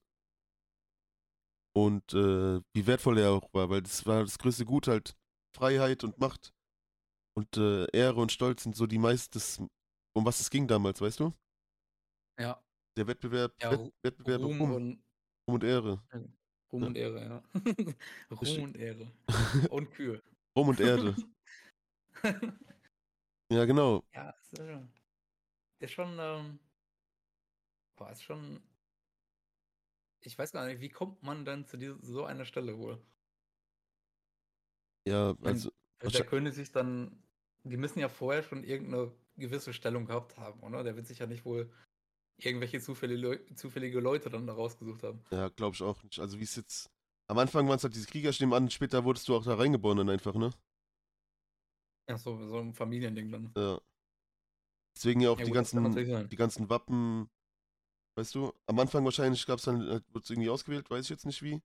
Und 1.75 2.13
äh, 2.13 2.61
wie 2.73 2.85
wertvoll 2.87 3.17
er 3.17 3.31
auch 3.31 3.51
war, 3.53 3.69
weil 3.69 3.81
das 3.81 4.05
war 4.05 4.21
das 4.21 4.37
größte 4.37 4.65
Gut 4.65 4.87
halt. 4.87 5.15
Freiheit 5.55 6.03
und 6.03 6.17
Macht 6.19 6.53
und 7.35 7.57
äh, 7.57 7.85
Ehre 7.95 8.19
und 8.21 8.31
Stolz 8.31 8.63
sind 8.63 8.75
so 8.75 8.87
die 8.87 8.97
meistes, 8.97 9.59
um 10.15 10.25
was 10.25 10.39
es 10.39 10.49
ging 10.49 10.67
damals, 10.67 10.99
weißt 11.01 11.19
du? 11.19 11.33
Ja, 12.39 12.63
Der 12.97 13.05
Wettbewerb, 13.07 13.53
Ja, 13.61 13.71
Wett, 13.71 13.93
Wettbewerb 14.03 14.41
Ruhm 14.41 14.59
Ruhm, 14.61 14.71
und 14.71 15.03
Ruhm 15.47 15.55
und 15.55 15.63
Ehre. 15.63 16.03
Ruhm 16.71 16.81
Ja. 16.81 16.87
und 16.87 16.97
Ehre, 16.97 17.23
ja. 17.23 17.43
Ruhm 18.31 18.63
und 18.63 18.77
Ehre. 18.77 19.11
Und 19.71 19.91
Kühe. 19.91 20.21
Ruhm 20.57 20.69
und 20.69 20.79
Erde. 20.79 21.15
Ja, 23.51 23.65
genau. 23.65 24.03
ja, 24.15 24.29
ist, 24.31 24.57
äh, 24.59 24.79
ist 25.79 25.91
schon, 25.91 26.17
ähm, 26.19 26.59
boah, 27.95 28.11
ist 28.11 28.23
schon, 28.23 28.61
ich 30.21 30.35
weiß 30.39 30.51
gar 30.53 30.65
nicht, 30.65 30.81
wie 30.81 30.89
kommt 30.89 31.21
man 31.21 31.45
dann 31.45 31.65
zu 31.67 31.77
dieser, 31.77 31.99
so 32.01 32.25
einer 32.25 32.45
Stelle 32.45 32.79
wohl? 32.79 32.99
Ja, 35.05 35.35
also, 35.43 35.69
Wenn 35.99 36.11
der 36.11 36.25
König 36.25 36.53
sich 36.53 36.71
dann, 36.71 37.23
die 37.63 37.77
müssen 37.77 37.99
ja 37.99 38.09
vorher 38.09 38.43
schon 38.43 38.63
irgendeine 38.63 39.11
gewisse 39.37 39.73
Stellung 39.73 40.05
gehabt 40.05 40.37
haben, 40.37 40.61
oder? 40.61 40.83
Der 40.83 40.95
wird 40.95 41.07
sich 41.07 41.19
ja 41.19 41.25
nicht 41.27 41.45
wohl 41.45 41.71
irgendwelche 42.37 42.81
zufällige, 42.81 43.21
Leu 43.21 43.37
zufällige 43.55 43.99
Leute 44.01 44.29
dann 44.29 44.47
da 44.47 44.53
rausgesucht 44.53 45.03
haben. 45.03 45.23
ja, 45.31 45.49
glaube 45.49 45.75
ich 45.75 45.81
auch 45.81 46.01
nicht. 46.03 46.19
Also 46.19 46.39
wie 46.39 46.43
es 46.43 46.55
jetzt. 46.55 46.89
Am 47.27 47.37
Anfang 47.37 47.67
waren 47.67 47.77
es 47.77 47.83
halt 47.83 47.95
diese 47.95 48.07
Kriegerstimmen 48.07 48.53
an, 48.53 48.69
später 48.69 49.03
wurdest 49.05 49.27
du 49.27 49.35
auch 49.35 49.43
da 49.45 49.55
reingeboren 49.55 49.97
dann 49.97 50.09
einfach, 50.09 50.35
ne? 50.35 50.51
Ja, 52.07 52.17
so, 52.17 52.37
so 52.47 52.59
ein 52.59 52.73
Familiending 52.73 53.31
dann. 53.31 53.53
Ja. 53.55 53.79
Deswegen 54.95 55.21
ja 55.21 55.31
auch 55.31 55.37
Ja, 55.37 55.45
die 55.45 55.51
gut, 55.51 55.55
ganzen, 55.55 56.29
die 56.29 56.35
ganzen 56.35 56.69
Wappen, 56.69 57.29
weißt 58.15 58.35
du, 58.35 58.53
am 58.67 58.79
Anfang 58.79 59.03
wahrscheinlich 59.05 59.45
gab 59.45 59.59
es 59.59 59.65
dann, 59.65 59.81
äh, 59.81 60.01
wurde 60.09 60.23
es 60.23 60.29
irgendwie 60.29 60.49
ausgewählt, 60.49 60.89
weiß 60.89 61.05
ich 61.05 61.09
jetzt 61.09 61.25
nicht 61.25 61.41
wie. 61.41 61.61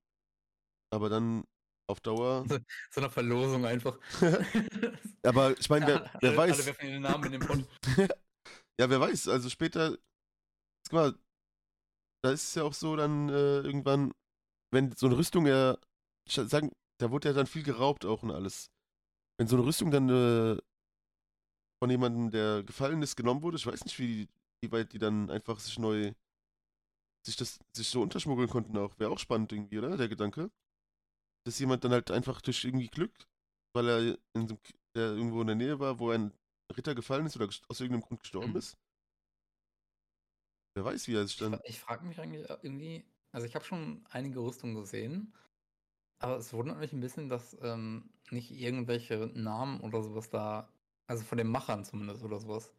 Aber 0.90 1.08
dann 1.08 1.44
auf 1.88 2.00
Dauer. 2.00 2.44
So 2.90 3.00
eine 3.00 3.11
Verlosung 3.11 3.64
einfach. 3.64 3.98
Aber 5.22 5.58
ich 5.58 5.68
meine, 5.70 5.87
wer, 5.87 5.96
alle, 5.96 6.11
wer 6.20 6.28
alle 6.30 6.37
weiß. 6.38 6.66
werfen 6.66 6.88
ihren 6.88 7.02
Namen 7.02 7.24
in 7.24 7.32
den 7.32 7.40
Pott. 7.40 7.64
ja, 8.80 8.90
wer 8.90 9.00
weiß, 9.00 9.28
also 9.28 9.48
später, 9.48 9.96
guck 10.84 10.92
mal, 10.92 11.14
da 12.22 12.30
ist 12.30 12.44
es 12.44 12.54
ja 12.54 12.64
auch 12.64 12.74
so 12.74 12.96
dann 12.96 13.28
äh, 13.28 13.61
irgendwann, 13.61 14.12
wenn 14.70 14.92
so 14.92 15.06
eine 15.06 15.16
Rüstung 15.16 15.46
ja, 15.46 15.78
ich 16.26 16.34
sagen, 16.34 16.72
da 16.98 17.11
wurde 17.11 17.28
ja 17.28 17.34
dann 17.34 17.46
viel 17.46 17.62
geraubt 17.62 18.04
auch 18.04 18.22
und 18.22 18.30
alles. 18.30 18.70
Wenn 19.38 19.46
so 19.46 19.56
eine 19.56 19.64
Rüstung 19.64 19.90
dann 19.90 20.08
äh, 20.08 20.61
von 21.80 21.90
jemandem, 21.90 22.30
der 22.30 22.64
gefallen 22.64 23.02
ist, 23.02 23.16
genommen 23.16 23.42
wurde, 23.42 23.56
ich 23.56 23.66
weiß 23.66 23.84
nicht, 23.84 23.98
wie, 23.98 24.28
wie 24.61 24.72
weit 24.72 24.92
die 24.92 24.98
dann 24.98 25.30
einfach 25.30 25.61
sich 25.61 25.78
neu, 25.78 26.12
sich 27.22 27.37
das, 27.37 27.61
sich 27.72 27.88
so 27.88 28.02
unterschmuggeln 28.02 28.48
konnten 28.48 28.76
auch. 28.78 28.98
Wäre 28.98 29.11
auch 29.11 29.18
spannend 29.18 29.52
irgendwie, 29.52 29.78
oder? 29.78 29.96
Der 29.96 30.09
Gedanke. 30.09 30.50
Dass 31.44 31.59
jemand 31.59 31.85
dann 31.85 31.92
halt 31.92 32.11
einfach 32.12 32.40
durch 32.42 32.64
irgendwie 32.64 32.88
Glück, 32.88 33.28
weil 33.74 33.88
er 33.88 34.00
in 34.35 34.48
so 34.48 34.54
einem, 34.54 34.62
K- 34.62 34.74
der 34.94 35.12
irgendwo 35.12 35.40
in 35.40 35.48
der 35.48 35.57
Nähe 35.57 35.81
war, 35.81 35.98
wo 35.98 36.11
ein 36.11 36.33
Ritter 36.76 36.94
gefallen 36.94 37.26
ist 37.26 37.37
oder 37.37 37.46
aus 37.68 37.81
irgendeinem 37.81 38.02
Grund 38.07 38.20
gestorben 38.20 38.52
Mhm. 38.52 38.59
ist. 38.59 38.76
Wer 40.74 40.85
weiß, 40.85 41.09
wie 41.09 41.14
er 41.14 41.26
sich 41.26 41.37
Ich, 41.37 41.42
dann. 41.42 41.52
fra- 41.52 41.61
ich 41.64 41.81
frage 41.81 42.07
mich 42.07 42.20
eigentlich 42.20 42.48
äh, 42.48 42.59
irgendwie, 42.62 43.04
also 43.33 43.46
ich 43.46 43.54
habe 43.54 43.64
schon 43.64 44.04
einige 44.11 44.40
Rüstungen 44.40 44.74
gesehen, 44.76 45.35
aber 46.20 46.38
es 46.38 46.52
wundert 46.52 46.78
mich 46.78 46.92
ein 46.92 47.00
bisschen, 47.00 47.28
dass 47.31 47.57
ähm, 47.62 48.11
nicht 48.31 48.50
irgendwelche 48.52 49.31
Namen 49.35 49.81
oder 49.81 50.02
sowas 50.02 50.31
da, 50.31 50.68
also 51.09 51.24
von 51.24 51.38
den 51.38 51.48
Machern 51.48 51.85
zumindest 51.85 52.24
oder 52.24 52.40
sowas, 52.40 52.72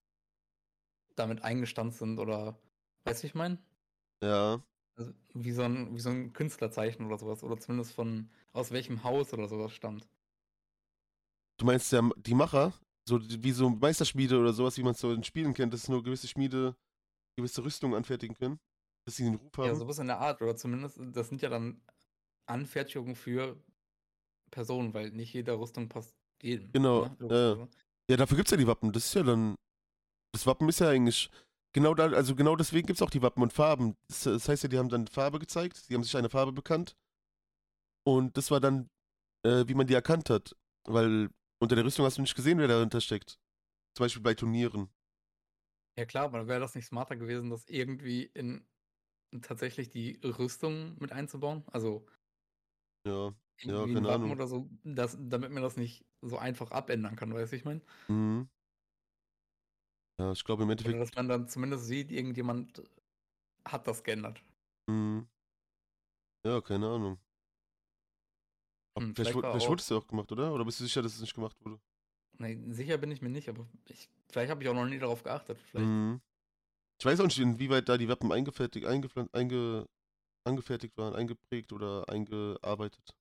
damit 1.15 1.43
eingestanzt 1.43 1.99
sind 1.99 2.17
oder 2.19 2.57
weißt 3.03 3.21
du, 3.23 3.27
ich 3.27 3.35
meine? 3.35 3.59
Ja. 4.23 4.63
Also 4.97 5.13
wie 5.33 5.51
so 5.51 5.61
ein, 5.63 5.95
wie 5.95 5.99
so 5.99 6.09
ein 6.09 6.33
Künstlerzeichen 6.33 7.05
oder 7.05 7.17
sowas. 7.17 7.43
Oder 7.43 7.57
zumindest 7.57 7.93
von 7.93 8.29
aus 8.51 8.71
welchem 8.71 9.03
Haus 9.03 9.33
oder 9.33 9.47
sowas 9.47 9.73
stammt. 9.73 10.07
Du 11.57 11.65
meinst 11.65 11.91
ja 11.91 12.07
die 12.17 12.33
Macher? 12.33 12.73
So 13.07 13.19
wie 13.21 13.51
so 13.51 13.69
Meisterschmiede 13.69 14.37
oder 14.37 14.53
sowas, 14.53 14.77
wie 14.77 14.83
man 14.83 14.93
es 14.93 14.99
so 14.99 15.11
in 15.11 15.23
Spielen 15.23 15.53
kennt, 15.53 15.73
dass 15.73 15.89
nur 15.89 16.03
gewisse 16.03 16.27
Schmiede 16.27 16.75
gewisse 17.39 17.63
Rüstungen 17.63 17.95
anfertigen 17.95 18.35
können. 18.35 18.59
Dass 19.05 19.15
sie 19.15 19.23
den 19.23 19.35
Ruf 19.35 19.57
haben. 19.57 19.67
Ja, 19.67 19.75
sowas 19.75 19.99
in 19.99 20.07
der 20.07 20.19
Art. 20.19 20.41
Oder 20.41 20.55
zumindest, 20.55 20.99
das 20.99 21.29
sind 21.29 21.41
ja 21.41 21.49
dann 21.49 21.81
Anfertigungen 22.45 23.15
für 23.15 23.61
Personen, 24.51 24.93
weil 24.93 25.11
nicht 25.11 25.33
jede 25.33 25.57
Rüstung 25.57 25.87
passt 25.89 26.15
jedem. 26.41 26.71
Genau. 26.71 27.01
Ne? 27.01 27.07
Ja, 27.07 27.15
Logischerweise. 27.19 27.69
ja, 28.09 28.17
dafür 28.17 28.37
gibt 28.37 28.47
es 28.47 28.51
ja 28.51 28.57
die 28.57 28.67
Wappen. 28.67 28.91
Das 28.91 29.05
ist 29.05 29.13
ja 29.13 29.23
dann. 29.23 29.55
Das 30.33 30.45
Wappen 30.45 30.69
ist 30.69 30.79
ja 30.79 30.89
eigentlich. 30.89 31.29
Genau 31.73 31.93
da, 31.93 32.07
also 32.07 32.35
genau 32.35 32.55
deswegen 32.55 32.87
gibt 32.87 32.97
es 32.97 33.01
auch 33.03 33.11
die 33.11 33.21
Wappen 33.21 33.43
und 33.43 33.53
Farben. 33.53 33.95
Das, 34.07 34.23
das 34.23 34.49
heißt 34.49 34.63
ja, 34.63 34.69
die 34.69 34.77
haben 34.79 34.89
dann 34.89 35.07
Farbe 35.07 35.39
gezeigt, 35.39 35.89
die 35.89 35.93
haben 35.95 36.03
sich 36.03 36.17
eine 36.17 36.29
Farbe 36.29 36.51
bekannt. 36.51 36.95
Und 38.07 38.37
das 38.37 38.49
war 38.49 38.59
dann, 38.59 38.89
äh, 39.45 39.65
wie 39.67 39.75
man 39.75 39.85
die 39.85 39.93
erkannt 39.93 40.29
hat. 40.29 40.55
Weil 40.85 41.29
unter 41.61 41.75
der 41.75 41.85
Rüstung 41.85 42.05
hast 42.05 42.17
du 42.17 42.21
nicht 42.21 42.35
gesehen, 42.35 42.57
wer 42.57 42.67
dahinter 42.67 43.01
steckt. 43.01 43.39
Zum 43.95 44.05
Beispiel 44.05 44.23
bei 44.23 44.33
Turnieren. 44.33 44.89
Ja 45.97 46.05
klar, 46.05 46.25
aber 46.25 46.47
wäre 46.47 46.59
das 46.59 46.75
nicht 46.75 46.87
smarter 46.87 47.17
gewesen, 47.17 47.49
das 47.49 47.67
irgendwie 47.67 48.23
in 48.23 48.65
tatsächlich 49.41 49.89
die 49.89 50.19
Rüstung 50.23 50.95
mit 50.99 51.11
einzubauen? 51.11 51.63
Also 51.67 52.07
Ja. 53.05 53.33
Ja, 53.61 53.85
keine 53.87 54.07
Wappen 54.07 54.09
Ahnung. 54.09 54.31
oder 54.31 54.47
so, 54.47 54.69
dass, 54.83 55.17
damit 55.19 55.51
man 55.51 55.61
das 55.61 55.75
nicht 55.75 56.05
so 56.21 56.37
einfach 56.37 56.71
abändern 56.71 57.17
kann, 57.17 57.33
weißt 57.33 57.51
du, 57.51 57.57
ich 57.57 57.65
meine? 57.65 57.81
Mhm. 58.07 58.47
Ja, 60.19 60.33
ich 60.33 60.43
glaube 60.43 60.63
im 60.63 60.69
Oder 60.69 60.73
Endeffekt. 60.73 60.99
dass 60.99 61.15
man 61.15 61.29
dann 61.29 61.47
zumindest 61.47 61.85
sieht, 61.85 62.11
irgendjemand 62.11 62.83
hat 63.65 63.87
das 63.87 64.03
geändert. 64.03 64.41
Mhm. 64.87 65.27
Ja, 66.43 66.61
keine 66.61 66.87
Ahnung. 66.87 67.19
Hm, 68.97 69.15
vielleicht 69.15 69.31
vielleicht 69.31 69.69
wurde 69.69 69.81
es 69.81 69.89
ja 69.89 69.97
auch 69.97 70.07
gemacht, 70.07 70.31
oder? 70.31 70.53
Oder 70.53 70.65
bist 70.65 70.79
du 70.79 70.83
sicher, 70.83 71.01
dass 71.01 71.15
es 71.15 71.21
nicht 71.21 71.33
gemacht 71.35 71.55
wurde? 71.63 71.79
Nee, 72.37 72.57
sicher 72.69 72.97
bin 72.97 73.11
ich 73.11 73.21
mir 73.21 73.29
nicht, 73.29 73.49
aber 73.49 73.65
ich, 73.87 74.09
vielleicht 74.29 74.49
habe 74.49 74.63
ich 74.63 74.69
auch 74.69 74.73
noch 74.73 74.85
nie 74.85 74.99
darauf 74.99 75.23
geachtet. 75.23 75.57
Mhm. 75.73 76.21
Ich 76.99 77.05
weiß 77.05 77.19
auch 77.21 77.25
nicht, 77.25 77.39
inwieweit 77.39 77.87
da 77.87 77.97
die 77.97 78.09
Wappen 78.09 78.31
eingefertigt, 78.31 78.85
eingepflanzt, 78.85 79.33
einge, 79.33 79.87
angefertigt 80.45 80.97
waren, 80.97 81.15
eingeprägt 81.15 81.73
oder 81.73 82.09
eingearbeitet. 82.09 83.15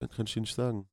Das 0.00 0.10
kann 0.10 0.26
ich 0.26 0.34
dir 0.34 0.40
nicht 0.40 0.54
sagen. 0.54 0.88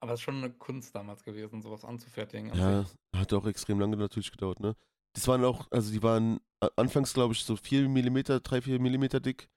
Aber 0.00 0.12
es 0.14 0.20
ist 0.20 0.24
schon 0.24 0.36
eine 0.36 0.50
Kunst 0.52 0.94
damals 0.94 1.22
gewesen, 1.24 1.60
sowas 1.62 1.84
anzufertigen. 1.84 2.50
an 2.50 2.58
Ja, 2.58 2.82
sich. 2.84 2.94
hat 3.14 3.32
auch 3.32 3.46
extrem 3.46 3.78
lange 3.78 3.96
natürlich 3.96 4.30
gedauert, 4.30 4.60
ne? 4.60 4.74
Das 5.14 5.28
waren 5.28 5.44
auch, 5.44 5.70
also 5.70 5.92
die 5.92 6.02
waren 6.02 6.40
anfangs, 6.76 7.12
glaube 7.12 7.34
ich, 7.34 7.44
so 7.44 7.56
4 7.56 7.88
mm, 7.88 8.22
3, 8.42 8.62
4 8.62 8.80
mm 8.80 9.22
dick. 9.22 9.48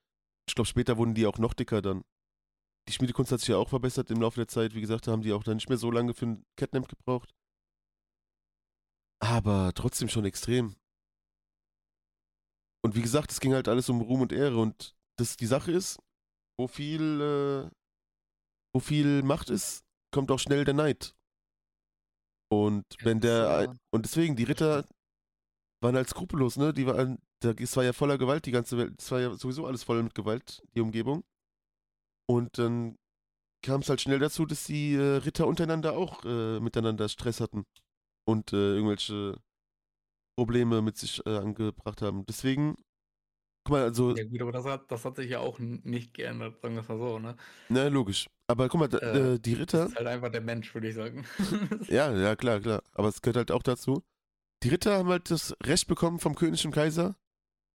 Ich 0.48 0.56
glaube, 0.56 0.68
später 0.68 0.98
wurden 0.98 1.14
die 1.14 1.26
auch 1.26 1.38
noch 1.38 1.54
dicker 1.54 1.82
dann. 1.82 2.04
Die 2.90 2.94
Schmiedekunst 2.94 3.32
hat 3.32 3.40
sich 3.40 3.50
ja 3.50 3.58
auch 3.58 3.70
verbessert 3.70 4.12
im 4.12 4.20
Laufe 4.20 4.36
der 4.36 4.48
Zeit. 4.48 4.74
Wie 4.74 4.82
gesagt, 4.82 5.08
da 5.08 5.12
haben 5.12 5.22
die 5.22 5.32
auch 5.32 5.44
dann 5.44 5.56
nicht 5.56 5.70
mehr 5.70 5.78
so 5.78 5.90
lange 5.90 6.14
für 6.14 6.26
ein 6.26 6.46
Catnap 6.58 6.90
gebraucht. 6.90 7.34
Aber 9.22 9.72
trotzdem 9.74 10.10
schon 10.10 10.26
extrem. 10.26 10.76
Und 12.84 12.96
wie 12.96 13.02
gesagt, 13.02 13.32
es 13.32 13.40
ging 13.40 13.54
halt 13.54 13.70
alles 13.70 13.88
um 13.88 14.02
Ruhm 14.02 14.22
und 14.22 14.34
Ehre. 14.34 14.58
Und 14.58 14.96
das 15.18 15.38
die 15.38 15.46
Sache 15.46 15.72
ist, 15.72 15.98
wo 16.60 16.68
viel, 16.68 17.22
äh, 17.22 17.72
wo 18.74 18.80
viel 18.82 19.24
Macht 19.24 19.50
ist, 19.50 19.86
kommt 20.14 20.32
auch 20.32 20.40
schnell 20.40 20.64
der 20.64 20.76
Neid. 20.76 21.14
Und 22.50 22.86
wenn 23.02 23.20
das, 23.20 23.66
der, 23.66 23.76
und 23.92 24.06
deswegen, 24.06 24.36
die 24.36 24.44
Ritter 24.44 24.86
waren 25.82 25.96
halt 25.96 26.08
skrupellos, 26.08 26.56
ne? 26.58 26.72
Die 26.74 26.86
waren, 26.86 27.18
da, 27.40 27.52
es 27.52 27.76
war 27.76 27.84
ja 27.84 27.94
voller 27.94 28.18
Gewalt, 28.18 28.46
die 28.46 28.52
ganze 28.52 28.78
Welt, 28.78 28.94
es 29.02 29.12
war 29.12 29.20
ja 29.20 29.34
sowieso 29.36 29.66
alles 29.66 29.84
voll 29.84 30.02
mit 30.02 30.16
Gewalt, 30.16 30.62
die 30.76 30.82
Umgebung. 30.82 31.24
Und 32.30 32.58
dann 32.58 32.98
kam 33.64 33.82
es 33.82 33.90
halt 33.90 34.02
schnell 34.02 34.20
dazu, 34.20 34.46
dass 34.46 34.66
die 34.66 34.94
äh, 34.94 35.18
Ritter 35.18 35.48
untereinander 35.48 35.98
auch 35.98 36.24
äh, 36.26 36.60
miteinander 36.60 37.10
Stress 37.10 37.40
hatten 37.40 37.66
und 38.26 38.54
äh, 38.54 38.76
irgendwelche 38.76 39.38
Probleme 40.38 40.82
mit 40.82 40.98
sich 40.98 41.26
äh, 41.26 41.38
angebracht 41.38 42.02
haben. 42.02 42.26
Deswegen, 42.26 42.76
guck 43.64 43.72
mal, 43.74 43.84
also, 43.84 44.16
Ja 44.16 44.24
gut, 44.26 44.42
aber 44.42 44.52
das 44.52 44.66
hat, 44.66 44.92
das 44.92 45.06
hat 45.06 45.16
sich 45.16 45.30
ja 45.32 45.40
auch 45.40 45.60
nicht 45.60 46.14
geändert, 46.14 46.60
sagen 46.62 46.76
wir 46.76 46.82
es 46.82 46.88
mal 46.88 46.98
so, 46.98 47.20
ne? 47.20 47.36
na 47.70 47.88
logisch. 47.88 48.30
Aber 48.48 48.68
guck 48.70 48.80
mal, 48.80 48.94
Äh, 49.02 49.34
äh, 49.36 49.40
die 49.40 49.56
Das 49.74 49.86
Ritter, 49.86 49.86
ist 49.86 49.96
halt 49.96 50.08
einfach 50.08 50.30
der 50.32 50.42
Mensch, 50.42 50.74
würde 50.74 50.90
ich 50.90 50.96
sagen. 50.96 51.26
ja, 51.88 52.12
ja, 52.14 52.36
klar, 52.36 52.60
klar. 52.60 52.84
Aber 52.94 53.08
es 53.10 53.22
gehört 53.22 53.38
halt 53.38 53.52
auch 53.52 53.64
dazu. 53.64 54.04
Die 54.64 54.70
Ritter 54.70 54.98
haben 54.98 55.10
halt 55.10 55.30
das 55.32 55.56
Recht 55.64 55.88
bekommen 55.88 56.20
vom 56.20 56.36
König 56.36 56.66
und 56.66 56.72
Kaiser, 56.74 57.16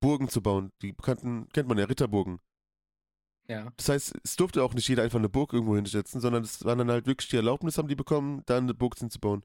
Burgen 0.03 0.29
zu 0.29 0.43
bauen. 0.43 0.73
Die 0.83 0.93
bekannten, 0.93 1.49
kennt 1.53 1.69
man 1.69 1.79
ja, 1.79 1.85
Ritterburgen. 1.87 2.41
ja. 3.49 3.73
Das 3.77 3.89
heißt, 3.89 4.15
es 4.25 4.37
durfte 4.37 4.63
auch 4.63 4.75
nicht 4.75 4.89
jeder 4.89 5.03
einfach 5.03 5.19
eine 5.19 5.29
Burg 5.29 5.53
irgendwo 5.53 5.77
hinsetzen, 5.77 6.21
sondern 6.21 6.45
es 6.45 6.65
waren 6.65 6.79
dann 6.79 6.91
halt 6.91 7.07
wirklich 7.07 7.29
die 7.29 7.37
Erlaubnis, 7.37 7.79
haben 7.79 7.89
die 7.89 7.97
bekommen, 7.97 8.43
da 8.47 8.59
eine 8.59 8.75
Burg 8.75 8.99
hinzubauen. 8.99 9.43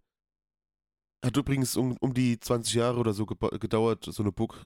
Hat 1.25 1.37
übrigens 1.37 1.77
um, 1.77 1.95
um 2.01 2.13
die 2.13 2.39
20 2.39 2.73
Jahre 2.73 2.99
oder 2.99 3.13
so 3.13 3.25
gedauert, 3.25 4.03
so 4.05 4.23
eine 4.23 4.31
Burg 4.31 4.63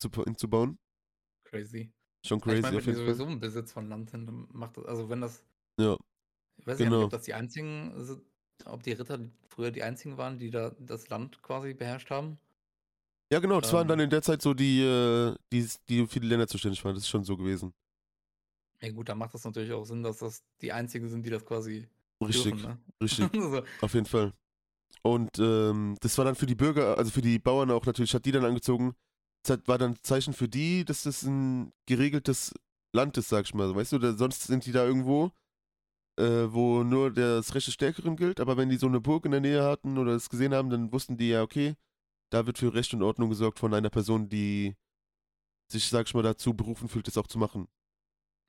zu, 0.00 0.10
hinzubauen. 0.24 0.78
Crazy. 1.50 1.92
Schon 2.24 2.40
crazy 2.40 2.58
ich 2.58 2.62
meine, 2.62 2.76
wenn 2.86 2.94
die 2.94 2.94
sowieso 2.94 3.26
im 3.26 3.40
Besitz 3.40 3.72
von 3.72 3.88
Land 3.88 4.10
sind, 4.10 4.26
dann 4.26 4.46
macht 4.52 4.76
das, 4.76 4.84
also 4.86 5.08
wenn 5.08 5.20
das, 5.20 5.42
Ja, 5.78 5.96
ich 6.58 6.66
weiß 6.66 6.78
nicht, 6.78 6.88
Genau. 6.88 7.04
ob 7.04 7.10
das 7.10 7.22
die 7.24 7.34
einzigen, 7.34 7.92
sind, 8.04 8.22
ob 8.66 8.82
die 8.84 8.92
Ritter 8.92 9.18
früher 9.48 9.70
die 9.72 9.82
einzigen 9.82 10.16
waren, 10.16 10.38
die 10.38 10.50
da 10.50 10.70
das 10.78 11.08
Land 11.08 11.42
quasi 11.42 11.74
beherrscht 11.74 12.10
haben. 12.10 12.38
ja 13.32 13.38
genau, 13.40 13.60
das 13.60 13.72
waren 13.72 13.86
dann 13.88 14.00
Ähm. 14.00 14.04
in 14.04 14.10
der 14.10 14.22
Zeit 14.22 14.42
so 14.42 14.54
die, 14.54 14.80
äh, 14.82 15.34
die, 15.52 15.68
die 15.88 16.06
für 16.06 16.20
die 16.20 16.28
Länder 16.28 16.48
zuständig 16.48 16.84
waren. 16.84 16.94
Das 16.94 17.04
ist 17.04 17.08
schon 17.10 17.24
so 17.24 17.36
gewesen. 17.36 17.72
Ja 18.82 18.90
gut, 18.92 19.08
dann 19.08 19.18
macht 19.18 19.34
das 19.34 19.44
natürlich 19.44 19.72
auch 19.72 19.84
Sinn, 19.84 20.02
dass 20.02 20.18
das 20.18 20.42
die 20.62 20.72
einzigen 20.72 21.08
sind, 21.08 21.24
die 21.24 21.30
das 21.30 21.44
quasi 21.44 21.88
Richtig, 22.22 22.54
dürfen, 22.54 22.62
ne? 22.62 22.78
richtig. 23.02 23.30
so, 23.34 23.62
Auf 23.80 23.94
jeden 23.94 24.06
Fall. 24.06 24.32
Und 25.02 25.38
ähm, 25.38 25.96
das 26.00 26.18
war 26.18 26.24
dann 26.26 26.36
für 26.36 26.46
die 26.46 26.54
Bürger, 26.56 26.98
also 26.98 27.10
für 27.10 27.22
die 27.22 27.38
Bauern 27.38 27.70
auch 27.70 27.86
natürlich, 27.86 28.14
hat 28.14 28.26
die 28.26 28.32
dann 28.32 28.44
angezogen. 28.44 28.94
War 29.66 29.78
dann 29.78 29.92
ein 29.92 29.98
Zeichen 30.02 30.34
für 30.34 30.48
die, 30.48 30.84
dass 30.84 31.04
das 31.04 31.22
ein 31.22 31.72
geregeltes 31.86 32.52
Land 32.92 33.16
ist, 33.18 33.28
sag 33.28 33.44
ich 33.46 33.54
mal. 33.54 33.74
Weißt 33.74 33.92
du, 33.92 33.98
da, 33.98 34.12
sonst 34.14 34.44
sind 34.44 34.66
die 34.66 34.72
da 34.72 34.84
irgendwo, 34.84 35.32
äh, 36.18 36.46
wo 36.52 36.84
nur 36.84 37.12
das 37.12 37.54
Recht 37.54 37.66
des 37.66 37.74
Stärkeren 37.74 38.16
gilt. 38.16 38.40
Aber 38.40 38.56
wenn 38.56 38.68
die 38.70 38.76
so 38.76 38.86
eine 38.86 39.00
Burg 39.00 39.24
in 39.26 39.32
der 39.32 39.40
Nähe 39.40 39.64
hatten 39.64 39.98
oder 39.98 40.12
es 40.12 40.28
gesehen 40.30 40.54
haben, 40.54 40.70
dann 40.70 40.92
wussten 40.92 41.16
die 41.16 41.30
ja, 41.30 41.42
okay, 41.42 41.76
da 42.30 42.46
wird 42.46 42.58
für 42.58 42.74
Recht 42.74 42.94
und 42.94 43.02
Ordnung 43.02 43.30
gesorgt 43.30 43.58
von 43.60 43.74
einer 43.74 43.90
Person, 43.90 44.28
die 44.28 44.76
sich, 45.68 45.88
sag 45.88 46.06
ich 46.06 46.14
mal, 46.14 46.22
dazu 46.22 46.54
berufen 46.54 46.88
fühlt, 46.88 47.06
das 47.06 47.16
auch 47.18 47.26
zu 47.28 47.38
machen. 47.38 47.68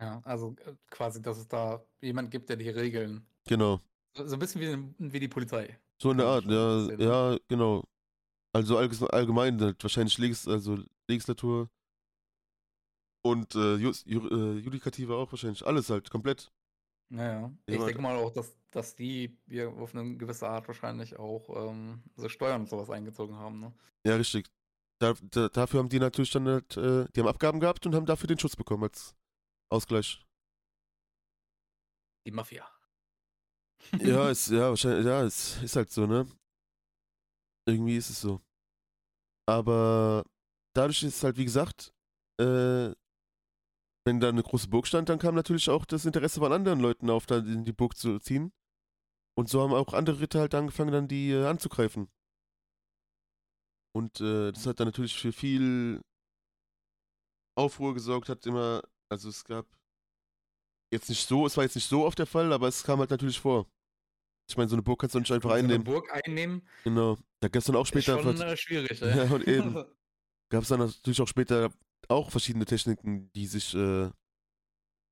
ja, 0.01 0.21
also 0.25 0.55
äh, 0.65 0.75
quasi, 0.89 1.21
dass 1.21 1.37
es 1.37 1.47
da 1.47 1.83
jemand 2.01 2.31
gibt, 2.31 2.49
der 2.49 2.57
die 2.57 2.69
Regeln, 2.69 3.25
Genau. 3.47 3.81
so, 4.15 4.27
so 4.27 4.35
ein 4.35 4.39
bisschen 4.39 4.95
wie, 4.99 5.13
wie 5.13 5.19
die 5.19 5.27
Polizei. 5.27 5.79
So 6.01 6.09
eine 6.11 6.25
Art, 6.25 6.45
ja, 6.45 6.87
ne? 6.87 6.95
ja, 6.99 7.37
genau. 7.47 7.83
Also 8.53 8.77
allgemein 8.77 9.59
wahrscheinlich 9.59 10.17
Legis 10.17 10.47
also 10.47 10.77
Legislatur 11.07 11.69
und 13.23 13.55
äh, 13.55 13.75
Jus, 13.75 14.03
Ju, 14.05 14.27
äh, 14.27 14.59
Judikative 14.59 15.15
auch 15.15 15.31
wahrscheinlich. 15.31 15.65
Alles 15.65 15.89
halt 15.89 16.09
komplett. 16.09 16.51
Naja, 17.09 17.51
ich 17.65 17.73
Jemand- 17.73 17.89
denke 17.89 18.01
mal 18.01 18.15
auch, 18.17 18.31
dass, 18.31 18.55
dass 18.71 18.95
die 18.95 19.37
ja 19.47 19.67
auf 19.69 19.93
eine 19.93 20.17
gewisse 20.17 20.47
Art 20.47 20.67
wahrscheinlich 20.67 21.17
auch 21.17 21.49
ähm, 21.69 22.01
so 22.15 22.29
Steuern 22.29 22.61
und 22.61 22.69
sowas 22.69 22.89
eingezogen 22.89 23.35
haben, 23.35 23.59
ne? 23.59 23.73
Ja, 24.05 24.15
richtig. 24.15 24.49
Da, 24.99 25.13
da, 25.31 25.49
dafür 25.49 25.79
haben 25.79 25.89
die 25.89 25.99
natürlich 25.99 26.31
dann 26.31 26.47
halt, 26.47 26.77
äh, 26.77 27.05
die 27.15 27.19
haben 27.19 27.27
Abgaben 27.27 27.59
gehabt 27.59 27.85
und 27.85 27.95
haben 27.95 28.05
dafür 28.05 28.27
den 28.27 28.39
Schutz 28.39 28.55
bekommen 28.55 28.83
als 28.83 29.15
Ausgleich. 29.69 30.25
Die 32.25 32.31
Mafia. 32.31 32.65
Ja, 33.99 34.29
ist, 34.31 34.49
ja, 34.49 34.69
wahrscheinlich, 34.69 35.05
ja, 35.05 35.23
es 35.23 35.61
ist 35.63 35.75
halt 35.75 35.91
so, 35.91 36.05
ne? 36.05 36.27
Irgendwie 37.71 37.97
ist 37.97 38.09
es 38.09 38.21
so. 38.21 38.41
Aber 39.47 40.25
dadurch 40.75 41.03
ist 41.03 41.23
halt, 41.23 41.37
wie 41.37 41.45
gesagt, 41.45 41.93
äh, 42.39 42.93
wenn 44.05 44.19
da 44.19 44.29
eine 44.29 44.43
große 44.43 44.67
Burg 44.67 44.87
stand, 44.87 45.09
dann 45.09 45.19
kam 45.19 45.35
natürlich 45.35 45.69
auch 45.69 45.85
das 45.85 46.05
Interesse 46.05 46.39
von 46.39 46.53
anderen 46.53 46.79
Leuten 46.79 47.09
auf, 47.09 47.25
da 47.25 47.37
in 47.37 47.63
die 47.63 47.73
Burg 47.73 47.95
zu 47.95 48.19
ziehen. 48.19 48.51
Und 49.37 49.49
so 49.49 49.61
haben 49.61 49.73
auch 49.73 49.93
andere 49.93 50.19
Ritter 50.19 50.39
halt 50.39 50.55
angefangen, 50.55 50.91
dann 50.91 51.07
die 51.07 51.31
äh, 51.31 51.45
anzugreifen. 51.45 52.09
Und 53.93 54.21
äh, 54.21 54.51
das 54.51 54.65
hat 54.65 54.79
dann 54.79 54.87
natürlich 54.87 55.17
für 55.19 55.31
viel 55.31 56.01
Aufruhr 57.57 57.93
gesorgt, 57.93 58.29
hat 58.29 58.45
immer, 58.45 58.81
also 59.09 59.29
es 59.29 59.43
gab 59.43 59.65
jetzt 60.93 61.09
nicht 61.09 61.27
so, 61.27 61.45
es 61.45 61.57
war 61.57 61.63
jetzt 61.63 61.75
nicht 61.75 61.87
so 61.87 62.05
oft 62.05 62.19
der 62.19 62.25
Fall, 62.25 62.51
aber 62.53 62.67
es 62.67 62.83
kam 62.83 62.99
halt 62.99 63.11
natürlich 63.11 63.39
vor. 63.39 63.67
Ich 64.51 64.57
meine, 64.57 64.69
so 64.69 64.75
eine 64.75 64.83
Burg 64.83 64.99
kannst 64.99 65.15
du 65.15 65.19
nicht 65.19 65.31
einfach 65.31 65.51
eine 65.51 65.59
einnehmen. 65.59 65.83
Burg 65.83 66.11
einnehmen 66.11 66.61
Genau. 66.83 67.17
Da 67.39 67.47
gab 67.47 67.59
es 67.59 67.65
dann 67.65 67.75
auch 67.75 67.83
ist 67.83 67.87
später, 67.89 68.21
schon 68.21 68.41
äh, 68.41 68.57
schwierig, 68.57 68.99
Ja, 69.01 69.07
ey. 69.07 69.29
und 69.33 69.47
eben. 69.47 69.73
gab 70.51 70.63
es 70.63 70.69
dann 70.69 70.79
natürlich 70.79 71.21
auch 71.21 71.27
später 71.27 71.71
auch 72.09 72.29
verschiedene 72.31 72.65
Techniken, 72.65 73.31
die 73.33 73.47
sich 73.47 73.73
äh, 73.73 74.09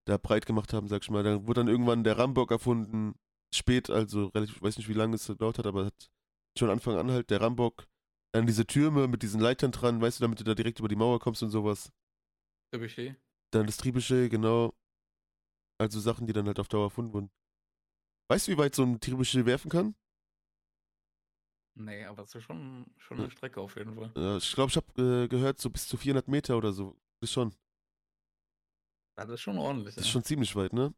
da 0.06 0.18
breit 0.18 0.46
gemacht 0.46 0.74
haben, 0.74 0.88
sag 0.88 1.04
ich 1.04 1.10
mal. 1.10 1.24
Da 1.24 1.46
wurde 1.48 1.62
dann 1.62 1.68
irgendwann 1.70 2.04
der 2.04 2.18
Rambock 2.18 2.52
erfunden, 2.52 3.16
spät, 3.56 3.90
also 3.90 4.26
relativ, 4.28 4.58
ich 4.58 4.62
weiß 4.62 4.78
nicht, 4.78 4.90
wie 4.90 4.94
lange 4.94 5.16
es 5.16 5.28
gedauert 5.28 5.58
hat, 5.58 5.66
aber 5.66 5.86
hat 5.86 6.12
schon 6.58 6.70
Anfang 6.70 6.98
an 6.98 7.12
halt, 7.12 7.30
der 7.30 7.42
Rambock. 7.42 7.88
Dann 8.34 8.46
diese 8.46 8.68
Türme 8.68 9.08
mit 9.08 9.24
diesen 9.24 9.40
Leitern 9.40 9.72
dran, 9.72 10.02
weißt 10.02 10.20
du, 10.20 10.24
damit 10.24 10.40
du 10.40 10.44
da 10.44 10.54
direkt 10.54 10.80
über 10.80 10.88
die 10.90 10.96
Mauer 10.96 11.20
kommst 11.20 11.42
und 11.42 11.50
sowas. 11.50 11.92
Trebuchet. 12.72 13.16
Dann 13.52 13.66
das 13.66 13.78
Trebuchet, 13.78 14.30
genau. 14.30 14.74
Also 15.80 16.00
Sachen, 16.00 16.28
die 16.28 16.34
dann 16.34 16.46
halt 16.46 16.60
auf 16.60 16.68
Dauer 16.68 16.86
erfunden 16.86 17.14
wurden. 17.14 17.32
Weißt 18.30 18.48
du, 18.48 18.52
wie 18.52 18.58
weit 18.60 18.76
so 18.76 18.84
ein 18.84 19.00
Trebuchet 19.00 19.46
werfen 19.46 19.72
kann? 19.72 19.96
Nee, 21.74 22.06
aber 22.06 22.24
es 22.24 22.36
ist 22.36 22.44
schon, 22.44 22.86
schon 22.98 23.20
eine 23.20 23.32
Strecke 23.32 23.60
auf 23.60 23.76
jeden 23.76 23.96
Fall. 23.96 24.12
Ja, 24.16 24.38
ich 24.38 24.54
glaube, 24.54 24.70
ich 24.70 24.76
habe 24.76 25.24
äh, 25.24 25.28
gehört, 25.28 25.60
so 25.60 25.70
bis 25.70 25.88
zu 25.88 25.98
400 25.98 26.28
Meter 26.28 26.58
oder 26.58 26.72
so. 26.72 26.92
Das 27.20 27.30
ist 27.30 27.34
schon. 27.34 27.56
Das 29.16 29.30
ist 29.30 29.42
schon 29.42 29.58
ordentlich. 29.58 29.96
Das 29.96 30.04
ist 30.04 30.10
ja. 30.10 30.14
schon 30.14 30.24
ziemlich 30.24 30.56
weit, 30.56 30.74
ne? 30.74 30.94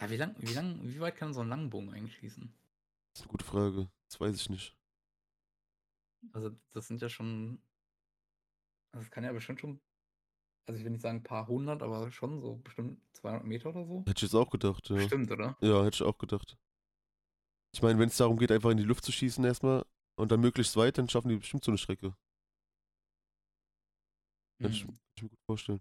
Ja, 0.00 0.08
wie 0.08 0.16
lang, 0.16 0.34
wie 0.38 0.54
lang, 0.54 0.80
wie 0.82 1.00
weit 1.00 1.16
kann 1.16 1.34
so 1.34 1.40
ein 1.40 1.48
Langbogen 1.48 1.92
eigentlich 1.92 2.16
schießen? 2.16 2.52
Das 3.12 3.20
ist 3.20 3.22
eine 3.22 3.30
gute 3.30 3.44
Frage. 3.44 3.90
Das 4.08 4.18
weiß 4.18 4.34
ich 4.36 4.48
nicht. 4.48 4.74
Also, 6.32 6.56
das 6.72 6.86
sind 6.86 7.02
ja 7.02 7.10
schon. 7.10 7.60
Also, 8.92 9.04
es 9.04 9.10
kann 9.10 9.24
ja 9.24 9.32
bestimmt 9.32 9.60
schon. 9.60 9.80
Also, 10.66 10.78
ich 10.78 10.84
will 10.84 10.92
nicht 10.92 11.02
sagen 11.02 11.18
ein 11.18 11.22
paar 11.24 11.48
hundert, 11.48 11.82
aber 11.82 12.10
schon 12.12 12.40
so 12.40 12.56
bestimmt 12.56 13.00
200 13.14 13.44
Meter 13.44 13.70
oder 13.70 13.84
so. 13.84 14.00
Hätte 14.00 14.12
ich 14.16 14.22
jetzt 14.22 14.34
auch 14.34 14.50
gedacht, 14.50 14.88
ja. 14.90 15.00
Stimmt, 15.00 15.30
oder? 15.30 15.56
Ja, 15.60 15.84
hätte 15.84 15.96
ich 15.96 16.02
auch 16.02 16.18
gedacht. 16.18 16.56
Ich 17.74 17.82
meine, 17.82 17.98
wenn 17.98 18.08
es 18.08 18.16
darum 18.16 18.38
geht, 18.38 18.52
einfach 18.52 18.70
in 18.70 18.76
die 18.76 18.82
Luft 18.84 19.04
zu 19.04 19.12
schießen 19.12 19.44
erstmal 19.44 19.84
und 20.16 20.30
dann 20.30 20.40
möglichst 20.40 20.76
weit, 20.76 20.98
dann 20.98 21.08
schaffen 21.08 21.30
die 21.30 21.36
bestimmt 21.36 21.64
so 21.64 21.70
eine 21.70 21.78
Strecke. 21.78 22.14
Kann 24.60 24.70
ich, 24.70 24.82
Hm. 24.82 24.88
kann 24.88 24.98
ich 25.16 25.22
mir 25.22 25.28
gut 25.30 25.40
vorstellen. 25.46 25.80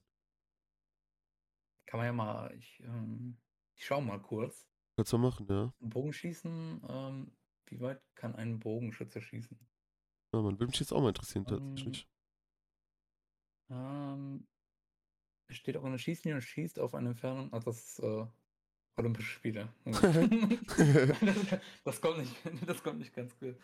Kann 1.86 2.00
man 2.00 2.08
ja 2.08 2.14
mal. 2.14 2.56
Ich, 2.56 2.80
ähm, 2.80 3.38
ich 3.76 3.86
schau 3.86 4.02
mal 4.02 4.20
kurz. 4.22 4.68
Kannst 4.96 5.12
du 5.14 5.18
mal 5.18 5.30
machen, 5.30 5.48
ja. 5.50 5.74
Bogenschießen. 5.82 6.82
Ähm, 6.88 7.32
wie 7.68 7.80
weit 7.82 8.02
kann 8.16 8.36
ein 8.36 8.60
Bogenschütze 8.60 9.22
schießen? 9.22 9.60
Ja, 10.34 10.42
man, 10.42 10.54
würde 10.60 10.68
mich 10.72 10.80
jetzt 10.80 10.94
auch 10.94 11.02
mal 11.02 11.10
interessieren, 11.10 11.46
Ähm, 11.50 11.76
tatsächlich. 11.76 12.08
Ähm, 13.70 14.48
steht 15.54 15.78
auch 15.78 15.84
in 15.86 15.92
der 15.92 15.98
Schießlinie 15.98 16.36
und 16.36 16.42
schießt 16.42 16.80
auf 16.80 16.94
eine 16.96 17.10
Entfernung. 17.10 17.52
Also, 17.54 17.72
das 17.72 17.78
ist 17.80 18.00
äh, 18.00 18.26
Olympische 18.98 19.32
Spiele. 19.32 19.70
das, 19.86 20.02
das, 21.86 22.02
kommt 22.02 22.18
nicht, 22.20 22.36
das 22.68 22.84
kommt 22.84 23.00
nicht 23.00 23.14
ganz 23.14 23.38
gut. 23.40 23.56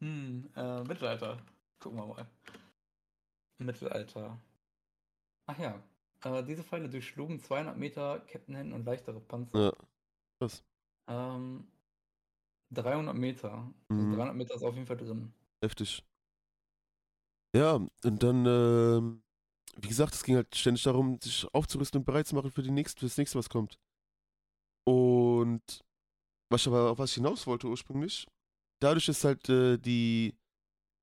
Hm, 0.00 0.50
äh, 0.56 0.82
Mittelalter. 0.84 1.38
Gucken 1.78 1.98
wir 1.98 2.06
mal. 2.06 2.26
Mittelalter. 3.58 4.38
Ach 5.46 5.58
ja. 5.58 5.82
Äh, 6.24 6.42
diese 6.44 6.62
Pfeile 6.64 6.88
durchschlugen 6.88 7.40
200 7.40 7.76
Meter 7.76 8.20
Kettenhemden 8.20 8.72
und 8.72 8.84
leichtere 8.84 9.20
Panzer. 9.20 9.60
ja, 9.60 9.72
krass. 10.38 10.64
Ähm, 11.08 11.66
300 12.70 13.14
Meter. 13.14 13.72
Also 13.88 14.02
Mhm. 14.02 14.14
300 14.16 14.34
Meter 14.36 14.54
ist 14.54 14.62
auf 14.62 14.74
jeden 14.74 14.86
Fall 14.86 14.96
drin. 14.96 15.32
Heftig. 15.62 16.04
Ja, 17.54 17.74
und 17.74 18.22
dann, 18.22 18.46
ähm, 18.46 19.22
wie 19.76 19.88
gesagt, 19.88 20.14
es 20.14 20.24
ging 20.24 20.36
halt 20.36 20.54
ständig 20.54 20.82
darum, 20.82 21.18
sich 21.20 21.46
aufzurüsten 21.54 22.00
und 22.00 22.04
bereit 22.04 22.26
zu 22.26 22.34
machen 22.34 22.50
für, 22.50 22.62
die 22.62 22.70
nächste, 22.70 23.00
für 23.00 23.06
das 23.06 23.16
nächste, 23.16 23.38
was 23.38 23.48
kommt. 23.48 23.78
Und 24.84 25.62
was 26.50 26.62
ich 26.62 26.68
aber 26.68 26.90
auf 26.90 26.98
was 26.98 27.10
ich 27.10 27.16
hinaus 27.16 27.46
wollte 27.46 27.66
ursprünglich, 27.68 28.26
dadurch 28.80 29.08
ist 29.08 29.24
halt 29.24 29.48
äh, 29.48 29.78
die, 29.78 30.36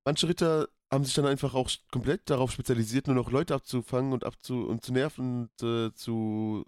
manche 0.06 0.28
Ritter 0.28 0.68
haben 0.92 1.06
sich 1.06 1.14
dann 1.14 1.26
einfach 1.26 1.54
auch 1.54 1.70
komplett 1.92 2.30
darauf 2.30 2.52
spezialisiert, 2.52 3.08
nur 3.08 3.16
noch 3.16 3.32
Leute 3.32 3.54
abzufangen 3.54 4.12
und 4.12 4.24
abzu 4.24 4.68
und 4.68 4.84
zu 4.84 4.92
nerven 4.92 5.50
und 5.60 5.64
äh, 5.64 5.94
zu 5.94 6.66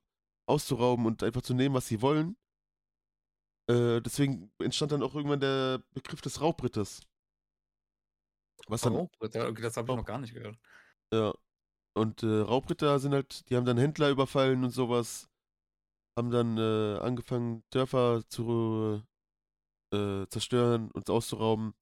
auszurauben 0.48 1.06
und 1.06 1.24
einfach 1.24 1.42
zu 1.42 1.54
nehmen, 1.54 1.76
was 1.76 1.88
sie 1.88 2.02
wollen. 2.02 2.38
Äh, 3.68 4.02
deswegen 4.02 4.52
entstand 4.60 4.92
dann 4.92 5.04
auch 5.04 5.16
irgendwann 5.16 5.40
der 5.40 5.82
Begriff 5.94 6.22
des 6.22 6.42
Raubritters. 6.42 7.02
Was 8.68 8.82
dann 8.82 8.94
Raubritter, 8.94 9.48
okay, 9.48 9.62
das 9.62 9.78
habe 9.78 9.92
ich 9.92 9.98
noch 9.98 10.06
gar 10.06 10.20
nicht 10.20 10.34
gehört. 10.34 10.58
Ja. 11.14 11.34
Und 11.94 12.24
äh, 12.24 12.42
Raubritter 12.42 13.00
sind 13.00 13.14
halt, 13.14 13.50
die 13.50 13.56
haben 13.56 13.66
dann 13.66 13.78
Händler 13.78 14.10
überfallen 14.10 14.64
und 14.64 14.72
sowas. 14.72 15.30
Haben 16.18 16.32
dann 16.32 16.58
äh, 16.58 17.00
angefangen, 17.00 17.64
Dörfer 17.70 18.24
zu 18.28 19.02
äh, 19.94 20.26
zerstören 20.28 20.92
und 20.92 21.10
auszurauben. 21.10 21.74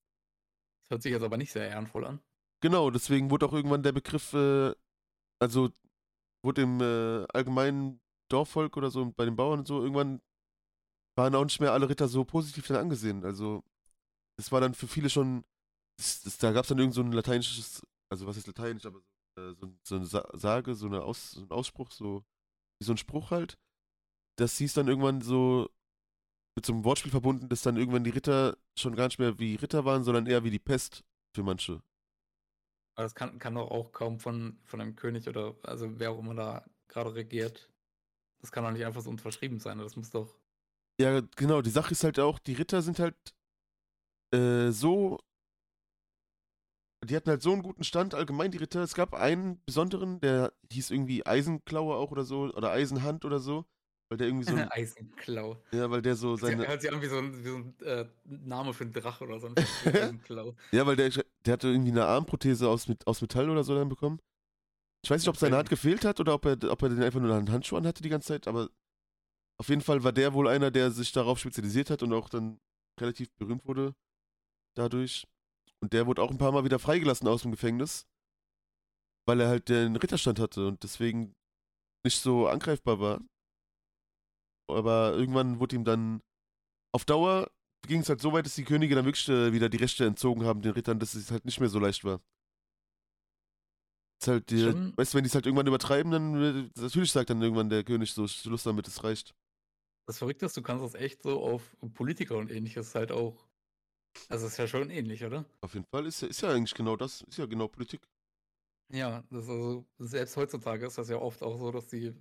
Das 0.83 0.95
hört 0.95 1.03
sich 1.03 1.11
jetzt 1.11 1.23
aber 1.23 1.37
nicht 1.37 1.51
sehr 1.51 1.67
ehrenvoll 1.67 2.05
an. 2.05 2.21
Genau, 2.61 2.89
deswegen 2.89 3.29
wurde 3.29 3.45
auch 3.45 3.53
irgendwann 3.53 3.83
der 3.83 3.91
Begriff, 3.91 4.33
äh, 4.33 4.73
also 5.39 5.69
wurde 6.43 6.61
im 6.61 6.81
äh, 6.81 7.25
allgemeinen 7.33 8.01
Dorfvolk 8.29 8.77
oder 8.77 8.91
so, 8.91 9.11
bei 9.11 9.25
den 9.25 9.35
Bauern 9.35 9.59
und 9.59 9.67
so, 9.67 9.81
irgendwann 9.81 10.21
waren 11.17 11.35
auch 11.35 11.43
nicht 11.43 11.59
mehr 11.59 11.73
alle 11.73 11.89
Ritter 11.89 12.07
so 12.07 12.23
positiv 12.23 12.67
dann 12.67 12.77
angesehen. 12.77 13.25
Also, 13.25 13.63
es 14.37 14.51
war 14.51 14.61
dann 14.61 14.73
für 14.73 14.87
viele 14.87 15.09
schon, 15.09 15.43
das, 15.97 16.21
das, 16.21 16.37
da 16.37 16.51
gab 16.51 16.63
es 16.63 16.69
dann 16.69 16.79
irgend 16.79 16.93
so 16.93 17.01
ein 17.01 17.11
lateinisches, 17.11 17.81
also 18.09 18.25
was 18.25 18.37
ist 18.37 18.47
lateinisch, 18.47 18.85
aber 18.85 18.99
so, 18.99 19.05
so, 19.54 19.73
so 19.84 19.95
eine 19.95 20.06
Sa 20.06 20.30
Sage, 20.34 20.75
so, 20.75 20.88
eine 20.88 21.04
Aus, 21.04 21.32
so 21.32 21.41
ein 21.41 21.52
Ausspruch, 21.52 21.91
so 21.91 22.23
wie 22.80 22.86
so 22.86 22.93
ein 22.93 22.97
Spruch 22.97 23.32
halt. 23.32 23.58
Das 24.38 24.58
hieß 24.58 24.73
dann 24.73 24.88
irgendwann 24.88 25.21
so, 25.21 25.69
mit 26.56 26.65
so 26.65 26.73
einem 26.73 26.84
Wortspiel 26.84 27.12
verbunden, 27.12 27.49
dass 27.49 27.62
dann 27.62 27.78
irgendwann 27.78 28.04
die 28.04 28.10
Ritter 28.10 28.58
schon 28.78 28.95
gar 28.95 29.08
nicht 29.08 29.19
mehr 29.19 29.39
wie 29.39 29.56
Ritter 29.56 29.86
waren, 29.86 30.04
sondern 30.04 30.28
eher 30.28 30.43
wie 30.43 30.52
die 30.52 30.60
Pest 30.60 31.04
für 31.36 31.43
manche. 31.43 31.82
Aber 32.95 33.04
das 33.04 33.15
kann, 33.15 33.39
kann 33.39 33.56
doch 33.56 33.71
auch 33.71 33.93
kaum 33.93 34.19
von, 34.19 34.60
von 34.65 34.82
einem 34.82 34.95
König 34.95 35.28
oder 35.30 35.56
also 35.63 35.99
wer 35.99 36.12
auch 36.12 36.19
immer 36.19 36.36
da 36.36 36.65
gerade 36.89 37.15
regiert. 37.15 37.69
Das 38.41 38.52
kann 38.52 38.63
doch 38.63 38.71
nicht 38.71 38.86
einfach 38.86 39.02
so 39.02 39.10
unterschrieben 39.10 39.60
sein. 39.60 39.78
Das 39.78 39.95
muss 39.95 40.10
doch. 40.10 40.36
Ja, 40.99 41.21
genau, 41.38 41.62
die 41.62 41.69
Sache 41.69 41.91
ist 41.91 42.04
halt 42.04 42.19
auch, 42.19 42.39
die 42.39 42.54
Ritter 42.54 42.82
sind 42.82 42.99
halt 42.99 43.15
äh, 44.34 44.71
so. 44.71 45.19
Die 47.05 47.15
hatten 47.15 47.29
halt 47.29 47.41
so 47.41 47.53
einen 47.53 47.63
guten 47.63 47.83
Stand, 47.83 48.13
allgemein 48.13 48.51
die 48.51 48.57
Ritter. 48.57 48.81
Es 48.81 48.93
gab 48.93 49.13
einen 49.13 49.63
besonderen, 49.65 50.19
der 50.19 50.53
hieß 50.71 50.91
irgendwie 50.91 51.25
Eisenklaue 51.25 51.95
auch 51.95 52.12
oder 52.12 52.25
so, 52.25 52.53
oder 52.53 52.71
Eisenhand 52.71 53.23
oder 53.25 53.39
so. 53.39 53.65
Weil 54.09 54.17
der 54.17 54.27
irgendwie 54.27 54.45
so. 54.45 54.55
Ein, 54.55 54.67
Eisenklau. 54.71 55.62
ja, 55.71 55.89
weil 55.89 56.01
der 56.01 56.15
so 56.15 56.35
seine. 56.35 56.67
hört 56.67 56.81
sich 56.81 56.91
an 56.91 57.01
wie 57.01 57.07
so 57.07 57.17
ein, 57.17 57.43
wie 57.43 57.47
so 57.47 57.55
ein 57.55 57.79
äh, 57.81 58.05
Name 58.25 58.73
für 58.73 58.83
einen 58.83 58.93
Drache 58.93 59.23
oder 59.23 59.39
so. 59.39 59.47
Ein 59.47 59.55
Eisenklau. 59.85 60.55
Ja, 60.71 60.85
weil 60.85 60.95
der, 60.95 61.09
der 61.45 61.53
hatte 61.53 61.67
irgendwie 61.67 61.91
eine 61.91 62.05
Armprothese 62.05 62.67
aus, 62.67 62.88
aus 63.05 63.21
Metall 63.21 63.49
oder 63.49 63.63
so 63.63 63.75
dann 63.75 63.88
bekommen. 63.88 64.19
Ich 65.03 65.09
weiß 65.09 65.21
nicht, 65.21 65.29
ob 65.29 65.38
seine 65.38 65.55
Hand 65.57 65.69
gefehlt 65.69 66.03
hat 66.03 66.19
oder 66.19 66.33
ob 66.33 66.45
er, 66.45 66.57
ob 66.69 66.81
er 66.81 66.89
den 66.89 67.03
einfach 67.03 67.21
nur 67.21 67.33
einen 67.33 67.51
Handschuh 67.51 67.77
an 67.77 67.88
hatte 67.88 68.03
die 68.03 68.09
ganze 68.09 68.29
Zeit, 68.29 68.47
aber 68.47 68.69
auf 69.57 69.69
jeden 69.69 69.81
Fall 69.81 70.03
war 70.03 70.12
der 70.12 70.33
wohl 70.33 70.47
einer, 70.47 70.71
der 70.71 70.91
sich 70.91 71.12
darauf 71.12 71.39
spezialisiert 71.39 71.89
hat 71.89 72.03
und 72.03 72.12
auch 72.12 72.29
dann 72.29 72.59
relativ 72.99 73.29
berühmt 73.35 73.65
wurde 73.65 73.95
dadurch. 74.75 75.25
Und 75.81 75.93
der 75.93 76.07
wurde 76.07 76.21
auch 76.21 76.31
ein 76.31 76.37
paar 76.37 76.51
Mal 76.51 76.65
wieder 76.65 76.79
freigelassen 76.79 77.27
aus 77.27 77.43
dem 77.43 77.51
Gefängnis, 77.51 78.07
weil 79.27 79.39
er 79.39 79.47
halt 79.47 79.69
den 79.69 79.95
Ritterstand 79.95 80.39
hatte 80.39 80.67
und 80.67 80.83
deswegen 80.83 81.35
nicht 82.05 82.19
so 82.19 82.47
angreifbar 82.47 82.99
war. 82.99 83.21
Aber 84.69 85.13
irgendwann 85.13 85.59
wurde 85.59 85.75
ihm 85.75 85.83
dann 85.83 86.21
auf 86.93 87.05
Dauer 87.05 87.51
ging 87.87 88.01
es 88.01 88.09
halt 88.09 88.21
so 88.21 88.33
weit, 88.33 88.45
dass 88.45 88.55
die 88.55 88.65
Könige 88.65 88.95
dann 88.95 89.05
wirklich 89.05 89.27
äh, 89.29 89.53
wieder 89.53 89.69
die 89.69 89.77
Rechte 89.77 90.05
entzogen 90.05 90.43
haben 90.43 90.61
den 90.61 90.73
Rittern, 90.73 90.99
dass 90.99 91.13
es 91.15 91.31
halt 91.31 91.45
nicht 91.45 91.59
mehr 91.59 91.69
so 91.69 91.79
leicht 91.79 92.03
war. 92.03 92.21
Ist 94.21 94.27
halt 94.27 94.49
die, 94.49 94.59
Schon- 94.59 94.97
weißt 94.97 95.13
du, 95.13 95.17
wenn 95.17 95.23
die 95.23 95.29
es 95.29 95.35
halt 95.35 95.45
irgendwann 95.45 95.67
übertreiben, 95.67 96.11
dann 96.11 96.35
äh, 96.75 96.81
natürlich 96.81 97.11
sagt 97.11 97.29
dann 97.29 97.41
irgendwann 97.41 97.69
der 97.69 97.83
König 97.85 98.13
so, 98.13 98.27
Schluss 98.27 98.63
damit, 98.63 98.87
es 98.87 99.03
reicht. 99.03 99.33
Das 100.07 100.17
Verrückte 100.17 100.45
ist, 100.45 100.57
du 100.57 100.61
kannst 100.61 100.83
das 100.83 100.95
echt 100.95 101.21
so 101.21 101.41
auf 101.41 101.77
Politiker 101.93 102.37
und 102.37 102.51
ähnliches 102.51 102.95
halt 102.95 103.11
auch. 103.11 103.48
Also 104.29 104.47
ist 104.47 104.57
ja 104.57 104.67
schon 104.67 104.89
ähnlich, 104.89 105.23
oder? 105.23 105.45
Auf 105.61 105.73
jeden 105.73 105.85
Fall 105.85 106.05
ist 106.05 106.21
ja, 106.21 106.27
ist 106.27 106.41
ja 106.41 106.49
eigentlich 106.51 106.73
genau 106.73 106.95
das, 106.97 107.21
ist 107.21 107.37
ja 107.37 107.45
genau 107.45 107.67
Politik. 107.69 108.01
Ja, 108.91 109.23
das 109.29 109.43
ist 109.45 109.49
also, 109.49 109.85
selbst 109.99 110.35
heutzutage 110.37 110.85
ist 110.85 110.97
das 110.97 111.09
ja 111.09 111.17
oft 111.17 111.43
auch 111.43 111.57
so, 111.57 111.71
dass 111.71 111.87
die 111.87 112.13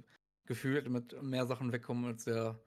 gefühlt 0.47 0.89
mit 0.89 1.21
mehr 1.23 1.47
Sachen 1.47 1.73
wegkommen 1.73 2.05
als 2.07 2.25
der 2.25 2.59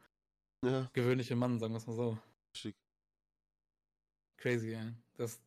Ja, 0.64 0.92
gewöhnliche 0.94 1.36
Mann, 1.36 1.60
sagen 1.60 1.74
wir 1.74 1.78
es 1.80 1.88
mal 1.88 1.96
so. 1.96 2.18
schick. 2.54 2.76
Crazy, 4.38 4.74
ey. 4.74 4.94
Das, 5.16 5.42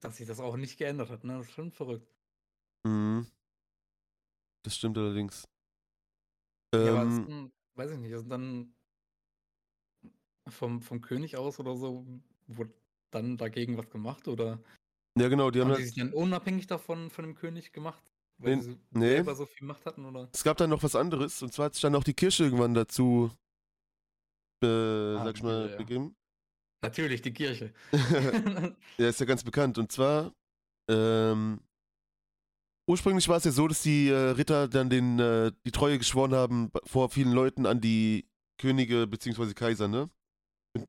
dass 0.00 0.16
sich 0.18 0.26
das 0.26 0.40
auch 0.40 0.56
nicht 0.56 0.78
geändert 0.78 1.10
hat, 1.10 1.24
ne? 1.24 1.38
Das 1.38 1.46
ist 1.48 1.52
schon 1.54 1.72
verrückt. 1.72 2.14
Mhm. 2.86 3.26
Das 4.64 4.76
stimmt 4.76 4.98
allerdings. 4.98 5.48
Ja, 6.80 6.92
aber 6.92 7.06
ist 7.06 7.20
Ähm, 7.20 7.26
dann, 7.26 7.52
weiß 7.74 7.92
ich 7.92 7.98
nicht, 7.98 8.12
ist 8.12 8.28
dann 8.30 8.74
vom, 10.48 10.80
vom 10.82 11.00
König 11.00 11.36
aus 11.36 11.58
oder 11.60 11.76
so, 11.76 12.06
wurde 12.46 12.72
dann 13.10 13.36
dagegen 13.36 13.76
was 13.76 13.90
gemacht 13.90 14.28
oder 14.28 14.58
ja, 15.18 15.28
genau, 15.28 15.50
die 15.50 15.60
haben 15.60 15.68
haben 15.68 15.76
die 15.76 15.82
halt, 15.82 15.94
sich 15.94 16.02
dann 16.02 16.12
unabhängig 16.12 16.66
davon 16.66 17.10
von 17.10 17.24
dem 17.24 17.34
König 17.34 17.72
gemacht? 17.72 18.02
Weil 18.38 18.56
Nee, 18.56 18.62
sie 18.62 18.70
so 18.72 18.78
nee. 18.92 19.08
selber 19.08 19.34
so 19.34 19.46
viel 19.46 19.66
Macht 19.66 19.84
hatten 19.84 20.04
oder? 20.04 20.28
es 20.32 20.44
gab 20.44 20.56
dann 20.58 20.70
noch 20.70 20.82
was 20.82 20.94
anderes, 20.94 21.42
und 21.42 21.52
zwar 21.52 21.66
hat 21.66 21.74
sich 21.74 21.82
dann 21.82 21.94
auch 21.96 22.04
die 22.04 22.14
Kirche 22.14 22.44
irgendwann 22.44 22.74
dazu, 22.74 23.30
äh, 24.62 24.66
sag 25.14 25.36
ich 25.36 25.42
mal, 25.42 25.70
ja. 25.70 25.76
begeben. 25.76 26.14
Natürlich, 26.82 27.22
die 27.22 27.32
Kirche. 27.32 27.72
Ja, 28.98 29.08
ist 29.08 29.20
ja 29.20 29.26
ganz 29.26 29.42
bekannt. 29.42 29.78
Und 29.78 29.90
zwar, 29.92 30.32
ähm, 30.88 31.60
ursprünglich 32.88 33.28
war 33.28 33.36
es 33.36 33.44
ja 33.44 33.50
so, 33.50 33.66
dass 33.68 33.82
die 33.82 34.08
äh, 34.08 34.30
Ritter 34.30 34.68
dann 34.68 34.90
den, 34.90 35.18
äh, 35.18 35.52
die 35.66 35.72
Treue 35.72 35.98
geschworen 35.98 36.34
haben 36.34 36.70
vor 36.84 37.10
vielen 37.10 37.32
Leuten 37.32 37.66
an 37.66 37.80
die 37.80 38.28
Könige 38.58 39.06
bzw. 39.06 39.54
Kaiser, 39.54 39.88
ne? 39.88 40.10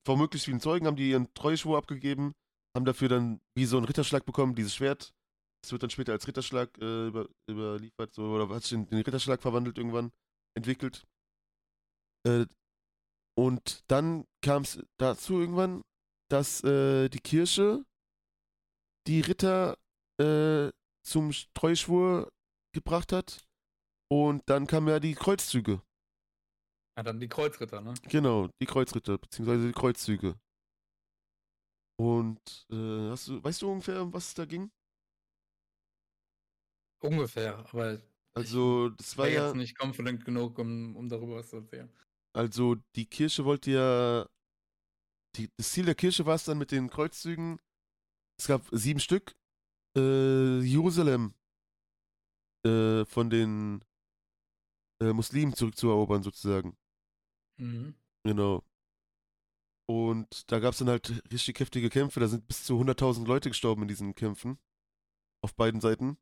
Vor 0.05 0.17
möglichst 0.17 0.45
vielen 0.45 0.59
Zeugen 0.59 0.87
haben 0.87 0.95
die 0.95 1.11
ihren 1.11 1.33
Treueschwur 1.33 1.77
abgegeben. 1.77 2.33
haben 2.75 2.85
dafür 2.85 3.09
dann 3.09 3.41
wie 3.55 3.65
so 3.65 3.77
einen 3.77 3.85
Ritterschlag 3.85 4.25
bekommen, 4.25 4.55
dieses 4.55 4.75
Schwert. 4.75 5.13
Das 5.61 5.71
wird 5.71 5.83
dann 5.83 5.89
später 5.89 6.13
als 6.13 6.27
Ritterschlag 6.27 6.77
äh, 6.77 7.07
über, 7.07 7.27
überliefert, 7.49 8.13
so, 8.13 8.23
oder 8.23 8.47
hat 8.49 8.63
sich 8.63 8.73
in 8.73 8.85
den 8.85 9.01
Ritterschlag 9.01 9.41
verwandelt 9.41 9.77
irgendwann, 9.77 10.11
entwickelt. 10.55 11.05
Äh, 12.25 12.45
und 13.37 13.83
dann 13.87 14.25
kam 14.41 14.63
es 14.63 14.83
dazu 14.97 15.39
irgendwann, 15.39 15.81
dass 16.29 16.63
äh, 16.63 17.09
die 17.09 17.19
Kirche 17.19 17.83
die 19.07 19.21
Ritter 19.21 19.77
äh, 20.21 20.71
zum 21.03 21.31
Treuschwur 21.53 22.31
gebracht 22.73 23.11
hat. 23.11 23.45
Und 24.11 24.43
dann 24.49 24.67
kamen 24.67 24.87
ja 24.87 24.99
die 24.99 25.15
Kreuzzüge. 25.15 25.81
Ja, 26.99 27.03
dann 27.03 27.21
die 27.21 27.29
Kreuzritter, 27.29 27.79
ne? 27.79 27.93
Genau, 28.09 28.49
die 28.61 28.65
Kreuzritter, 28.65 29.17
beziehungsweise 29.17 29.67
die 29.67 29.71
Kreuzzüge. 29.71 30.37
Und 31.97 32.67
äh, 32.69 33.09
hast 33.09 33.29
du, 33.29 33.41
weißt 33.41 33.61
du 33.61 33.71
ungefähr, 33.71 34.01
um 34.01 34.11
was 34.11 34.27
es 34.27 34.33
da 34.33 34.43
ging? 34.43 34.69
Ungefähr, 37.01 37.57
aber 37.59 38.01
Also, 38.35 38.89
das 38.89 39.17
war 39.17 39.29
ja, 39.29 39.45
jetzt 39.45 39.55
nicht 39.55 39.79
confident 39.79 40.25
genug, 40.25 40.59
um, 40.59 40.97
um 40.97 41.07
darüber 41.07 41.35
was 41.35 41.49
zu 41.49 41.55
erzählen. 41.57 41.89
also 42.35 42.75
die 42.97 43.05
Kirche 43.05 43.45
wollte 43.45 43.71
ja, 43.71 44.27
die, 45.37 45.49
das 45.55 45.71
Ziel 45.71 45.85
der 45.85 45.95
Kirche 45.95 46.25
war 46.25 46.35
es 46.35 46.43
dann 46.43 46.57
mit 46.57 46.71
den 46.71 46.89
Kreuzzügen, 46.89 47.59
es 48.37 48.47
gab 48.47 48.67
sieben 48.71 48.99
Stück, 48.99 49.37
äh, 49.97 50.59
Jerusalem 50.59 51.33
äh, 52.65 53.05
von 53.05 53.29
den 53.29 53.85
äh, 55.01 55.13
Muslimen 55.13 55.53
zurückzuerobern, 55.53 56.23
sozusagen. 56.23 56.75
Mhm. 57.59 57.93
Genau. 58.23 58.63
Und 59.87 60.51
da 60.51 60.59
gab 60.59 60.73
es 60.73 60.79
dann 60.79 60.89
halt 60.89 61.23
richtig 61.31 61.59
heftige 61.59 61.89
Kämpfe. 61.89 62.19
Da 62.19 62.27
sind 62.27 62.47
bis 62.47 62.63
zu 62.63 62.77
100.000 62.79 63.27
Leute 63.27 63.49
gestorben 63.49 63.81
in 63.83 63.87
diesen 63.87 64.13
Kämpfen. 64.13 64.59
Auf 65.43 65.55
beiden 65.55 65.81
Seiten. 65.81 66.17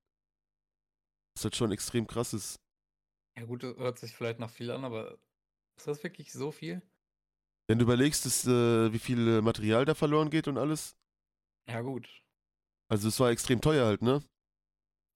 Was 1.35 1.43
halt 1.43 1.55
schon 1.55 1.71
extrem 1.71 2.07
krass 2.07 2.33
ist. 2.33 2.61
Ja 3.37 3.45
gut, 3.45 3.63
das 3.63 3.75
hört 3.77 3.99
sich 3.99 4.15
vielleicht 4.15 4.39
nach 4.39 4.49
viel 4.49 4.71
an, 4.71 4.85
aber 4.85 5.19
ist 5.77 5.87
das 5.87 6.03
wirklich 6.03 6.31
so 6.31 6.51
viel? 6.51 6.81
Wenn 7.67 7.77
du 7.77 7.83
überlegst, 7.83 8.25
dass, 8.25 8.47
äh, 8.47 8.93
wie 8.93 8.99
viel 8.99 9.27
äh, 9.27 9.41
Material 9.41 9.85
da 9.85 9.93
verloren 9.93 10.29
geht 10.29 10.47
und 10.47 10.57
alles. 10.57 10.97
Ja 11.67 11.81
gut. 11.81 12.07
Also 12.89 13.09
es 13.09 13.19
war 13.19 13.29
extrem 13.29 13.59
teuer 13.59 13.85
halt, 13.85 14.01
ne? 14.01 14.23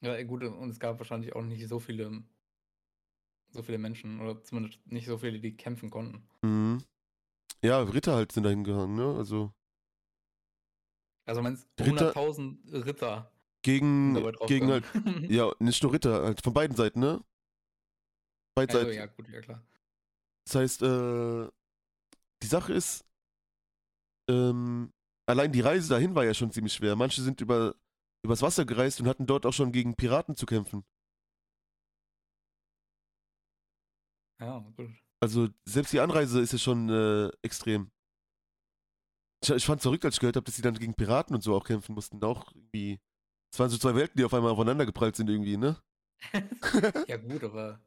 Ja 0.01 0.21
gut, 0.23 0.43
und 0.43 0.69
es 0.69 0.79
gab 0.79 0.99
wahrscheinlich 0.99 1.34
auch 1.34 1.41
nicht 1.41 1.65
so 1.67 1.79
viele, 1.79 2.23
so 3.52 3.62
viele 3.64 3.78
Menschen, 3.78 4.20
oder 4.22 4.44
zumindest 4.44 4.80
nicht 4.88 5.06
so 5.08 5.18
viele, 5.18 5.40
die 5.40 5.56
kämpfen 5.56 5.90
konnten. 5.90 6.28
Mhm. 6.42 6.84
Ja, 7.64 7.82
Ritter 7.82 8.16
halt 8.16 8.32
sind 8.32 8.44
dahin 8.44 8.64
gegangen, 8.64 8.96
ne? 8.96 9.16
Also 9.18 9.54
Also 11.26 11.42
meinst 11.42 11.68
Ritter- 11.80 12.12
100.000 12.14 12.86
Ritter 12.86 13.32
gegen, 13.64 14.16
gegen 14.48 14.72
halt, 14.72 14.84
ja, 15.30 15.52
nicht 15.60 15.84
nur 15.84 15.94
Ritter, 15.94 16.24
halt 16.24 16.42
von 16.44 16.54
beiden 16.54 16.76
Seiten, 16.76 17.00
ne? 17.00 17.24
Beide 18.56 18.74
Also, 18.74 18.86
Seiten. 18.88 18.98
ja 18.98 19.06
gut, 19.06 19.30
ja 19.30 19.42
klar. 19.42 19.64
Das 20.46 20.56
heißt, 20.56 20.82
äh, 20.82 21.48
die 22.42 22.48
Sache 22.48 22.74
ist, 22.74 23.06
ähm, 24.30 24.92
allein 25.28 25.52
die 25.52 25.62
Reise 25.62 25.90
dahin 25.90 26.16
war 26.16 26.26
ja 26.26 26.34
schon 26.34 26.52
ziemlich 26.52 26.74
schwer. 26.74 26.96
Manche 26.96 27.22
sind 27.22 27.40
über, 27.42 27.76
übers 28.26 28.42
Wasser 28.42 28.66
gereist 28.66 29.00
und 29.00 29.08
hatten 29.08 29.28
dort 29.28 29.46
auch 29.46 29.54
schon 29.54 29.72
gegen 29.72 29.96
Piraten 29.96 30.36
zu 30.36 30.46
kämpfen. 30.46 30.84
Ja, 34.41 34.60
gut. 34.75 34.89
Also 35.21 35.49
selbst 35.65 35.93
die 35.93 35.99
Anreise 35.99 36.41
ist 36.41 36.51
ja 36.51 36.58
schon 36.58 36.89
äh, 36.89 37.30
extrem. 37.43 37.91
Ich, 39.43 39.49
ich 39.51 39.65
fand 39.65 39.80
es 39.80 39.84
verrückt, 39.84 40.04
als 40.04 40.15
ich 40.15 40.19
gehört 40.19 40.36
habe, 40.36 40.45
dass 40.45 40.56
sie 40.56 40.63
dann 40.63 40.77
gegen 40.77 40.95
Piraten 40.95 41.36
und 41.36 41.41
so 41.41 41.56
auch 41.56 41.63
kämpfen 41.63 41.93
mussten. 41.93 42.23
Auch 42.23 42.51
irgendwie. 42.56 42.99
Es 43.54 43.60
waren 43.60 43.69
so 43.69 43.77
zwei 43.77 43.95
Welten, 43.95 44.17
die 44.17 44.23
auf 44.23 44.34
einmal 44.34 44.51
aufeinander 44.51 44.86
geprallt 44.86 45.15
sind 45.15 45.30
irgendwie, 45.30 45.58
ne? 45.58 45.80
ja 47.08 47.17
gut, 47.17 47.43
aber 47.43 47.80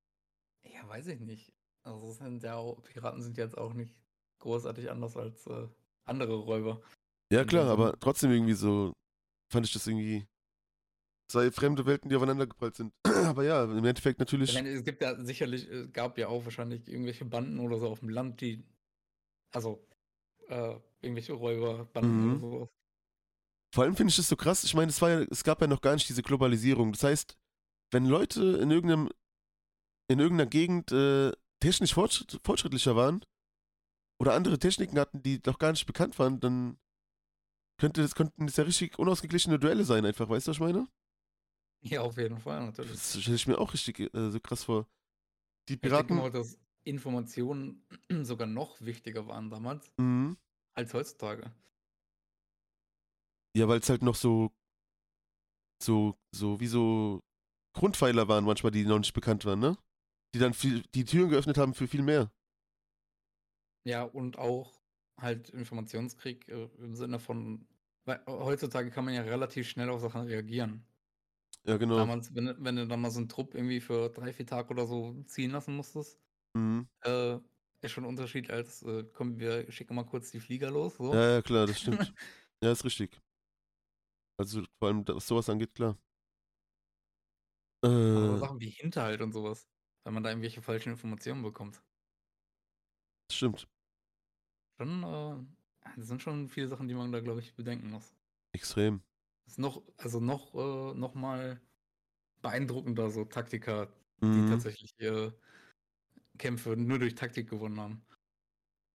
ja, 0.64 0.88
weiß 0.88 1.06
ich 1.08 1.20
nicht. 1.20 1.52
Also 1.84 2.12
sind 2.12 2.42
ja 2.42 2.56
auch, 2.56 2.82
Piraten 2.82 3.22
sind 3.22 3.36
jetzt 3.36 3.56
auch 3.56 3.72
nicht 3.72 3.94
großartig 4.40 4.90
anders 4.90 5.16
als 5.16 5.46
äh, 5.46 5.68
andere 6.04 6.34
Räuber. 6.34 6.82
Ja 7.32 7.44
klar, 7.44 7.68
aber 7.68 7.98
trotzdem 7.98 8.30
irgendwie 8.30 8.54
so 8.54 8.92
fand 9.52 9.66
ich 9.66 9.72
das 9.72 9.86
irgendwie 9.86 10.26
zwei 11.28 11.50
fremde 11.50 11.86
Welten, 11.86 12.08
die 12.08 12.16
aufeinander 12.16 12.46
geprallt 12.46 12.76
sind. 12.76 12.92
aber 13.04 13.44
ja, 13.44 13.64
im 13.64 13.84
Endeffekt 13.84 14.16
Ich 14.16 14.20
natürlich. 14.20 14.54
meine, 14.54 14.70
es 14.70 14.84
gibt 14.84 15.02
ja 15.02 15.22
sicherlich, 15.24 15.68
es 15.68 15.92
gab 15.92 16.18
ja 16.18 16.28
auch 16.28 16.44
wahrscheinlich 16.44 16.86
irgendwelche 16.88 17.24
Banden 17.24 17.58
oder 17.60 17.78
so 17.78 17.88
auf 17.88 18.00
dem 18.00 18.08
Land, 18.10 18.40
die, 18.40 18.64
also 19.52 19.86
äh, 20.48 20.76
irgendwelche 21.00 21.32
Räuberbanden 21.32 22.16
Mhm. 22.24 22.30
oder 22.30 22.38
sowas. 22.40 22.68
Vor 23.74 23.84
allem 23.84 23.96
finde 23.96 24.10
ich 24.10 24.16
das 24.16 24.28
so 24.28 24.36
krass. 24.36 24.64
Ich 24.64 24.74
meine, 24.74 24.90
es 24.90 25.02
war 25.02 25.10
ja, 25.10 25.26
es 25.30 25.44
gab 25.44 25.60
ja 25.60 25.66
noch 25.66 25.80
gar 25.80 25.94
nicht 25.94 26.08
diese 26.08 26.22
Globalisierung. 26.22 26.92
Das 26.92 27.02
heißt, 27.02 27.36
wenn 27.90 28.06
Leute 28.06 28.58
in 28.58 28.70
irgendeinem, 28.70 29.10
in 30.08 30.18
irgendeiner 30.20 30.48
Gegend 30.48 30.92
äh, 30.92 31.32
technisch 31.60 31.94
fortschritt, 31.94 32.40
fortschrittlicher 32.44 32.96
waren 32.96 33.24
oder 34.20 34.34
andere 34.34 34.58
Techniken 34.58 34.98
hatten, 34.98 35.22
die 35.22 35.40
noch 35.44 35.58
gar 35.58 35.72
nicht 35.72 35.86
bekannt 35.86 36.18
waren, 36.18 36.40
dann 36.40 36.78
könnte 37.78 38.00
das, 38.02 38.14
könnten 38.14 38.46
das 38.46 38.56
ja 38.56 38.64
richtig 38.64 38.98
unausgeglichene 38.98 39.58
Duelle 39.58 39.84
sein, 39.84 40.06
einfach, 40.06 40.28
weißt 40.28 40.46
du, 40.46 40.50
was 40.50 40.56
ich 40.56 40.60
meine? 40.60 40.86
Ja, 41.82 42.00
auf 42.02 42.16
jeden 42.16 42.38
Fall, 42.38 42.60
natürlich. 42.64 42.92
Das 42.92 43.20
stelle 43.20 43.36
ich 43.36 43.46
mir 43.46 43.58
auch 43.58 43.72
richtig 43.72 44.00
äh, 44.00 44.30
so 44.30 44.40
krass 44.40 44.64
vor. 44.64 44.86
Die 45.68 45.74
Ich 45.74 45.80
denke 45.80 45.88
Piraten. 45.88 46.16
mal, 46.16 46.30
dass 46.30 46.58
Informationen 46.84 47.86
sogar 48.22 48.46
noch 48.46 48.80
wichtiger 48.80 49.26
waren 49.26 49.50
damals 49.50 49.90
Mhm. 49.98 50.36
als 50.74 50.94
heutzutage. 50.94 51.52
Ja, 53.56 53.66
weil 53.68 53.80
es 53.80 53.88
halt 53.88 54.02
noch 54.02 54.14
so, 54.14 54.50
so, 55.82 56.14
so, 56.34 56.60
wie 56.60 56.66
so 56.66 57.20
Grundpfeiler 57.74 58.28
waren 58.28 58.44
manchmal, 58.44 58.72
die 58.72 58.84
noch 58.84 58.98
nicht 58.98 59.12
bekannt 59.12 59.44
waren, 59.44 59.58
ne? 59.60 59.76
Die 60.34 60.38
dann 60.38 60.54
viel, 60.54 60.84
die 60.94 61.04
Türen 61.04 61.30
geöffnet 61.30 61.58
haben 61.58 61.74
für 61.74 61.88
viel 61.88 62.02
mehr. 62.02 62.30
Ja, 63.84 64.02
und 64.02 64.38
auch 64.38 64.72
halt 65.18 65.48
Informationskrieg 65.50 66.48
äh, 66.48 66.68
im 66.78 66.94
Sinne 66.94 67.18
von, 67.18 67.66
weil 68.04 68.20
heutzutage 68.26 68.90
kann 68.90 69.04
man 69.04 69.14
ja 69.14 69.22
relativ 69.22 69.68
schnell 69.68 69.88
auf 69.90 70.00
Sachen 70.00 70.22
reagieren. 70.22 70.84
Ja, 71.66 71.76
genau. 71.78 72.10
Damals, 72.10 72.34
wenn, 72.34 72.46
du- 72.46 72.56
wenn 72.64 72.76
du 72.76 72.86
dann 72.86 73.00
mal 73.00 73.10
so 73.10 73.18
einen 73.20 73.28
Trupp 73.28 73.54
irgendwie 73.54 73.80
für 73.80 74.10
drei, 74.10 74.32
vier 74.32 74.46
Tage 74.46 74.70
oder 74.70 74.86
so 74.86 75.22
ziehen 75.24 75.50
lassen 75.52 75.76
musstest, 75.76 76.20
Mhm. 76.54 76.86
äh, 77.02 77.38
ist 77.82 77.92
schon 77.92 78.04
ein 78.04 78.08
Unterschied 78.10 78.50
als, 78.50 78.82
äh, 78.82 79.04
komm, 79.14 79.38
wir 79.40 79.70
schicken 79.72 79.94
mal 79.96 80.04
kurz 80.06 80.30
die 80.32 80.40
Flieger 80.40 80.70
los. 80.70 80.96
So. 80.96 81.12
Ja, 81.12 81.34
ja, 81.36 81.42
klar, 81.42 81.66
das 81.66 81.78
stimmt. 81.80 82.12
ja, 82.62 82.72
ist 82.72 82.84
richtig. 82.84 83.20
Also 84.38 84.64
vor 84.78 84.88
allem, 84.88 85.06
was 85.08 85.26
sowas 85.26 85.48
angeht, 85.50 85.74
klar. 85.74 85.98
Aber 88.10 88.36
Äh, 88.36 88.38
Sachen 88.38 88.58
wie 88.60 88.70
Hinterhalt 88.70 89.20
und 89.20 89.30
sowas, 89.32 89.68
wenn 90.04 90.12
man 90.14 90.24
da 90.24 90.30
irgendwelche 90.30 90.60
falschen 90.60 90.90
Informationen 90.90 91.42
bekommt. 91.44 91.84
das 93.28 93.36
stimmt. 93.36 93.68
Schon, 94.78 95.02
äh, 95.02 95.90
das 95.98 96.06
sind 96.08 96.22
schon 96.22 96.48
viele 96.48 96.68
Sachen, 96.68 96.88
die 96.88 96.94
man 96.94 97.12
da, 97.12 97.20
glaube 97.20 97.40
ich, 97.40 97.54
bedenken 97.54 97.90
muss. 97.90 98.14
Extrem. 98.52 99.02
Das 99.46 99.54
ist 99.54 99.58
noch, 99.58 99.82
also 99.98 100.20
noch, 100.20 100.54
äh, 100.54 100.94
noch 100.98 101.14
mal 101.14 101.60
beeindruckender, 102.42 103.10
so 103.10 103.24
Taktiker, 103.26 103.92
die 104.34 104.44
Mhm. 104.44 104.46
tatsächlich 104.46 104.94
äh, 105.00 105.32
Kämpfe 106.38 106.76
nur 106.78 106.98
durch 106.98 107.14
Taktik 107.14 107.50
gewonnen 107.50 107.78
haben. 107.80 108.06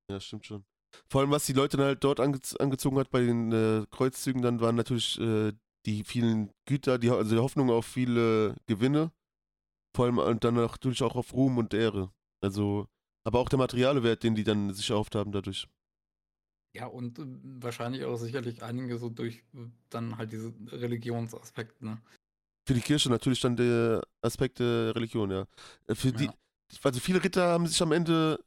Ja, 0.09 0.19
stimmt 0.19 0.45
schon. 0.45 0.65
Vor 1.09 1.21
allem, 1.21 1.31
was 1.31 1.45
die 1.45 1.53
Leute 1.53 1.77
dann 1.77 1.85
halt 1.87 2.03
dort 2.03 2.19
angez 2.19 2.55
angezogen 2.55 2.97
hat 2.99 3.11
bei 3.11 3.21
den 3.21 3.51
äh, 3.51 3.85
Kreuzzügen, 3.91 4.41
dann 4.41 4.59
waren 4.59 4.75
natürlich 4.75 5.19
äh, 5.19 5.53
die 5.85 6.03
vielen 6.03 6.51
Güter, 6.65 6.97
die, 6.99 7.09
also 7.09 7.35
die 7.35 7.41
Hoffnung 7.41 7.69
auf 7.69 7.85
viele 7.85 8.55
Gewinne. 8.67 9.11
Vor 9.95 10.05
allem 10.05 10.19
und 10.19 10.43
dann 10.43 10.55
natürlich 10.55 11.03
auch 11.03 11.15
auf 11.15 11.33
Ruhm 11.33 11.57
und 11.59 11.73
Ehre. 11.73 12.13
Also, 12.41 12.87
aber 13.25 13.39
auch 13.39 13.49
der 13.49 13.59
materielle 13.59 14.03
Wert, 14.03 14.23
den 14.23 14.35
die 14.35 14.43
dann 14.45 14.73
sich 14.73 14.89
erhofft 14.91 15.15
haben 15.15 15.31
dadurch. 15.31 15.67
Ja, 16.73 16.85
und 16.87 17.19
äh, 17.19 17.23
wahrscheinlich 17.61 18.05
auch 18.05 18.15
sicherlich 18.17 18.63
einige 18.63 18.97
so 18.97 19.09
durch 19.09 19.43
äh, 19.53 19.67
dann 19.89 20.17
halt 20.17 20.31
diese 20.31 20.53
Religionsaspekte, 20.71 21.83
ne? 21.85 22.01
Für 22.67 22.73
die 22.75 22.81
Kirche 22.81 23.09
natürlich 23.09 23.41
dann 23.41 23.55
der 23.57 24.01
Aspekt 24.21 24.59
der 24.59 24.95
Religion, 24.95 25.31
ja. 25.31 25.47
Äh, 25.87 25.95
Für 25.95 26.13
die, 26.13 26.25
Ja. 26.25 26.33
also 26.83 26.99
viele 26.99 27.21
Ritter 27.23 27.47
haben 27.49 27.67
sich 27.67 27.81
am 27.81 27.91
Ende 27.91 28.39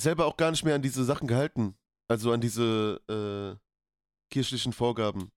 selber 0.00 0.24
auch 0.26 0.36
gar 0.36 0.50
nicht 0.50 0.64
mehr 0.64 0.74
an 0.74 0.82
diese 0.82 1.04
Sachen 1.04 1.28
gehalten. 1.28 1.74
Also 2.08 2.32
an 2.32 2.40
diese 2.40 3.00
äh, 3.08 3.58
kirchlichen 4.32 4.72
Vorgaben. 4.72 5.30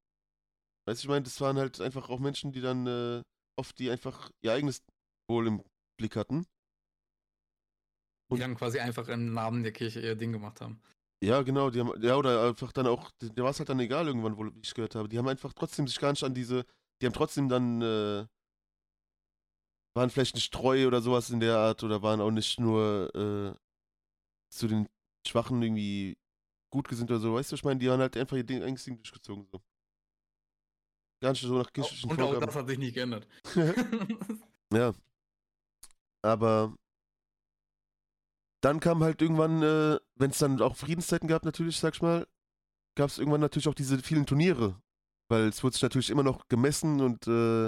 Weißt 0.86 1.01
du, 1.03 1.05
ich 1.05 1.10
meine, 1.10 1.24
das 1.24 1.39
waren 1.41 1.58
halt 1.58 1.82
einfach 1.82 2.10
auch 2.10 2.20
Menschen, 2.20 2.51
die 2.53 2.62
dann 2.62 2.88
äh, 2.88 3.22
oft 3.58 3.78
die 3.80 3.89
einfach 3.89 4.32
ihr 4.41 4.53
eigenes 4.53 4.84
Wohl 5.30 5.47
im 5.47 5.64
Blick 5.97 6.16
hatten. 6.16 6.43
Die 8.30 8.34
Und- 8.34 8.39
dann 8.39 8.55
quasi 8.55 8.80
einfach 8.80 9.08
im 9.10 9.34
Namen 9.34 9.64
der 9.64 9.72
Kirche 9.74 9.99
ihr 10.01 10.16
Ding 10.16 10.32
gemacht 10.32 10.62
haben. 10.62 10.82
Ja, 11.24 11.41
genau, 11.41 11.70
die 11.72 11.80
haben, 11.80 11.91
ja, 12.03 12.15
oder 12.15 12.47
einfach 12.47 12.72
dann 12.72 12.86
auch, 12.86 13.09
der 13.22 13.43
war 13.43 13.49
es 13.51 13.59
halt 13.59 13.70
dann 13.70 13.80
egal 13.80 14.05
irgendwann, 14.07 14.38
wo 14.38 14.45
ich 14.61 14.74
gehört 14.74 14.93
habe. 14.95 15.09
Die 15.09 15.18
haben 15.18 15.28
einfach 15.28 15.51
trotzdem 15.53 15.88
sich 15.88 15.99
gar 15.99 16.11
nicht 16.11 16.24
an 16.24 16.36
diese, 16.36 16.63
die 17.01 17.07
haben 17.07 17.13
trotzdem 17.13 17.49
dann, 17.49 17.82
äh, 17.82 18.28
waren 19.95 20.11
vielleicht 20.11 20.36
nicht 20.36 20.53
treu 20.53 20.86
oder 20.86 21.01
sowas 21.01 21.32
in 21.32 21.39
der 21.39 21.57
Art 21.57 21.84
oder 21.84 22.03
waren 22.03 22.22
auch 22.22 22.30
nicht 22.30 22.59
nur 22.59 23.09
äh, 23.15 23.55
zu 24.53 24.68
den 24.68 24.88
Schwachen 25.28 25.61
irgendwie 25.61 26.18
gut 26.72 26.88
gesinnt 26.88 27.09
oder 27.09 27.20
so, 27.20 27.34
weißt 27.34 27.51
du, 27.51 27.55
ich 27.55 27.63
meine, 27.63 27.80
die 27.80 27.89
haben 27.89 27.99
halt 27.99 28.15
einfach 28.15 28.38
ihr 28.38 28.43
Ding, 28.43 28.61
eigenes 28.61 28.84
Ding 28.84 28.97
durchgezogen, 28.97 29.47
so. 29.51 29.59
Gar 31.20 31.32
nicht 31.32 31.41
so 31.41 31.57
nach 31.57 31.74
kirchlichen 31.74 32.11
Und 32.11 32.22
auch 32.22 32.26
Vorgaben. 32.26 32.45
das 32.45 32.55
hat 32.55 32.68
sich 32.68 32.78
nicht 32.78 32.93
geändert. 32.93 33.28
Ja. 34.74 34.93
Aber 36.22 36.76
dann 38.68 38.82
kam 38.82 39.01
halt 39.01 39.22
irgendwann, 39.22 39.63
äh, 39.63 39.97
wenn 40.15 40.32
es 40.32 40.39
dann 40.39 40.61
auch 40.61 40.76
Friedenszeiten 40.76 41.30
gab, 41.30 41.45
natürlich, 41.45 41.80
sag 41.80 41.95
ich 41.95 42.01
mal, 42.01 42.28
gab 42.95 43.09
es 43.09 43.18
irgendwann 43.18 43.39
natürlich 43.39 43.70
auch 43.70 43.74
diese 43.74 43.97
vielen 43.99 44.26
Turniere. 44.26 44.82
Weil 45.30 45.47
es 45.47 45.63
wurde 45.63 45.74
sich 45.74 45.84
natürlich 45.84 46.09
immer 46.09 46.24
noch 46.24 46.49
gemessen 46.49 46.99
und 46.99 47.28
äh, 47.28 47.68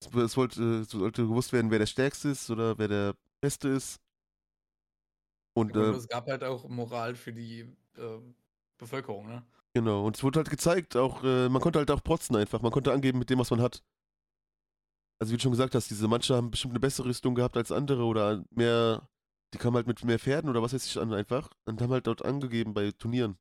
es, 0.00 0.12
es 0.14 0.36
wollte, 0.36 0.80
es 0.80 0.90
sollte 0.90 1.22
gewusst 1.22 1.52
werden, 1.52 1.70
wer 1.70 1.78
der 1.78 1.86
Stärkste 1.86 2.30
ist 2.30 2.50
oder 2.50 2.76
wer 2.76 2.88
der 2.88 3.14
Beste 3.40 3.68
ist. 3.68 4.00
Und 5.54 5.76
Und 5.76 5.94
äh, 5.94 5.96
es 5.96 6.08
gab 6.08 6.26
halt 6.26 6.42
auch 6.42 6.68
Moral 6.68 7.14
für 7.14 7.32
die 7.32 7.60
äh, 7.96 8.18
Bevölkerung, 8.78 9.28
ne? 9.28 9.46
genau, 9.74 10.06
und 10.06 10.16
es 10.16 10.24
wurde 10.24 10.40
halt 10.40 10.50
gezeigt, 10.50 10.96
auch, 10.96 11.22
äh, 11.22 11.48
man 11.48 11.62
konnte 11.62 11.78
halt 11.78 11.90
auch 11.90 12.02
protzen 12.02 12.34
einfach, 12.34 12.62
man 12.62 12.72
konnte 12.72 12.92
angeben 12.92 13.18
mit 13.20 13.30
dem, 13.30 13.38
was 13.38 13.50
man 13.50 13.60
hat. 13.62 13.82
Also 15.18 15.32
wie 15.32 15.36
du 15.36 15.42
schon 15.42 15.52
gesagt 15.52 15.74
hast, 15.74 15.88
diese 15.88 16.08
manche 16.08 16.34
haben 16.34 16.50
bestimmt 16.50 16.72
eine 16.72 16.80
bessere 16.80 17.08
Rüstung 17.08 17.34
gehabt 17.34 17.56
als 17.56 17.72
andere 17.72 18.04
oder 18.04 18.44
mehr, 18.50 19.08
die 19.54 19.58
kamen 19.58 19.76
halt 19.76 19.86
mit 19.86 20.04
mehr 20.04 20.18
Pferden 20.18 20.50
oder 20.50 20.62
was 20.62 20.72
weiß 20.72 20.86
ich 20.86 20.98
an 20.98 21.12
einfach 21.12 21.50
und 21.64 21.80
haben 21.80 21.92
halt 21.92 22.06
dort 22.06 22.24
angegeben 22.24 22.74
bei 22.74 22.90
Turnieren. 22.92 23.38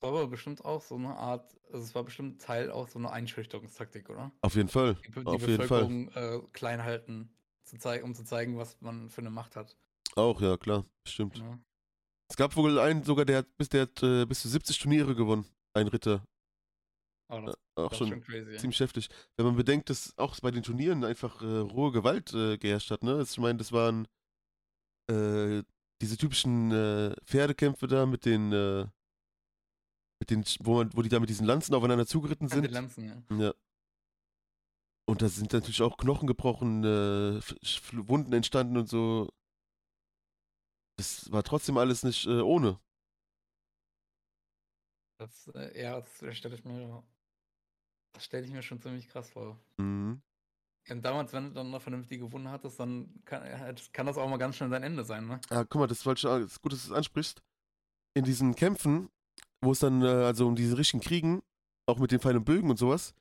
War 0.00 0.10
aber 0.10 0.26
bestimmt 0.26 0.64
auch 0.64 0.82
so 0.82 0.96
eine 0.96 1.16
Art, 1.16 1.58
also 1.72 1.78
es 1.84 1.94
war 1.94 2.04
bestimmt 2.04 2.40
Teil 2.42 2.70
auch 2.70 2.88
so 2.88 2.98
eine 2.98 3.10
Einschüchterungstaktik, 3.10 4.10
oder? 4.10 4.30
Auf 4.42 4.54
jeden 4.54 4.68
Fall, 4.68 4.94
Die, 4.96 5.10
die 5.12 5.26
auf 5.26 5.40
jeden 5.48 5.66
Fall. 5.66 5.86
Bevölkerung 5.88 6.08
äh, 6.10 6.40
klein 6.52 6.82
halten, 6.84 7.34
zu 7.64 7.76
zei- 7.78 8.02
um 8.02 8.14
zu 8.14 8.24
zeigen, 8.24 8.58
was 8.58 8.78
man 8.82 9.08
für 9.08 9.22
eine 9.22 9.30
Macht 9.30 9.56
hat. 9.56 9.76
Auch, 10.14 10.40
ja, 10.42 10.56
klar, 10.58 10.84
stimmt. 11.08 11.38
Ne? 11.38 11.58
Es 12.30 12.36
gab 12.36 12.54
wohl 12.56 12.78
einen 12.78 13.02
sogar, 13.02 13.24
der 13.24 13.38
hat 13.38 13.56
bis, 13.56 13.68
der 13.70 13.82
hat, 13.82 14.02
äh, 14.02 14.26
bis 14.26 14.42
zu 14.42 14.48
70 14.48 14.78
Turniere 14.78 15.14
gewonnen, 15.14 15.46
ein 15.74 15.88
Ritter. 15.88 16.22
Aber 17.30 17.46
das, 17.46 17.54
Auch 17.76 17.88
das 17.88 17.92
ist 17.92 17.98
schon 17.98 18.08
schon 18.08 18.20
crazy. 18.20 18.52
ja. 18.52 18.58
ziemlich 18.58 18.80
heftig. 18.80 19.08
Wenn 19.36 19.46
man 19.46 19.56
bedenkt, 19.56 19.88
dass 19.88 20.16
auch 20.18 20.38
bei 20.40 20.50
den 20.50 20.62
Turnieren 20.62 21.04
einfach 21.04 21.40
äh, 21.40 21.46
rohe 21.46 21.92
Gewalt 21.92 22.32
äh, 22.34 22.58
geherrscht 22.58 22.90
hat, 22.90 23.02
ne? 23.02 23.22
Ich 23.22 23.38
meine, 23.38 23.56
das 23.58 23.72
waren 23.72 24.06
äh, 25.10 25.62
diese 26.00 26.16
typischen 26.16 26.70
äh, 26.72 27.14
Pferdekämpfe 27.24 27.86
da 27.86 28.06
mit 28.06 28.24
den, 28.24 28.52
äh, 28.52 28.86
mit 30.20 30.30
den, 30.30 30.44
wo, 30.60 30.76
man, 30.76 30.90
wo 30.94 31.02
die 31.02 31.08
da 31.08 31.20
mit 31.20 31.28
diesen 31.28 31.46
Lanzen 31.46 31.74
aufeinander 31.74 32.06
zugeritten 32.06 32.48
den 32.48 32.62
sind. 32.62 32.70
Lanzen, 32.70 33.04
ja. 33.04 33.36
Ja. 33.38 33.54
Und 35.06 35.20
da 35.20 35.28
sind 35.28 35.52
natürlich 35.52 35.82
auch 35.82 35.96
Knochen 35.98 36.26
gebrochen, 36.26 36.82
äh, 36.84 37.40
Wunden 38.08 38.32
entstanden 38.32 38.76
und 38.76 38.88
so. 38.88 39.30
Das 40.96 41.30
war 41.30 41.42
trotzdem 41.42 41.76
alles 41.76 42.04
nicht 42.04 42.26
äh, 42.26 42.40
ohne. 42.40 42.80
Das, 45.18 45.48
äh, 45.54 45.80
ja, 45.80 46.00
das 46.00 46.36
stelle 46.36 46.54
ich 46.54 46.64
mir, 46.64 47.04
das 48.12 48.24
stelle 48.24 48.46
ich 48.46 48.52
mir 48.52 48.62
schon 48.62 48.80
ziemlich 48.80 49.08
krass 49.08 49.30
vor. 49.30 49.58
Mhm. 49.76 50.22
Und 50.90 51.02
damals, 51.02 51.32
wenn 51.32 51.44
du 51.48 51.50
dann 51.54 51.70
noch 51.70 51.80
vernünftig 51.80 52.20
gewonnen 52.20 52.48
hattest, 52.50 52.78
dann 52.78 53.08
kann, 53.24 53.42
äh, 53.42 53.74
kann 53.92 54.06
das 54.06 54.18
auch 54.18 54.28
mal 54.28 54.36
ganz 54.36 54.56
schnell 54.56 54.68
sein 54.70 54.82
Ende 54.82 55.02
sein, 55.04 55.26
ne? 55.26 55.40
Ah, 55.48 55.64
guck 55.64 55.80
mal, 55.80 55.86
das 55.86 56.06
ah, 56.06 56.38
ist 56.38 56.60
gut, 56.60 56.72
dass 56.72 56.86
du 56.86 56.92
es 56.92 56.96
ansprichst. 56.96 57.42
In 58.14 58.24
diesen 58.24 58.54
Kämpfen, 58.54 59.08
wo 59.62 59.72
es 59.72 59.78
dann, 59.78 60.02
äh, 60.02 60.06
also 60.06 60.46
um 60.46 60.56
diese 60.56 60.76
richtigen 60.76 61.02
Kriegen, 61.02 61.42
auch 61.86 61.98
mit 61.98 62.12
den 62.12 62.20
Pfeilen 62.20 62.38
und 62.38 62.44
Bögen 62.44 62.70
und 62.70 62.78
sowas, 62.78 63.14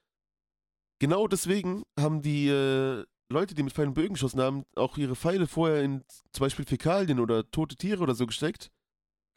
genau 1.00 1.28
deswegen 1.28 1.84
haben 1.98 2.22
die 2.22 2.48
äh, 2.50 3.06
Leute, 3.32 3.56
die 3.56 3.64
mit 3.64 3.74
Pfeilen 3.74 3.90
und 3.90 3.96
Bögen 3.96 4.14
geschossen 4.14 4.42
haben, 4.42 4.66
auch 4.76 4.98
ihre 4.98 5.16
Pfeile 5.16 5.48
vorher 5.48 5.84
in 5.84 6.04
zum 6.32 6.46
Beispiel 6.46 6.66
Fäkalien 6.66 7.20
oder 7.20 7.50
tote 7.50 7.76
Tiere 7.78 8.04
oder 8.04 8.14
so 8.14 8.28
gesteckt, 8.28 8.72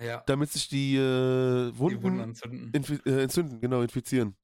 Ja. 0.03 0.23
damit 0.27 0.51
sich 0.51 0.69
die 0.69 0.97
äh, 0.97 1.71
Die 1.71 1.79
Wunden 1.79 2.03
Wunden 2.03 2.21
anzünden. 2.21 2.71
infi 2.73 2.95
äh, 3.07 3.23
entzünden, 3.23 3.61
genau, 3.61 3.83
infizieren. 3.83 4.37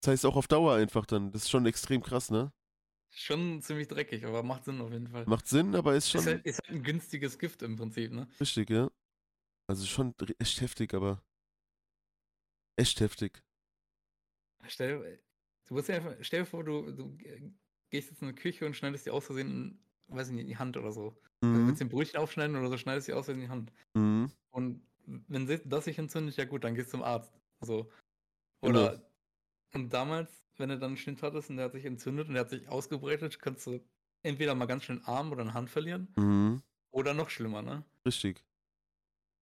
Das 0.00 0.12
heißt 0.12 0.26
auch 0.26 0.36
auf 0.36 0.46
Dauer 0.46 0.74
einfach 0.76 1.06
dann. 1.06 1.32
Das 1.32 1.42
ist 1.42 1.50
schon 1.50 1.66
extrem 1.66 2.02
krass, 2.02 2.30
ne? 2.30 2.52
Schon 3.18 3.60
ziemlich 3.62 3.88
dreckig, 3.88 4.24
aber 4.24 4.42
macht 4.44 4.64
Sinn 4.64 4.80
auf 4.80 4.92
jeden 4.92 5.08
Fall. 5.08 5.24
Macht 5.26 5.48
Sinn, 5.48 5.74
aber 5.74 5.94
ist 5.96 6.08
schon 6.10 6.20
Ist 6.20 6.26
halt, 6.28 6.46
ist 6.46 6.60
halt 6.62 6.70
ein 6.78 6.82
günstiges 6.84 7.38
Gift 7.38 7.62
im 7.62 7.76
Prinzip, 7.76 8.12
ne? 8.12 8.28
richtig, 8.40 8.70
ja. 8.70 8.88
Also 9.68 9.86
schon 9.86 10.14
echt 10.40 10.60
heftig, 10.60 10.94
aber 10.94 11.22
echt 12.76 13.00
heftig. 13.00 13.42
Stell, 14.66 15.20
du 15.66 15.74
musst 15.74 15.88
dir 15.88 15.94
einfach, 15.94 16.14
stell 16.20 16.40
dir 16.40 16.46
vor, 16.46 16.64
du, 16.64 16.92
du 16.92 17.16
gehst 17.90 18.10
jetzt 18.10 18.22
in 18.22 18.28
eine 18.28 18.34
Küche 18.34 18.66
und 18.66 18.74
schneidest 18.74 19.06
dir 19.06 19.14
aus 19.14 19.26
Versehen, 19.26 19.82
weiß 20.08 20.28
ich 20.28 20.34
nicht, 20.34 20.42
in 20.42 20.48
die 20.48 20.56
Hand 20.58 20.76
oder 20.76 20.92
so. 20.92 21.20
Also 21.50 21.62
Mhm. 21.62 21.66
willst 21.66 21.80
du 21.80 21.84
ein 21.86 21.88
Brötchen 21.88 22.18
aufschneiden 22.20 22.56
oder 22.56 22.68
so, 22.68 22.76
schneidest 22.76 23.08
du 23.08 23.12
dir 23.12 23.18
aus 23.18 23.26
Versehen 23.26 23.42
in 23.42 23.46
die 23.46 23.52
Hand. 23.52 23.72
Mhm. 23.96 24.28
Und 24.50 24.86
wenn 25.06 25.46
das 25.66 25.84
sich 25.84 25.98
entzündet, 25.98 26.36
ja 26.36 26.44
gut, 26.44 26.64
dann 26.64 26.74
gehst 26.74 26.88
du 26.88 26.92
zum 26.92 27.02
Arzt. 27.02 27.40
So. 27.60 27.90
Genau. 28.64 28.92
Oder 28.92 29.10
und 29.74 29.92
damals, 29.92 30.47
wenn 30.58 30.68
du 30.68 30.78
dann 30.78 30.88
einen 30.88 30.96
Schnitt 30.96 31.22
hattest 31.22 31.50
und 31.50 31.56
der 31.56 31.66
hat 31.66 31.72
sich 31.72 31.84
entzündet 31.84 32.28
und 32.28 32.34
der 32.34 32.42
hat 32.42 32.50
sich 32.50 32.68
ausgebreitet, 32.68 33.38
kannst 33.40 33.66
du 33.66 33.80
entweder 34.22 34.54
mal 34.54 34.66
ganz 34.66 34.84
schnell 34.84 34.98
einen 34.98 35.06
Arm 35.06 35.32
oder 35.32 35.42
eine 35.42 35.54
Hand 35.54 35.70
verlieren 35.70 36.08
Mhm. 36.16 36.62
oder 36.90 37.14
noch 37.14 37.30
schlimmer, 37.30 37.62
ne? 37.62 37.84
Richtig. 38.04 38.44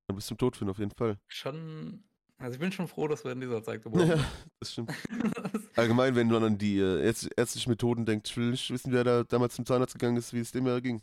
Dann 0.08 0.16
bist 0.16 0.30
du 0.30 0.34
tot 0.34 0.56
finden, 0.56 0.70
auf 0.70 0.78
jeden 0.78 0.92
Fall. 0.92 1.18
Schon. 1.28 2.04
Also 2.38 2.54
ich 2.54 2.60
bin 2.60 2.70
schon 2.70 2.86
froh, 2.86 3.08
dass 3.08 3.24
wir 3.24 3.32
in 3.32 3.40
dieser 3.40 3.62
Zeit 3.62 3.82
geboren 3.82 4.06
Ja, 4.08 4.16
das 4.60 4.72
stimmt. 4.72 4.92
Allgemein, 5.76 6.14
wenn 6.14 6.28
man 6.28 6.44
an 6.44 6.58
die 6.58 6.78
äh, 6.78 7.02
ärz 7.02 7.28
ärztlichen 7.34 7.70
Methoden 7.70 8.04
denkt, 8.04 8.28
ich 8.28 8.36
will 8.36 8.50
nicht 8.50 8.70
wissen, 8.70 8.92
wer 8.92 9.04
da 9.04 9.24
damals 9.24 9.54
zum 9.54 9.64
Zahnarzt 9.64 9.94
gegangen 9.94 10.18
ist, 10.18 10.32
wie 10.34 10.40
es 10.40 10.52
dem 10.52 10.66
da 10.66 10.78
ging. 10.80 11.00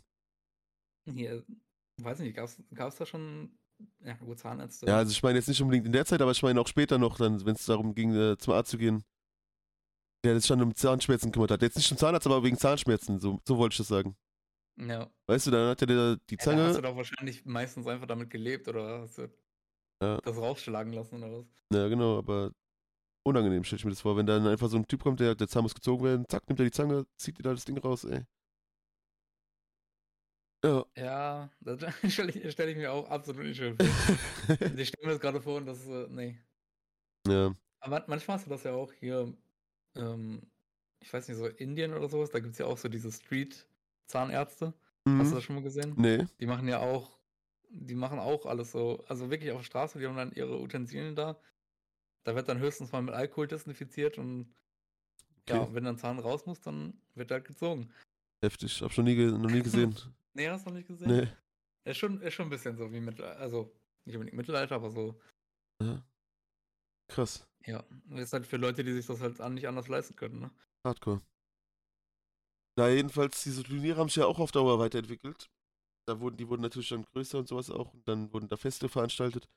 sind. 1.06 1.16
Hier, 1.18 1.44
weiß 2.00 2.20
nicht, 2.20 2.36
gab 2.36 2.46
es 2.88 2.96
da 2.96 3.04
schon 3.04 3.50
ja, 4.04 4.14
gut, 4.14 4.38
Zahnärzte? 4.38 4.86
Ja, 4.86 4.98
also 4.98 5.10
ich 5.10 5.22
meine 5.22 5.38
jetzt 5.38 5.48
nicht 5.48 5.60
unbedingt 5.60 5.86
in 5.86 5.92
der 5.92 6.06
Zeit, 6.06 6.22
aber 6.22 6.30
ich 6.30 6.42
meine 6.42 6.60
auch 6.60 6.68
später 6.68 6.98
noch, 6.98 7.16
dann, 7.18 7.44
wenn 7.44 7.56
es 7.56 7.66
darum 7.66 7.94
ging, 7.94 8.14
äh, 8.14 8.38
zum 8.38 8.52
Arzt 8.54 8.70
zu 8.70 8.78
gehen, 8.78 9.02
der 10.24 10.40
sich 10.40 10.48
dann 10.48 10.62
um 10.62 10.74
Zahnschmerzen 10.74 11.30
gekümmert 11.30 11.50
hat. 11.52 11.62
Jetzt 11.62 11.76
nicht 11.76 11.88
zum 11.88 11.98
Zahnarzt, 11.98 12.26
aber 12.26 12.42
wegen 12.44 12.58
Zahnschmerzen, 12.58 13.20
so, 13.20 13.40
so 13.46 13.58
wollte 13.58 13.74
ich 13.74 13.78
das 13.78 13.88
sagen. 13.88 14.16
ja. 14.76 15.10
Weißt 15.26 15.46
du, 15.46 15.50
dann 15.50 15.68
hat 15.70 15.80
er 15.82 15.86
der, 15.86 16.16
die 16.30 16.36
Ja, 16.40 16.56
da 16.56 16.62
hast 16.64 16.76
du 16.76 16.82
Zange. 16.82 16.82
doch 16.82 16.96
wahrscheinlich 16.96 17.44
meistens 17.44 17.86
einfach 17.86 18.06
damit 18.06 18.30
gelebt 18.30 18.68
oder 18.68 19.00
hast 19.02 19.18
du 19.18 19.28
Ja. 20.02 20.20
das 20.24 20.36
rausschlagen 20.38 20.92
lassen 20.92 21.22
oder 21.22 21.32
was? 21.38 21.46
Ja, 21.72 21.88
genau, 21.88 22.18
aber 22.18 22.52
unangenehm 23.24 23.64
stelle 23.64 23.78
ich 23.80 23.84
mir 23.86 23.92
das 23.92 24.02
vor, 24.02 24.16
wenn 24.16 24.26
dann 24.26 24.46
einfach 24.46 24.68
so 24.70 24.76
ein 24.78 24.86
Typ 24.88 25.02
kommt, 25.04 25.20
der, 25.20 25.34
der 25.36 25.48
Zahn 25.48 25.62
muss 25.64 25.74
gezogen 25.74 26.04
werden, 26.04 26.26
zack, 26.28 26.48
nimmt 26.48 26.60
er 26.60 26.66
die 26.66 26.72
Zange, 26.72 27.06
zieht 27.18 27.38
dir 27.38 27.44
da 27.44 27.52
das 27.52 27.64
Ding 27.66 27.78
raus, 27.78 28.04
ey. 28.04 28.24
Ja. 30.64 30.84
Ja, 30.96 31.50
das 31.60 31.80
stelle 32.12 32.30
ich, 32.32 32.52
stell 32.52 32.68
ich 32.68 32.76
mir 32.76 32.92
auch 32.92 33.08
absolut 33.10 33.44
nicht 33.44 33.56
schön 33.56 33.76
vor. 33.76 33.98
ich 34.76 34.88
stelle 34.88 35.06
mir 35.06 35.12
das 35.12 35.20
gerade 35.20 35.40
vor 35.42 35.56
und 35.56 35.66
das 35.66 35.80
ist, 35.80 35.88
äh, 35.88 36.06
nee. 36.10 36.38
ja. 37.26 37.54
Aber 37.80 38.04
manchmal 38.08 38.36
hast 38.38 38.46
du 38.46 38.50
das 38.50 38.64
ja 38.64 38.72
auch 38.72 38.92
hier, 38.92 39.32
ähm, 39.96 40.42
ich 41.00 41.12
weiß 41.12 41.28
nicht, 41.28 41.36
so 41.36 41.46
Indien 41.46 41.92
oder 41.92 42.08
sowas, 42.08 42.30
da 42.30 42.40
gibt 42.40 42.52
es 42.52 42.58
ja 42.58 42.66
auch 42.66 42.78
so 42.78 42.88
diese 42.88 43.12
Street-Zahnärzte. 43.12 44.66
Hast 44.66 44.74
du 45.06 45.10
Mhm. 45.10 45.34
das 45.34 45.44
schon 45.44 45.56
mal 45.56 45.62
gesehen? 45.62 45.94
Nee. 45.96 46.26
Die 46.40 46.46
machen 46.46 46.66
ja 46.68 46.78
auch, 46.80 47.18
die 47.68 47.94
machen 47.94 48.18
auch 48.18 48.46
alles 48.46 48.72
so, 48.72 49.04
also 49.06 49.30
wirklich 49.30 49.50
auf 49.52 49.58
der 49.58 49.64
Straße, 49.64 49.98
die 49.98 50.06
haben 50.06 50.16
dann 50.16 50.32
ihre 50.32 50.58
Utensilien 50.60 51.14
da. 51.14 51.38
Da 52.24 52.34
wird 52.34 52.48
dann 52.48 52.58
höchstens 52.58 52.90
mal 52.92 53.02
mit 53.02 53.14
Alkohol 53.14 53.46
desinfiziert 53.46 54.16
und 54.18 54.54
ja, 55.48 55.60
Okay. 55.60 55.74
wenn 55.74 55.84
dann 55.84 55.98
Zahn 55.98 56.18
raus 56.18 56.46
muss, 56.46 56.60
dann 56.62 56.98
wird 57.14 57.30
halt 57.30 57.44
gezogen. 57.44 57.92
Heftig. 58.42 58.80
Hab 58.80 58.92
schon 58.92 59.04
nie, 59.04 59.14
noch 59.14 59.50
nie 59.50 59.62
gesehen. 59.92 59.94
Nee, 60.32 60.48
hast 60.48 60.64
du 60.64 60.70
noch 60.70 60.76
nicht 60.78 60.88
gesehen? 60.88 61.08
nee. 61.08 61.28
Ist 61.90 61.98
schon, 61.98 62.22
ist 62.22 62.32
schon 62.32 62.46
ein 62.46 62.50
bisschen 62.50 62.78
so 62.78 62.90
wie 62.90 63.00
Mittelalter, 63.00 63.38
also 63.38 63.70
nicht 64.06 64.14
unbedingt 64.16 64.38
Mittelalter, 64.38 64.76
aber 64.76 64.90
so, 64.90 65.20
Ja. 65.82 66.02
Krass. 67.08 67.46
Ja. 67.66 67.84
Ist 68.10 68.32
halt 68.32 68.46
für 68.46 68.56
Leute, 68.56 68.84
die 68.84 68.92
sich 68.92 69.06
das 69.06 69.20
halt 69.20 69.38
nicht 69.50 69.68
anders 69.68 69.88
leisten 69.88 70.16
können, 70.16 70.40
ne? 70.40 70.50
Hardcore. 70.84 71.22
Na, 72.76 72.88
jedenfalls, 72.88 73.42
diese 73.42 73.62
Turniere 73.62 73.98
haben 73.98 74.08
sich 74.08 74.16
ja 74.16 74.26
auch 74.26 74.38
auf 74.38 74.50
Dauer 74.50 74.78
weiterentwickelt. 74.78 75.48
Da 76.06 76.20
wurden, 76.20 76.36
die 76.36 76.48
wurden 76.48 76.62
natürlich 76.62 76.88
dann 76.88 77.04
größer 77.04 77.38
und 77.38 77.48
sowas 77.48 77.70
auch. 77.70 77.94
Und 77.94 78.06
dann 78.06 78.32
wurden 78.32 78.48
da 78.48 78.56
Feste 78.56 78.88
veranstaltet. 78.88 79.48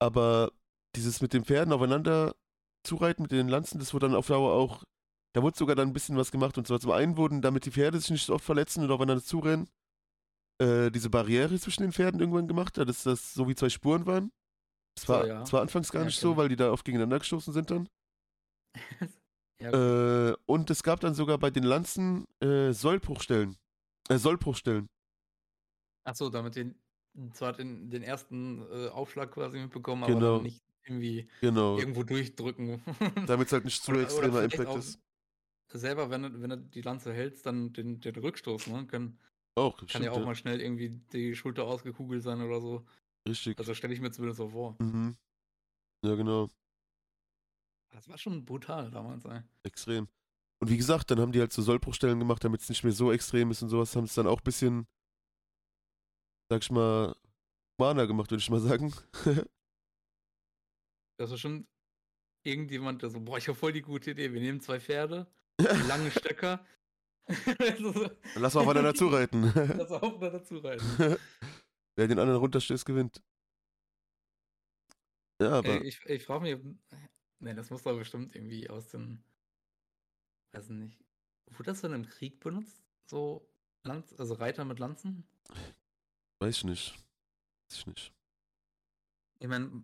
Aber 0.00 0.52
dieses 0.94 1.22
mit 1.22 1.32
den 1.32 1.44
Pferden 1.44 1.72
aufeinander 1.72 2.34
zureiten, 2.84 3.22
mit 3.22 3.32
den 3.32 3.48
Lanzen, 3.48 3.78
das 3.78 3.94
wurde 3.94 4.08
dann 4.08 4.16
auf 4.16 4.26
Dauer 4.26 4.52
auch. 4.52 4.84
Da 5.34 5.42
wurde 5.42 5.56
sogar 5.56 5.76
dann 5.76 5.88
ein 5.88 5.92
bisschen 5.92 6.16
was 6.16 6.32
gemacht. 6.32 6.58
Und 6.58 6.66
zwar 6.66 6.80
zum 6.80 6.90
einen 6.90 7.16
wurden, 7.16 7.40
damit 7.40 7.64
die 7.66 7.70
Pferde 7.70 8.00
sich 8.00 8.10
nicht 8.10 8.26
so 8.26 8.34
oft 8.34 8.44
verletzen 8.44 8.82
und 8.82 8.90
aufeinander 8.90 9.22
zurennen, 9.22 9.68
äh, 10.60 10.90
diese 10.90 11.10
Barriere 11.10 11.58
zwischen 11.58 11.82
den 11.82 11.92
Pferden 11.92 12.20
irgendwann 12.20 12.48
gemacht, 12.48 12.78
dass 12.78 13.04
das 13.04 13.34
so 13.34 13.48
wie 13.48 13.54
zwei 13.54 13.68
Spuren 13.68 14.06
waren. 14.06 14.32
So, 14.98 15.08
war, 15.08 15.26
ja. 15.26 15.40
das 15.40 15.52
war 15.52 15.62
anfangs 15.62 15.90
gar 15.92 16.00
Ja, 16.02 16.06
nicht 16.06 16.18
so, 16.18 16.36
weil 16.36 16.48
die 16.48 16.56
da 16.56 16.70
oft 16.72 16.84
gegeneinander 16.84 17.18
gestoßen 17.18 17.52
sind 17.52 17.70
dann. 17.70 17.88
ja, 19.60 19.70
Äh, 19.72 20.34
und 20.46 20.70
es 20.70 20.82
gab 20.82 21.00
dann 21.00 21.14
sogar 21.14 21.38
bei 21.38 21.50
den 21.50 21.64
Lanzen 21.64 22.24
äh, 22.42 22.72
Sollbruchstellen. 22.72 23.56
Äh, 24.08 24.18
Sollbruchstellen. 24.18 24.86
Achso, 26.04 26.30
damit 26.30 26.56
den 26.56 26.76
zwar 27.32 27.52
den, 27.54 27.88
den 27.90 28.02
ersten 28.02 28.62
äh, 28.70 28.88
Aufschlag 28.88 29.32
quasi 29.32 29.58
mitbekommen, 29.58 30.04
aber 30.04 30.14
Genau. 30.14 30.38
nicht 30.38 30.62
irgendwie 30.84 31.28
Genau. 31.40 31.78
irgendwo 31.78 32.02
durchdrücken. 32.02 32.82
Damit 33.26 33.46
es 33.48 33.52
halt 33.52 33.64
nicht 33.64 33.82
zu 33.82 33.90
Oder- 33.92 34.00
oder 34.00 34.02
extremer 34.04 34.42
vielleicht 34.50 34.58
Impact 34.58 34.76
ist. 34.78 35.00
Selber, 35.72 36.10
wenn 36.10 36.22
du, 36.22 36.42
wenn 36.42 36.50
du 36.50 36.58
die 36.58 36.82
Lanze 36.82 37.12
hältst, 37.12 37.44
dann 37.46 37.72
den, 37.72 38.00
den 38.00 38.16
Rückstoß, 38.16 38.68
ne? 38.68 38.86
Kann, 38.86 39.18
Auch, 39.56 39.78
kann 39.78 39.88
stimmt, 39.88 40.04
ja 40.04 40.12
auch 40.12 40.18
ja. 40.18 40.24
mal 40.24 40.34
schnell 40.36 40.60
irgendwie 40.60 40.90
die 41.12 41.34
Schulter 41.34 41.64
ausgekugelt 41.64 42.22
sein 42.22 42.40
oder 42.42 42.60
so. 42.60 42.86
Richtig. 43.26 43.58
Also 43.58 43.74
stelle 43.74 43.94
ich 43.94 44.00
mir 44.00 44.10
zumindest 44.10 44.38
so 44.38 44.48
vor. 44.48 44.76
Mhm. 44.78 45.16
Ja, 46.04 46.14
genau. 46.14 46.48
Das 47.90 48.08
war 48.08 48.18
schon 48.18 48.44
brutal 48.44 48.90
damals, 48.90 49.24
ey. 49.24 49.40
Extrem. 49.62 50.08
Und 50.58 50.70
wie 50.70 50.76
gesagt, 50.76 51.10
dann 51.10 51.20
haben 51.20 51.32
die 51.32 51.40
halt 51.40 51.52
so 51.52 51.62
Sollbruchstellen 51.62 52.18
gemacht, 52.18 52.44
damit 52.44 52.60
es 52.60 52.68
nicht 52.68 52.84
mehr 52.84 52.92
so 52.92 53.12
extrem 53.12 53.50
ist 53.50 53.62
und 53.62 53.68
sowas, 53.68 53.94
haben 53.96 54.04
es 54.04 54.14
dann 54.14 54.26
auch 54.26 54.40
ein 54.40 54.44
bisschen, 54.44 54.86
sag 56.50 56.62
ich 56.62 56.70
mal, 56.70 57.14
humaner 57.78 58.06
gemacht, 58.06 58.30
würde 58.30 58.40
ich 58.40 58.50
mal 58.50 58.60
sagen. 58.60 58.92
Das 61.18 61.30
ist 61.30 61.40
schon 61.40 61.66
irgendjemand, 62.42 63.00
der 63.00 63.08
so, 63.08 63.20
boah, 63.20 63.38
ich 63.38 63.48
habe 63.48 63.58
voll 63.58 63.72
die 63.72 63.80
gute 63.80 64.10
Idee. 64.10 64.34
Wir 64.34 64.40
nehmen 64.42 64.60
zwei 64.60 64.78
Pferde, 64.78 65.26
langen 65.88 66.10
Stöcker. 66.10 66.62
Lass 68.34 68.52
mal 68.52 68.60
aufeinander 68.60 68.94
zureiten. 68.94 69.50
Lass 69.54 69.90
aufeinander 69.92 70.44
zureiten. 70.44 71.16
Wer 71.96 72.08
den 72.08 72.18
anderen 72.18 72.40
runterstößt, 72.40 72.86
gewinnt. 72.86 73.22
Ja, 75.40 75.50
aber 75.58 75.82
ich 75.82 76.04
ich 76.06 76.24
frage 76.24 76.42
mich, 76.42 76.76
ne, 77.40 77.54
das 77.54 77.70
muss 77.70 77.82
doch 77.82 77.96
bestimmt 77.96 78.34
irgendwie 78.34 78.68
aus 78.70 78.88
den, 78.88 79.24
weiß 80.52 80.70
nicht, 80.70 80.98
wurde 81.50 81.64
das 81.70 81.80
denn 81.82 81.92
im 81.92 82.06
Krieg 82.06 82.40
benutzt? 82.40 82.82
So 83.06 83.48
Lanz, 83.84 84.12
also 84.18 84.34
Reiter 84.34 84.64
mit 84.64 84.78
Lanzen? 84.80 85.24
weiß 86.40 86.58
ich 86.58 86.64
nicht. 86.64 86.94
Weiß 87.70 87.78
ich 87.80 87.86
nicht. 87.88 88.14
Ich 89.38 89.48
meine, 89.48 89.82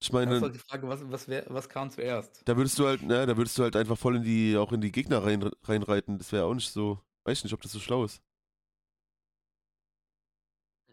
Ich 0.00 0.12
das 0.24 0.36
ist 0.36 0.40
meine, 0.40 0.40
halt 0.42 0.54
die 0.54 0.58
Frage, 0.58 0.88
was, 0.88 1.08
was, 1.10 1.28
wär, 1.28 1.44
was 1.48 1.68
kam 1.68 1.90
zuerst? 1.90 2.44
da 2.44 2.56
würdest 2.56 2.78
du 2.78 2.86
halt, 2.86 3.02
na, 3.02 3.26
da 3.26 3.36
würdest 3.36 3.58
du 3.58 3.62
halt 3.62 3.76
einfach 3.76 3.98
voll 3.98 4.16
in 4.16 4.22
die, 4.22 4.56
auch 4.56 4.72
in 4.72 4.80
die 4.80 4.92
Gegner 4.92 5.22
rein, 5.24 5.42
reinreiten. 5.64 6.18
Das 6.18 6.32
wäre 6.32 6.44
auch 6.44 6.54
nicht 6.54 6.70
so, 6.70 7.00
weiß 7.24 7.38
ich 7.38 7.44
nicht, 7.44 7.52
ob 7.54 7.62
das 7.62 7.72
so 7.72 7.80
schlau 7.80 8.04
ist. 8.04 8.22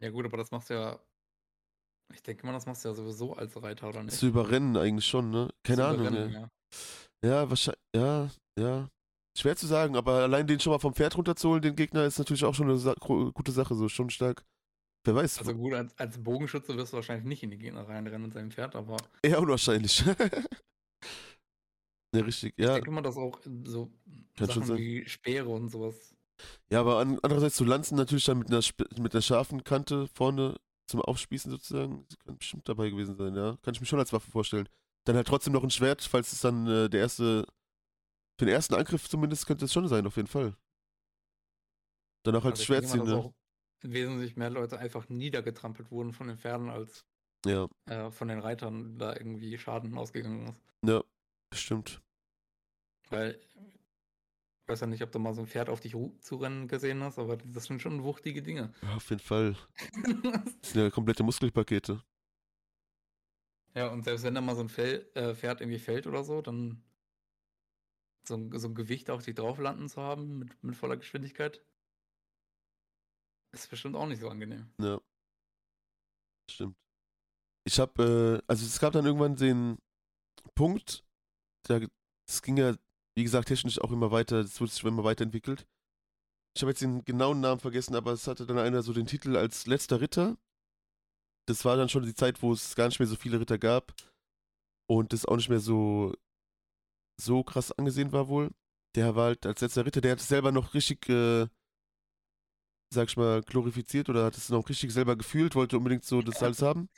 Ja 0.01 0.09
gut, 0.09 0.25
aber 0.25 0.37
das 0.37 0.51
machst 0.51 0.69
du 0.69 0.73
ja, 0.73 0.99
ich 2.13 2.23
denke 2.23 2.45
mal, 2.45 2.53
das 2.53 2.65
machst 2.65 2.83
du 2.83 2.89
ja 2.89 2.95
sowieso 2.95 3.33
als 3.33 3.61
Reiter, 3.61 3.89
oder 3.89 4.03
nicht? 4.03 4.17
Zu 4.17 4.27
überrennen 4.27 4.75
eigentlich 4.75 5.05
schon, 5.05 5.29
ne? 5.29 5.49
Keine 5.63 5.85
Ahnung, 5.85 6.31
ja. 6.31 6.49
ja. 7.23 7.49
Wahrscheinlich, 7.49 7.81
ja, 7.95 8.29
ja. 8.59 8.89
Schwer 9.37 9.55
zu 9.55 9.67
sagen, 9.67 9.95
aber 9.95 10.23
allein 10.23 10.47
den 10.47 10.59
schon 10.59 10.71
mal 10.71 10.79
vom 10.79 10.93
Pferd 10.93 11.17
runterzuholen, 11.17 11.61
den 11.61 11.75
Gegner, 11.75 12.05
ist 12.05 12.19
natürlich 12.19 12.43
auch 12.43 12.53
schon 12.53 12.67
eine 12.67 12.77
Sa 12.77 12.93
gute 12.95 13.51
Sache, 13.51 13.75
so 13.75 13.87
schon 13.87 14.09
stark. 14.09 14.43
Wer 15.05 15.15
weiß, 15.15 15.39
Also 15.39 15.55
gut, 15.55 15.73
als, 15.73 15.97
als 15.97 16.21
Bogenschütze 16.21 16.75
wirst 16.77 16.93
du 16.93 16.97
wahrscheinlich 16.97 17.25
nicht 17.25 17.43
in 17.43 17.51
die 17.51 17.57
Gegner 17.57 17.87
reinrennen 17.87 18.23
mit 18.23 18.33
seinem 18.33 18.51
Pferd, 18.51 18.75
aber 18.75 18.97
eher 19.23 19.39
unwahrscheinlich. 19.39 20.03
ja, 22.15 22.21
richtig, 22.21 22.53
ich 22.55 22.65
ja. 22.65 22.73
denke 22.73 22.91
mal, 22.91 23.01
dass 23.01 23.17
auch 23.17 23.39
so 23.63 23.91
Kann 24.35 24.51
schon 24.51 24.63
Sachen 24.63 24.77
wie 24.77 25.07
Speere 25.07 25.49
und 25.49 25.69
sowas. 25.69 26.15
Ja, 26.69 26.79
aber 26.81 26.99
an, 26.99 27.19
andererseits 27.21 27.57
so 27.57 27.63
Lanzen 27.65 27.95
natürlich 27.95 28.25
dann 28.25 28.39
mit 28.39 28.49
einer, 28.49 28.61
mit 28.99 29.13
einer 29.13 29.21
scharfen 29.21 29.63
Kante 29.63 30.07
vorne 30.07 30.55
zum 30.87 31.01
Aufspießen 31.01 31.51
sozusagen, 31.51 32.05
das 32.09 32.19
kann 32.19 32.37
bestimmt 32.37 32.67
dabei 32.67 32.89
gewesen 32.89 33.15
sein, 33.15 33.35
ja. 33.35 33.57
Kann 33.61 33.73
ich 33.73 33.79
mir 33.79 33.87
schon 33.87 33.99
als 33.99 34.13
Waffe 34.13 34.29
vorstellen. 34.31 34.67
Dann 35.05 35.15
halt 35.15 35.27
trotzdem 35.27 35.53
noch 35.53 35.63
ein 35.63 35.69
Schwert, 35.71 36.01
falls 36.03 36.31
es 36.33 36.41
dann 36.41 36.67
äh, 36.67 36.89
der 36.89 36.99
erste, 36.99 37.45
für 38.37 38.45
den 38.45 38.53
ersten 38.53 38.75
Angriff 38.75 39.09
zumindest 39.09 39.45
könnte 39.47 39.65
es 39.65 39.73
schon 39.73 39.87
sein, 39.87 40.05
auf 40.05 40.15
jeden 40.15 40.27
Fall. 40.27 40.55
Danach 42.23 42.43
halt 42.43 42.53
Also 42.53 42.63
Schwert 42.63 42.87
ziehen, 42.87 43.03
ne? 43.03 43.33
wesentlich 43.83 44.35
mehr 44.35 44.49
Leute 44.49 44.77
einfach 44.77 45.09
niedergetrampelt 45.09 45.89
wurden 45.91 46.13
von 46.13 46.27
den 46.27 46.37
Pferden, 46.37 46.69
als 46.69 47.05
Ja, 47.45 47.67
äh, 47.85 48.11
von 48.11 48.27
den 48.27 48.39
Reitern 48.39 48.97
da 48.99 49.13
irgendwie 49.13 49.57
Schaden 49.57 49.97
ausgegangen 49.97 50.47
ist. 50.47 50.61
ja, 50.85 51.03
bestimmt. 51.49 52.01
Weil, 53.09 53.39
ich 54.63 54.67
weiß 54.69 54.81
ja 54.81 54.87
nicht, 54.87 55.01
ob 55.03 55.11
du 55.11 55.19
mal 55.19 55.33
so 55.33 55.41
ein 55.41 55.47
Pferd 55.47 55.69
auf 55.69 55.79
dich 55.79 55.93
ru- 55.95 56.17
zurennen 56.21 56.67
gesehen 56.67 57.03
hast, 57.03 57.19
aber 57.19 57.37
das 57.37 57.65
sind 57.65 57.81
schon 57.81 58.03
wuchtige 58.03 58.41
Dinge. 58.41 58.73
Ja, 58.83 58.95
auf 58.95 59.09
jeden 59.09 59.21
Fall. 59.21 59.55
Das 60.61 60.71
sind 60.71 60.81
ja 60.83 60.89
komplette 60.89 61.23
Muskelpakete. 61.23 62.01
ja, 63.73 63.87
und 63.87 64.03
selbst 64.03 64.23
wenn 64.23 64.35
da 64.35 64.41
mal 64.41 64.55
so 64.55 64.61
ein 64.61 64.69
äh, 65.15 65.35
Pferd 65.35 65.61
irgendwie 65.61 65.79
fällt 65.79 66.07
oder 66.07 66.23
so, 66.23 66.41
dann 66.41 66.83
so, 68.27 68.35
ein- 68.35 68.57
so 68.57 68.67
ein 68.67 68.75
Gewicht 68.75 69.09
auf 69.09 69.23
dich 69.23 69.35
drauf 69.35 69.57
landen 69.57 69.89
zu 69.89 70.01
haben 70.01 70.39
mit, 70.39 70.63
mit 70.63 70.75
voller 70.75 70.97
Geschwindigkeit, 70.97 71.61
ist 73.51 73.69
bestimmt 73.69 73.95
auch 73.95 74.07
nicht 74.07 74.19
so 74.21 74.29
angenehm. 74.29 74.69
Ja. 74.79 75.01
Stimmt. 76.49 76.75
Ich 77.65 77.79
hab, 77.79 77.97
äh, 77.99 78.39
also 78.47 78.65
es 78.65 78.79
gab 78.79 78.93
dann 78.93 79.05
irgendwann 79.05 79.35
den 79.35 79.77
Punkt, 80.55 81.03
da, 81.63 81.79
es 82.27 82.41
ging 82.41 82.57
ja, 82.57 82.75
wie 83.15 83.23
gesagt, 83.23 83.47
technisch 83.47 83.79
auch 83.81 83.91
immer 83.91 84.11
weiter, 84.11 84.37
es 84.39 84.59
wurde 84.59 84.71
sich 84.71 84.83
immer 84.83 85.03
weiterentwickelt. 85.03 85.67
Ich 86.55 86.61
habe 86.61 86.71
jetzt 86.71 86.81
den 86.81 87.03
genauen 87.05 87.39
Namen 87.39 87.59
vergessen, 87.59 87.95
aber 87.95 88.11
es 88.11 88.27
hatte 88.27 88.45
dann 88.45 88.57
einer 88.57 88.83
so 88.83 88.93
den 88.93 89.05
Titel 89.05 89.37
als 89.37 89.67
letzter 89.67 90.01
Ritter. 90.01 90.37
Das 91.47 91.65
war 91.65 91.77
dann 91.77 91.89
schon 91.89 92.03
die 92.03 92.13
Zeit, 92.13 92.41
wo 92.41 92.53
es 92.53 92.75
gar 92.75 92.87
nicht 92.87 92.99
mehr 92.99 93.07
so 93.07 93.15
viele 93.15 93.39
Ritter 93.39 93.57
gab 93.57 93.93
und 94.89 95.13
das 95.13 95.25
auch 95.25 95.37
nicht 95.37 95.49
mehr 95.49 95.59
so, 95.59 96.13
so 97.19 97.43
krass 97.43 97.71
angesehen 97.71 98.11
war 98.11 98.27
wohl. 98.27 98.51
Der 98.95 99.15
war 99.15 99.25
halt 99.25 99.45
als 99.45 99.61
letzter 99.61 99.85
Ritter, 99.85 100.01
der 100.01 100.11
hat 100.13 100.19
es 100.19 100.27
selber 100.27 100.51
noch 100.51 100.73
richtig, 100.73 101.07
äh, 101.07 101.47
sag 102.93 103.07
ich 103.07 103.17
mal, 103.17 103.41
glorifiziert 103.41 104.09
oder 104.09 104.25
hat 104.25 104.35
es 104.35 104.49
noch 104.49 104.67
richtig 104.67 104.91
selber 104.91 105.15
gefühlt, 105.15 105.55
wollte 105.55 105.77
unbedingt 105.77 106.03
so 106.03 106.21
das 106.21 106.43
alles 106.43 106.61
haben. 106.61 106.89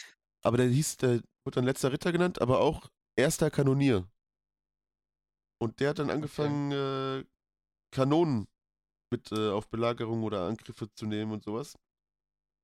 Aber 0.44 0.58
der 0.58 0.68
hieß, 0.68 0.98
der 0.98 1.22
wurde 1.46 1.56
dann 1.56 1.66
letzter 1.66 1.92
Ritter 1.92 2.12
genannt, 2.12 2.42
aber 2.42 2.60
auch 2.60 2.90
erster 3.16 3.52
Kanonier. 3.52 4.08
Und 5.64 5.80
der 5.80 5.90
hat 5.92 6.00
dann 6.00 6.10
angefangen, 6.10 6.72
äh, 6.72 7.26
Kanonen 7.92 8.48
mit 9.12 9.32
äh, 9.32 9.50
auf 9.52 9.70
Belagerung 9.70 10.24
oder 10.24 10.48
Angriffe 10.48 10.94
zu 10.94 11.06
nehmen 11.06 11.32
und 11.32 11.44
sowas. 11.44 11.76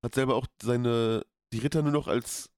Hat 0.04 0.14
selber 0.14 0.34
auch 0.34 0.46
seine, 0.62 1.24
die 1.52 1.58
Ritter 1.58 1.82
nur 1.82 1.92
noch 1.92 2.08
als, 2.08 2.50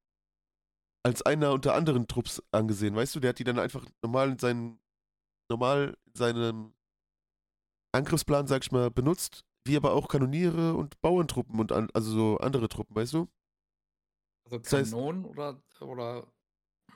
als 1.04 1.22
einer 1.22 1.52
unter 1.52 1.74
anderen 1.74 2.06
Trupps 2.08 2.42
angesehen, 2.50 2.96
weißt 2.96 3.14
du? 3.14 3.20
Der 3.20 3.30
hat 3.30 3.38
die 3.38 3.44
dann 3.44 3.58
einfach 3.58 3.86
normal 4.02 4.30
in 4.30 4.38
seinen, 4.38 4.80
normal 5.50 5.96
in 6.06 6.14
seinem 6.14 6.74
Angriffsplan, 7.94 8.46
sag 8.46 8.62
ich 8.64 8.72
mal, 8.72 8.90
benutzt, 8.90 9.44
wie 9.66 9.76
aber 9.76 9.92
auch 9.92 10.08
Kanoniere 10.08 10.74
und 10.74 11.00
Bauerntruppen 11.02 11.60
und 11.60 11.72
an, 11.72 11.88
also 11.94 12.10
so 12.10 12.38
andere 12.38 12.68
Truppen, 12.68 12.96
weißt 12.96 13.12
du? 13.12 13.28
Also 14.44 14.58
Das 14.58 14.72
heißt- 14.72 14.90
Kanonen 14.90 15.24
oder, 15.24 15.62
oder 15.80 16.26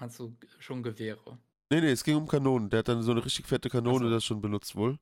meinst 0.01 0.19
du 0.19 0.37
schon 0.59 0.83
Gewehre? 0.83 1.39
Nee, 1.73 1.81
nee, 1.81 1.91
es 1.91 2.05
ging 2.05 2.17
um 2.17 2.29
Kanonen. 2.29 2.71
Der 2.71 2.81
hat 2.81 2.89
dann 2.89 3.03
so 3.03 3.11
eine 3.13 3.25
richtig 3.25 3.47
fette 3.47 3.69
Kanone 3.69 4.07
Ach 4.07 4.09
so. 4.09 4.11
das 4.11 4.25
schon 4.25 4.41
benutzt 4.41 4.77
wohl. 4.77 4.99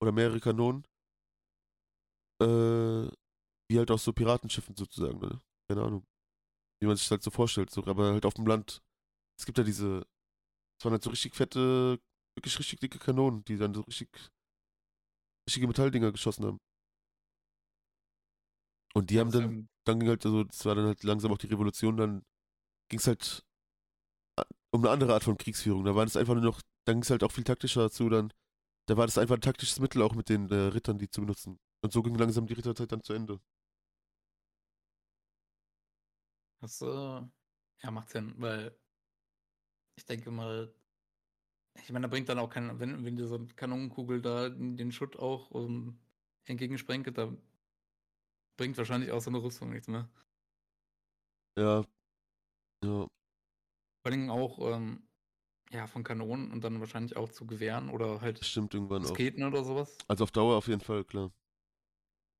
Oder 0.00 0.12
mehrere 0.12 0.40
Kanonen. 0.40 0.84
Äh, 2.40 3.10
wie 3.70 3.78
halt 3.78 3.90
aus 3.90 4.04
so 4.04 4.12
Piratenschiffen 4.12 4.76
sozusagen, 4.76 5.18
ne? 5.18 5.40
Keine 5.68 5.82
Ahnung. 5.82 6.04
Wie 6.80 6.86
man 6.86 6.96
sich 6.96 7.06
das 7.06 7.10
halt 7.12 7.22
so 7.22 7.30
vorstellt. 7.30 7.70
So, 7.70 7.84
aber 7.84 8.12
halt 8.12 8.24
auf 8.24 8.34
dem 8.34 8.46
Land. 8.46 8.80
Es 9.38 9.46
gibt 9.46 9.58
ja 9.58 9.64
diese. 9.64 10.06
Es 10.78 10.84
waren 10.84 10.92
halt 10.92 11.02
so 11.02 11.10
richtig 11.10 11.34
fette, 11.34 11.98
wirklich 12.36 12.58
richtig 12.58 12.78
dicke 12.78 12.98
Kanonen, 12.98 13.44
die 13.44 13.56
dann 13.56 13.74
so 13.74 13.80
richtig. 13.82 14.08
richtige 15.48 15.66
Metalldinger 15.66 16.12
geschossen 16.12 16.44
haben. 16.44 16.58
Und 18.94 19.10
die 19.10 19.18
haben 19.18 19.30
dann 19.30 19.68
dann 19.86 20.00
ging 20.00 20.08
halt 20.08 20.22
so, 20.22 20.44
das 20.44 20.64
war 20.66 20.74
dann 20.74 20.86
halt 20.86 21.02
langsam 21.02 21.32
auch 21.32 21.38
die 21.38 21.46
Revolution, 21.46 21.96
dann 21.96 22.22
ging 22.90 23.00
es 23.00 23.06
halt 23.06 23.42
um 24.78 24.84
eine 24.84 24.92
andere 24.92 25.14
Art 25.14 25.24
von 25.24 25.36
Kriegsführung. 25.36 25.84
Da 25.84 25.94
war 25.94 26.04
das 26.06 26.16
einfach 26.16 26.34
nur 26.34 26.44
noch, 26.44 26.62
dann 26.84 26.96
ging 26.96 27.02
es 27.02 27.10
halt 27.10 27.24
auch 27.24 27.32
viel 27.32 27.44
taktischer 27.44 27.82
dazu, 27.82 28.08
dann, 28.08 28.32
da 28.86 28.96
war 28.96 29.06
das 29.06 29.18
einfach 29.18 29.36
ein 29.36 29.40
taktisches 29.40 29.80
Mittel 29.80 30.02
auch 30.02 30.14
mit 30.14 30.28
den 30.28 30.50
äh, 30.50 30.54
Rittern, 30.54 30.98
die 30.98 31.10
zu 31.10 31.20
benutzen. 31.22 31.58
Und 31.82 31.92
so 31.92 32.02
ging 32.02 32.14
langsam 32.16 32.46
die 32.46 32.54
Ritterzeit 32.54 32.92
dann 32.92 33.02
zu 33.02 33.12
Ende. 33.12 33.40
Das, 36.60 36.80
äh, 36.82 36.86
ja, 36.86 37.90
macht 37.90 38.10
Sinn, 38.10 38.34
weil 38.38 38.76
ich 39.96 40.06
denke 40.06 40.30
mal, 40.30 40.72
ich 41.74 41.90
meine, 41.92 42.06
da 42.06 42.10
bringt 42.10 42.28
dann 42.28 42.38
auch 42.38 42.50
kein, 42.50 42.78
wenn, 42.80 43.04
wenn 43.04 43.18
eine 43.18 43.46
Kanonenkugel 43.56 44.20
da 44.22 44.48
den 44.48 44.92
Schutt 44.92 45.16
auch 45.18 45.50
um, 45.50 45.98
entgegensprenkelt, 46.44 47.16
da 47.18 47.32
bringt 48.58 48.76
wahrscheinlich 48.76 49.10
auch 49.12 49.20
so 49.20 49.30
eine 49.30 49.42
Rüstung 49.42 49.70
nichts 49.70 49.88
mehr. 49.88 50.08
Ja. 51.56 51.84
Ja. 52.82 53.08
Vor 54.08 54.14
allem 54.14 54.30
auch, 54.30 54.58
ähm, 54.74 55.02
ja, 55.70 55.86
von 55.86 56.02
Kanonen 56.02 56.50
und 56.50 56.64
dann 56.64 56.80
wahrscheinlich 56.80 57.14
auch 57.16 57.30
zu 57.30 57.46
Gewehren 57.46 57.90
oder 57.90 58.22
halt 58.22 58.42
stimmt 58.42 58.72
irgendwann 58.72 59.04
auch. 59.04 59.08
Musketen 59.10 59.44
oder 59.44 59.62
sowas. 59.62 59.98
Also 60.08 60.24
auf 60.24 60.30
Dauer 60.30 60.56
auf 60.56 60.66
jeden 60.66 60.80
Fall, 60.80 61.04
klar. 61.04 61.30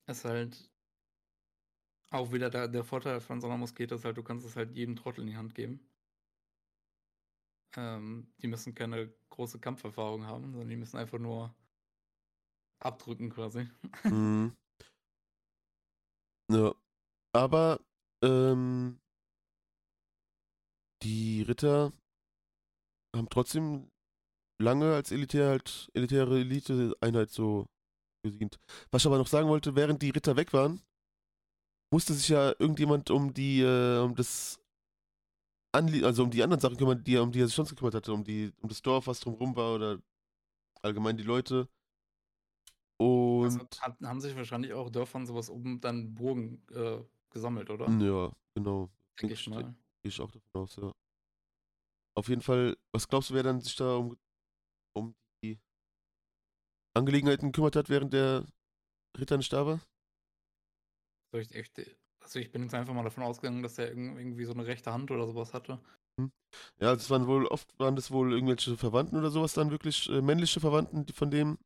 Ist 0.07 0.25
halt 0.25 0.71
auch 2.11 2.33
wieder 2.33 2.49
der, 2.49 2.69
der 2.69 2.85
Vorteil 2.85 3.21
von 3.21 3.43
so 3.43 3.49
einer 3.49 3.59
Muskete 3.59 3.97
ist 3.97 4.07
halt, 4.07 4.17
du 4.17 4.23
kannst 4.23 4.47
es 4.47 4.57
halt 4.57 4.75
jedem 4.75 4.97
Trottel 4.97 5.21
in 5.21 5.27
die 5.27 5.37
Hand 5.37 5.55
geben. 5.55 5.79
Ähm, 7.77 8.33
die 8.41 8.47
müssen 8.47 8.75
keine 8.75 9.13
große 9.29 9.59
Kampferfahrung 9.59 10.25
haben, 10.25 10.45
sondern 10.53 10.71
die 10.71 10.77
müssen 10.77 10.97
einfach 10.97 11.19
nur 11.19 11.55
abdrücken 12.81 13.29
quasi. 13.29 13.69
Mhm. 14.05 14.57
Ja. 16.51 16.75
Aber, 17.35 17.81
ähm, 18.25 18.99
die 21.03 21.43
Ritter 21.43 21.93
haben 23.17 23.29
trotzdem 23.29 23.91
lange 24.61 24.95
als 24.95 25.13
elitär 25.13 25.49
halt, 25.51 25.91
elitäre 25.95 26.41
Elite-Einheit 26.41 27.31
so 27.31 27.67
gedient. 28.25 28.59
Was 28.91 29.03
ich 29.03 29.07
aber 29.07 29.19
noch 29.19 29.29
sagen 29.29 29.49
wollte, 29.49 29.77
während 29.77 30.03
die 30.03 30.11
Ritter 30.11 30.37
weg 30.37 30.53
waren, 30.55 30.83
musste 31.93 32.15
sich 32.15 32.29
ja 32.29 32.55
irgendjemand 32.59 33.11
um 33.11 33.33
die, 33.35 33.61
äh, 33.61 34.01
um 34.01 34.15
das 34.15 34.61
Anlie 35.73 36.05
also 36.05 36.25
um 36.25 36.31
die 36.31 36.43
anderen 36.43 36.61
Sachen 36.61 36.77
kümmern, 36.77 37.03
die, 37.05 37.17
um 37.19 37.31
die 37.33 37.41
er 37.41 37.47
sich 37.47 37.55
sonst 37.57 37.71
gekümmert 37.71 37.95
hatte, 37.95 38.13
um 38.13 38.25
die, 38.25 38.53
um 38.61 38.69
das 38.69 38.83
Dorf, 38.83 39.07
was 39.07 39.21
drumherum 39.21 39.55
war 39.57 39.75
oder 39.75 39.99
allgemein 40.83 41.17
die 41.17 41.25
Leute. 41.25 41.69
Also 43.41 43.59
Und 43.59 43.81
hat, 43.81 44.01
haben 44.03 44.21
sich 44.21 44.35
wahrscheinlich 44.37 44.73
auch 44.73 44.91
Dörfern 44.91 45.27
sowas 45.27 45.49
um 45.49 45.81
dann 45.81 46.15
Burgen 46.15 46.63
äh, 46.73 46.99
gesammelt, 47.31 47.71
oder? 47.71 47.87
ja, 47.87 48.31
genau. 48.55 48.91
Denke 49.21 49.33
Denk 49.33 49.33
ich 49.35 49.47
ich, 49.47 49.49
mal. 49.49 49.75
Gehe 50.03 50.11
ich 50.11 50.21
auch 50.21 50.31
davon 50.31 50.63
aus, 50.63 50.77
ja. 50.77 50.93
Auf 52.15 52.29
jeden 52.29 52.43
Fall, 52.43 52.77
was 52.93 53.09
glaubst 53.09 53.31
du, 53.31 53.35
wer 53.35 53.43
dann 53.43 53.61
sich 53.61 53.77
da 53.77 53.97
um, 53.97 54.17
um 54.95 55.15
die 55.45 55.59
Angelegenheiten 56.95 57.47
gekümmert 57.51 57.77
hat, 57.77 57.89
während 57.89 58.13
der 58.13 58.45
Ritter 59.19 59.37
nicht 59.39 59.53
da 59.53 59.67
war? 59.67 59.81
Soll 61.33 61.41
ich 61.43 61.55
echt, 61.55 61.81
also 62.21 62.39
ich 62.39 62.53
bin 62.53 62.63
jetzt 62.63 62.75
einfach 62.75 62.93
mal 62.93 63.03
davon 63.03 63.23
ausgegangen, 63.25 63.63
dass 63.63 63.79
er 63.79 63.93
irg- 63.93 64.19
irgendwie 64.19 64.45
so 64.45 64.53
eine 64.53 64.67
rechte 64.67 64.93
Hand 64.93 65.11
oder 65.11 65.27
sowas 65.27 65.55
hatte. 65.55 65.81
Ja, 66.81 66.95
das 66.95 67.11
waren 67.11 67.27
wohl, 67.27 67.47
oft 67.47 67.69
waren 67.79 67.97
das 67.97 68.11
wohl 68.11 68.33
irgendwelche 68.33 68.77
Verwandten 68.77 69.17
oder 69.17 69.31
sowas 69.31 69.53
dann 69.55 69.71
wirklich, 69.71 70.09
äh, 70.11 70.21
männliche 70.23 70.61
Verwandten 70.61 71.07
die 71.07 71.13
von 71.13 71.31
dem. 71.31 71.59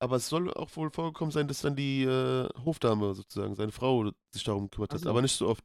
Aber 0.00 0.16
es 0.16 0.28
soll 0.28 0.52
auch 0.54 0.74
wohl 0.76 0.90
vorgekommen 0.90 1.32
sein, 1.32 1.48
dass 1.48 1.62
dann 1.62 1.76
die 1.76 2.04
äh, 2.04 2.48
Hofdame 2.64 3.14
sozusagen, 3.14 3.56
seine 3.56 3.72
Frau, 3.72 4.12
sich 4.32 4.44
darum 4.44 4.64
gekümmert 4.70 4.92
Ach 4.92 4.94
hat. 4.94 5.06
Aber 5.06 5.22
nicht 5.22 5.36
so 5.36 5.48
oft. 5.48 5.64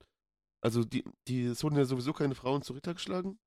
Also 0.62 0.84
die, 0.84 1.03
die, 1.28 1.45
es 1.45 1.64
wurden 1.64 1.78
ja 1.78 1.86
sowieso 1.86 2.14
keine 2.14 2.36
Frauen 2.36 2.62
zu 2.62 2.74
Ritter 2.74 2.93
geschlagen. 2.93 3.39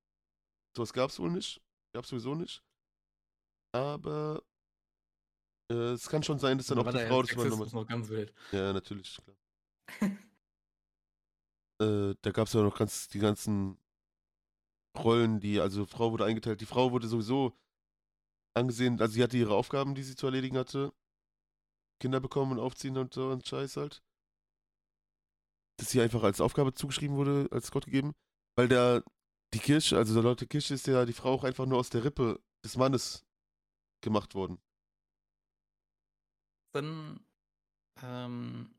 Sowas 0.77 0.93
gab 0.93 1.11
es 1.11 1.19
wohl 1.19 1.31
nicht. 1.31 1.61
Gab 1.95 2.05
es 2.05 2.11
sowieso 2.11 2.35
nicht. 2.35 2.63
Aber 3.75 4.43
äh, 5.71 5.93
es 5.93 6.09
kann 6.09 6.23
schon 6.23 6.39
sein, 6.39 6.59
dass 6.59 6.67
dann 6.67 6.79
Da 6.79 6.85
auch 6.85 6.93
die 6.93 7.07
Frau 7.07 7.23
das 7.23 7.31
Sexismus 7.31 7.69
hat. 7.69 7.75
noch 7.75 7.87
ganz 7.87 8.09
wild. 8.09 8.33
Ja, 8.53 8.73
natürlich, 8.73 9.19
klar. 9.23 9.37
äh, 11.83 12.15
da 12.21 12.31
gab 12.31 12.47
es 12.47 12.53
ja 12.53 12.63
noch 12.63 12.77
ganz 12.77 13.09
die 13.09 13.19
ganzen 13.19 13.79
Rollen, 14.97 15.41
die, 15.41 15.61
also 15.61 15.87
Frau 15.87 16.13
wurde 16.13 16.25
eingeteilt. 16.25 16.61
Die 16.61 16.67
Frau 16.67 16.93
wurde 16.93 17.09
sowieso 17.09 17.59
angesehen, 18.55 19.01
also 19.01 19.15
sie 19.15 19.23
hatte 19.23 19.39
ihre 19.39 19.55
Aufgaben, 19.55 19.95
die 19.95 20.03
sie 20.03 20.17
zu 20.17 20.27
erledigen 20.27 20.59
hatte. 20.59 20.93
Kinder 22.01 22.21
bekommen 22.21 22.53
und 22.53 22.59
aufziehen 22.59 22.99
und 22.99 23.15
so 23.15 23.31
und 23.31 23.47
Scheiß 23.47 23.77
halt. 23.77 24.03
Dass 25.83 25.91
sie 25.91 26.01
einfach 26.01 26.23
als 26.23 26.41
Aufgabe 26.41 26.73
zugeschrieben 26.75 27.17
wurde, 27.17 27.49
als 27.51 27.73
Gott 27.73 27.87
gegeben. 27.87 28.15
Weil 28.55 28.69
der, 28.69 29.03
die 29.53 29.59
Kirche, 29.59 29.97
also 29.97 30.21
laut 30.21 30.41
der 30.41 30.47
Kirche 30.47 30.75
ist 30.75 30.87
ja 30.87 31.05
die 31.05 31.13
Frau 31.13 31.33
auch 31.33 31.43
einfach 31.43 31.67
nur 31.67 31.79
aus 31.79 31.91
der 31.91 32.05
Rippe 32.05 32.41
des 32.65 32.77
Mannes 32.77 33.27
gemacht 34.01 34.37
worden. 34.37 34.63
Dann 36.73 37.27
ähm, 38.01 38.73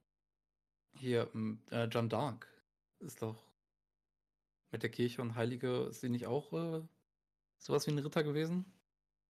hier, 0.95 1.23
äh, 1.71 1.89
Jeanne 1.89 2.07
d'Arc 2.07 2.45
ist 2.99 3.21
doch 3.21 3.43
mit 4.71 4.81
der 4.81 4.89
Kirche 4.89 5.21
und 5.21 5.35
Heilige, 5.35 5.87
ist 5.89 5.99
sie 5.99 6.09
nicht 6.09 6.25
auch 6.27 6.53
äh, 6.53 6.87
sowas 7.57 7.85
wie 7.85 7.91
ein 7.91 7.99
Ritter 7.99 8.23
gewesen? 8.23 8.63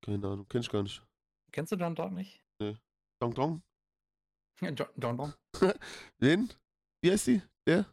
Keine 0.05 0.27
Ahnung, 0.27 0.47
kenn 0.47 0.61
ich 0.61 0.69
gar 0.69 0.83
nicht. 0.83 1.03
Kennst 1.51 1.71
du 1.71 1.77
Jeanne 1.77 1.95
d'Arc 1.95 2.11
nicht? 2.11 2.39
Dong 3.19 3.33
Dong? 3.33 3.63
Ja, 4.61 4.69
Jo- 4.69 4.85
Jeanne 4.95 5.33
Wen? 6.19 6.53
Wie 7.03 7.11
heißt 7.11 7.27
die? 7.27 7.41
Der? 7.67 7.85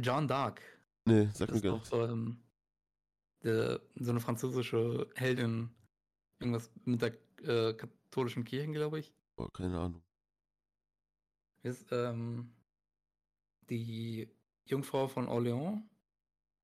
Jeanne 0.00 0.28
d'Arc. 0.28 0.60
Nee, 1.04 1.28
sag 1.34 1.50
mir 1.50 1.60
gar 1.60 1.78
nicht. 1.78 1.92
ähm, 1.92 2.40
der, 3.42 3.80
so 3.96 4.10
eine 4.10 4.20
französische 4.20 5.10
Heldin. 5.16 5.74
Irgendwas 6.38 6.70
mit 6.84 7.02
der 7.02 7.12
äh, 7.42 7.74
katholischen 7.74 8.44
Kirche, 8.44 8.70
glaube 8.70 9.00
ich. 9.00 9.12
Boah, 9.34 9.52
keine 9.52 9.76
Ahnung. 9.80 10.02
Ist 11.64 11.90
ähm, 11.90 12.54
die 13.68 14.30
Jungfrau 14.64 15.08
von 15.08 15.26
Orléans. 15.26 15.82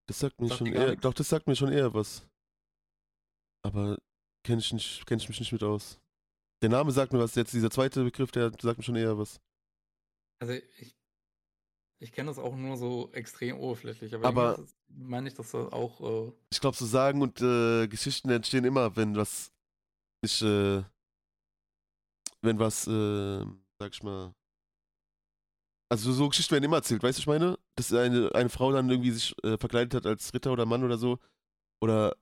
Das 0.07 0.21
sagt 0.21 0.41
mir 0.41 0.47
Sagt 0.47 0.59
schon 0.59 0.69
eher, 0.69 0.95
doch, 0.95 1.15
das 1.15 1.29
sagt 1.29 1.49
mir 1.49 1.57
schon 1.57 1.73
eher 1.73 1.93
was. 1.93 2.29
Aber 3.63 3.99
kenn 4.45 4.61
ich 4.61 4.73
nicht, 4.73 5.05
kenn 5.05 5.19
ich 5.19 5.29
mich 5.29 5.41
nicht 5.41 5.51
mit 5.51 5.65
aus. 5.65 5.99
Der 6.63 6.69
Name 6.69 6.93
sagt 6.93 7.13
mir 7.13 7.19
was, 7.19 7.35
jetzt 7.35 7.53
dieser 7.53 7.71
zweite 7.73 8.05
Begriff, 8.05 8.31
der 8.31 8.53
sagt 8.61 8.79
mir 8.79 8.85
schon 8.85 8.95
eher 8.95 9.19
was. 9.19 9.41
Also 10.39 10.53
ich, 10.53 10.96
ich 11.99 12.13
kenne 12.13 12.29
das 12.31 12.39
auch 12.39 12.55
nur 12.55 12.77
so 12.77 13.11
extrem 13.13 13.59
oberflächlich, 13.59 14.15
aber, 14.15 14.27
Aber- 14.29 14.67
meine 14.89 15.29
ich, 15.29 15.35
dass 15.35 15.51
das 15.53 15.73
auch 15.73 16.01
äh, 16.29 16.33
Ich 16.51 16.61
glaube, 16.61 16.77
so 16.77 16.87
Sagen 16.87 17.23
und 17.23 17.41
äh, 17.41 17.89
Geschichten 17.89 18.31
entstehen 18.31 18.65
immer, 18.65 18.95
wenn 18.97 19.17
was 19.17 19.53
nicht, 20.23 20.43
äh, 20.43 20.83
wenn 22.43 22.59
was, 22.59 22.87
äh, 22.87 23.45
sag 23.79 23.93
ich 23.93 24.03
mal, 24.03 24.35
also 25.89 26.13
so 26.13 26.29
Geschichten 26.29 26.53
werden 26.53 26.65
immer 26.65 26.79
erzählt, 26.79 27.03
weißt 27.03 27.19
du, 27.19 27.21
ich 27.21 27.27
meine? 27.27 27.59
Dass 27.77 27.93
eine, 27.93 28.35
eine 28.35 28.49
Frau 28.49 28.73
dann 28.73 28.91
irgendwie 28.91 29.13
sich 29.13 29.35
äh, 29.45 29.57
verkleidet 29.57 29.95
hat 29.95 30.07
als 30.07 30.35
Ritter 30.35 30.53
oder 30.53 30.67
Mann 30.67 30.83
oder 30.83 30.99
so. 30.99 31.19
Oder 31.81 32.17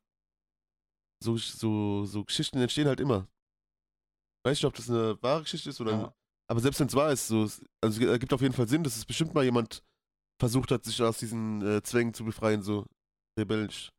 so, 1.23 1.37
so, 1.39 2.05
so 2.05 2.25
Geschichten 2.25 2.59
entstehen 2.59 2.87
halt 2.87 3.01
immer. 3.01 3.27
Weiß 4.45 4.59
nicht, 4.59 4.65
ob 4.67 4.75
das 4.75 4.91
eine 4.91 5.21
wahre 5.23 5.43
Geschichte 5.43 5.71
ist 5.71 5.81
oder. 5.81 5.93
Ja. 5.93 6.15
Aber 6.55 6.61
selbst 6.61 6.79
wenn 6.79 6.87
es 6.87 6.95
wahr 6.95 7.11
ist, 7.13 7.27
so, 7.27 7.43
also 7.43 7.61
es 7.83 7.99
ergibt 7.99 8.33
auf 8.33 8.41
jeden 8.41 8.55
Fall 8.55 8.69
Sinn, 8.69 8.85
dass 8.85 8.97
es 8.97 9.05
bestimmt 9.05 9.35
mal 9.35 9.43
jemand 9.43 9.83
versucht 10.41 10.71
hat, 10.71 10.85
sich 10.85 11.03
aus 11.03 11.19
diesen 11.19 11.63
äh, 11.67 11.83
Zwängen 11.83 12.15
zu 12.15 12.25
befreien, 12.25 12.63
so 12.63 12.87
rebellisch. 13.37 13.91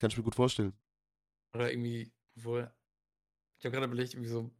Kann 0.00 0.10
ich 0.10 0.16
mir 0.16 0.22
gut 0.24 0.36
vorstellen. 0.36 0.74
oder 1.54 1.72
irgendwie, 1.72 2.12
wohl, 2.36 2.70
ich 3.58 3.64
habe 3.66 3.72
gerade 3.74 3.86
überlegt, 3.86 4.14
irgendwie 4.14 4.30
so, 4.30 4.50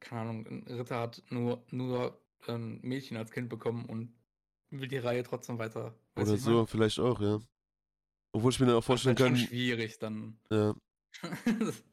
keine 0.00 0.22
Ahnung, 0.22 0.46
ein 0.46 0.64
Ritter 0.68 1.00
hat 1.00 1.22
nur, 1.30 1.64
nur 1.70 2.20
ein 2.48 2.80
Mädchen 2.82 3.16
als 3.18 3.32
Kind 3.32 3.50
bekommen 3.50 3.86
und 3.86 4.14
will 4.70 4.88
die 4.88 4.98
Reihe 4.98 5.24
trotzdem 5.24 5.58
weiter. 5.58 5.98
Weißt 6.16 6.32
du, 6.32 6.36
Oder 6.36 6.38
so, 6.38 6.50
mein? 6.58 6.66
vielleicht 6.66 6.98
auch, 7.00 7.20
ja. 7.20 7.40
Obwohl 8.34 8.52
ich 8.52 8.60
mir 8.60 8.66
dann 8.66 8.76
auch 8.76 8.84
Das 8.86 9.00
ist 9.00 9.04
vorstellen 9.04 9.16
halt 9.16 9.18
schon 9.18 9.34
kann, 9.34 9.36
schwierig 9.36 9.98
dann. 9.98 10.38
ja. 10.50 10.74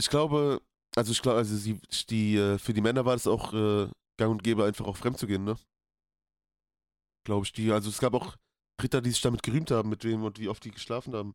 Ich 0.00 0.08
glaube, 0.08 0.60
also 0.96 1.12
ich 1.12 1.22
glaube, 1.22 1.38
also 1.38 1.56
sie, 1.56 1.80
die, 2.08 2.36
äh, 2.36 2.58
für 2.58 2.72
die 2.72 2.80
Männer 2.80 3.04
war 3.04 3.14
das 3.14 3.26
auch 3.26 3.52
äh, 3.52 3.88
gang 4.20 4.30
und 4.30 4.44
gäbe, 4.44 4.64
einfach 4.64 4.86
auch 4.86 4.96
fremd 4.96 5.18
zu 5.18 5.26
gehen, 5.26 5.44
ne? 5.44 5.56
Glaube 7.24 7.44
ich, 7.46 7.52
die, 7.52 7.72
also 7.72 7.88
es 7.88 7.98
gab 7.98 8.14
auch 8.14 8.36
Ritter, 8.82 9.00
die 9.00 9.10
sich 9.10 9.20
damit 9.22 9.42
gerühmt 9.42 9.70
haben, 9.70 9.88
mit 9.88 10.04
wem 10.04 10.22
und 10.22 10.38
wie 10.38 10.48
oft 10.48 10.64
die 10.64 10.70
geschlafen 10.70 11.14
haben. 11.14 11.34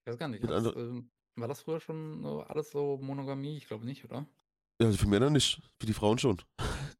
Ich 0.00 0.12
weiß 0.12 0.18
gar 0.18 0.28
nicht, 0.28 0.44
das, 0.44 0.64
ähm, 0.76 1.10
war 1.34 1.48
das 1.48 1.62
früher 1.62 1.80
schon 1.80 2.22
so 2.22 2.42
alles 2.42 2.70
so 2.70 2.98
Monogamie? 2.98 3.56
Ich 3.56 3.66
glaube 3.66 3.84
nicht, 3.84 4.04
oder? 4.04 4.26
Ja, 4.80 4.86
also 4.86 4.98
für 4.98 5.08
Männer 5.08 5.30
nicht, 5.30 5.60
für 5.80 5.86
die 5.86 5.92
Frauen 5.92 6.18
schon. 6.18 6.40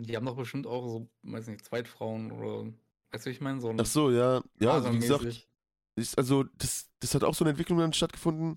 Die 0.00 0.14
haben 0.14 0.26
doch 0.26 0.36
bestimmt 0.36 0.68
auch 0.68 0.86
so, 0.86 1.08
weiß 1.22 1.48
nicht, 1.48 1.64
Zweitfrauen 1.64 2.30
oder, 2.30 2.72
weißt 3.10 3.26
du, 3.26 3.30
wie 3.30 3.34
ich 3.34 3.40
meine? 3.40 3.60
So 3.60 3.74
Ach 3.76 3.84
so, 3.84 4.12
ja, 4.12 4.40
ja, 4.60 4.74
also 4.74 4.92
wie 4.92 4.98
gesagt, 5.00 5.48
ich, 5.96 6.16
also 6.16 6.44
das, 6.56 6.88
das 7.00 7.16
hat 7.16 7.24
auch 7.24 7.34
so 7.34 7.42
eine 7.42 7.50
Entwicklung 7.50 7.78
dann 7.80 7.92
stattgefunden. 7.92 8.56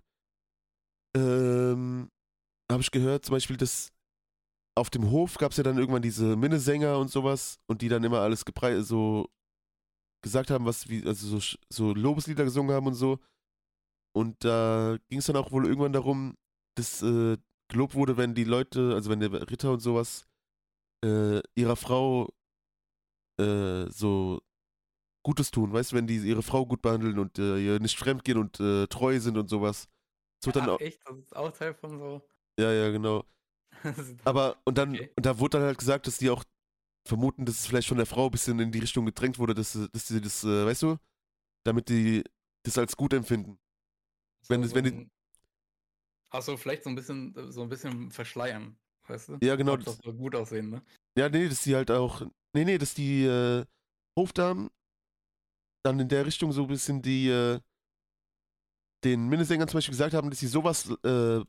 Ähm, 1.18 2.12
habe 2.72 2.84
ich 2.84 2.92
gehört, 2.92 3.26
zum 3.26 3.34
Beispiel, 3.34 3.58
dass 3.58 3.92
auf 4.76 4.90
dem 4.90 5.10
Hof 5.12 5.38
gab 5.38 5.52
es 5.52 5.58
ja 5.58 5.64
dann 5.64 5.78
irgendwann 5.78 6.02
diese 6.02 6.36
Minnesänger 6.36 6.98
und 6.98 7.10
sowas 7.10 7.60
und 7.68 7.82
die 7.82 7.90
dann 7.90 8.04
immer 8.04 8.20
alles 8.20 8.46
so 8.82 9.30
gesagt 10.24 10.52
haben, 10.52 10.66
was 10.66 10.88
wie, 10.90 11.06
also 11.06 11.40
so, 11.40 11.58
so 11.70 11.94
Lobeslieder 11.94 12.44
gesungen 12.44 12.76
haben 12.76 12.88
und 12.88 12.94
so. 12.94 13.20
Und 14.14 14.44
da 14.44 14.98
ging 15.10 15.20
es 15.20 15.26
dann 15.26 15.36
auch 15.38 15.52
wohl 15.52 15.66
irgendwann 15.66 15.94
darum, 15.94 16.38
dass 16.76 17.02
äh, 17.02 17.38
gelobt 17.70 17.96
wurde, 17.96 18.18
wenn 18.18 18.36
die 18.36 18.44
Leute, 18.44 18.94
also 18.94 19.10
wenn 19.10 19.20
der 19.20 19.32
Ritter 19.50 19.72
und 19.72 19.80
sowas, 19.80 20.28
äh, 21.04 21.42
ihrer 21.56 21.76
Frau 21.76 22.30
äh, 23.40 23.90
so 23.90 24.42
Gutes 25.24 25.52
tun, 25.52 25.72
weißt 25.72 25.92
du, 25.92 25.96
wenn 25.96 26.08
die 26.08 26.18
ihre 26.18 26.44
Frau 26.44 26.66
gut 26.66 26.82
behandeln 26.82 27.20
und 27.20 27.40
äh, 27.40 27.58
ihr 27.58 27.80
nicht 27.80 27.98
fremd 27.98 28.24
gehen 28.24 28.38
und 28.38 28.60
äh, 28.60 28.88
treu 28.88 29.20
sind 29.20 29.38
und 29.38 29.50
sowas. 29.50 29.88
Das 30.40 30.48
wird 30.48 30.56
dann 30.58 30.70
Ach, 30.70 30.76
auch, 30.76 30.80
echt? 30.80 31.02
Das 31.06 31.18
ist 31.18 31.36
auch 31.36 31.52
Teil 31.52 31.74
von 31.74 32.00
so. 32.00 32.22
ja, 32.60 32.72
ja, 32.72 32.90
genau. 32.92 33.24
Das 33.84 34.14
Aber, 34.26 34.58
und 34.66 34.78
dann, 34.78 34.94
Okay. 34.96 35.12
und 35.16 35.26
da 35.26 35.40
wurde 35.40 35.58
dann 35.58 35.68
halt 35.68 35.78
gesagt, 35.78 36.08
dass 36.08 36.18
die 36.18 36.30
auch 36.30 36.44
vermuten, 37.08 37.46
dass 37.46 37.60
es 37.60 37.66
vielleicht 37.68 37.88
von 37.88 37.98
der 37.98 38.06
Frau 38.06 38.26
ein 38.26 38.32
bisschen 38.32 38.60
in 38.60 38.72
die 38.72 38.80
Richtung 38.80 39.06
gedrängt 39.06 39.40
wurde, 39.40 39.54
dass, 39.54 39.74
sie- 39.74 39.90
dass 39.90 40.08
sie 40.08 40.22
das, 40.22 40.44
äh, 40.44 40.66
weißt 40.66 40.84
du, 40.84 40.98
damit 41.66 41.90
die 41.90 42.24
das 42.64 42.78
als 42.78 42.96
gut 42.96 43.14
empfinden. 43.14 43.58
wenn 44.48 44.64
so, 44.64 44.76
wenn 44.76 44.84
die- 44.84 44.90
so 44.92 44.96
ein- 44.98 45.12
Ach 46.34 46.42
so, 46.42 46.56
vielleicht 46.58 46.84
so 46.84 46.90
ein 46.90 46.96
bisschen, 46.96 47.34
so 47.52 47.62
ein 47.62 47.70
bisschen 47.70 48.10
verschleiern, 48.12 48.78
weißt 49.08 49.30
du? 49.30 49.38
Ja, 49.42 49.56
genau. 49.56 49.76
Das 49.78 49.98
soll 49.98 50.14
gut 50.14 50.34
aussehen, 50.36 50.70
ne? 50.70 50.82
Ja, 51.18 51.28
nee, 51.28 51.50
dass 51.50 51.62
die 51.64 51.76
halt 51.76 51.92
auch, 51.92 52.22
nee, 52.54 52.64
nee, 52.64 52.78
dass 52.78 52.94
die 52.94 53.26
äh, 53.26 53.66
Hofdamen 54.18 54.70
dann 55.84 56.00
in 56.00 56.08
der 56.08 56.26
Richtung 56.26 56.52
so 56.54 56.62
ein 56.64 56.68
bisschen 56.68 57.02
die, 57.02 57.28
äh, 57.28 57.60
den 59.04 59.28
Minnesängern 59.28 59.68
zum 59.68 59.78
Beispiel 59.80 59.94
gesagt 59.94 60.14
haben, 60.14 60.30
dass 60.30 60.40
sie 60.40 60.48
sowas 60.48 60.90
äh, 61.04 61.42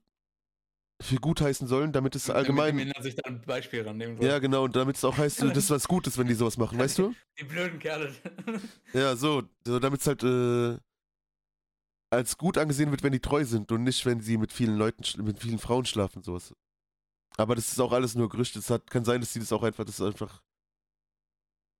für 1.03 1.17
gut 1.17 1.41
heißen 1.41 1.67
sollen, 1.69 1.93
damit 1.93 2.15
es 2.15 2.31
allgemein, 2.31 2.77
Damit 2.77 2.81
die 2.81 2.87
Männer 2.89 3.03
sich 3.03 3.15
da 3.17 3.23
ein 3.29 3.41
Beispiel 3.43 3.83
rannehmen 3.83 4.21
ja, 4.21 4.31
sollen. 4.31 4.43
genau, 4.43 4.65
und 4.65 4.77
damit 4.77 4.97
es 4.97 5.05
auch 5.05 5.17
heißt, 5.17 5.43
dass 5.43 5.71
was 5.71 5.89
gut 5.89 6.07
ist, 6.07 6.19
wenn 6.19 6.27
die 6.27 6.35
sowas 6.35 6.57
machen, 6.57 6.79
weißt 6.79 6.99
du? 6.99 7.15
Die 7.41 7.45
blöden 7.45 7.79
Kerle. 7.79 8.15
Ja, 8.93 9.17
so, 9.17 9.43
so 9.67 9.79
damit 9.79 10.01
es 10.01 10.07
halt 10.07 10.23
äh, 10.23 10.79
als 12.11 12.37
gut 12.37 12.59
angesehen 12.59 12.91
wird, 12.91 13.03
wenn 13.03 13.13
die 13.13 13.21
treu 13.21 13.45
sind 13.45 13.73
und 13.73 13.85
nicht, 13.85 14.05
wenn 14.05 14.21
sie 14.21 14.37
mit 14.37 14.53
vielen 14.53 14.77
Leuten, 14.77 15.03
mit 15.25 15.39
vielen 15.39 15.59
Frauen 15.59 15.87
schlafen, 15.87 16.23
sowas. 16.23 16.55
Aber 17.39 17.55
das 17.55 17.73
ist 17.73 17.81
auch 17.81 17.93
alles 17.93 18.15
nur 18.15 18.29
Gerüchte. 18.29 18.59
Es 18.59 18.69
hat, 18.69 18.91
kann 18.91 19.05
sein, 19.07 19.21
dass 19.21 19.33
sie 19.33 19.41
das 19.41 19.53
auch 19.53 19.63
einfach, 19.63 19.85
das 19.85 19.99
ist 19.99 20.07
einfach 20.07 20.43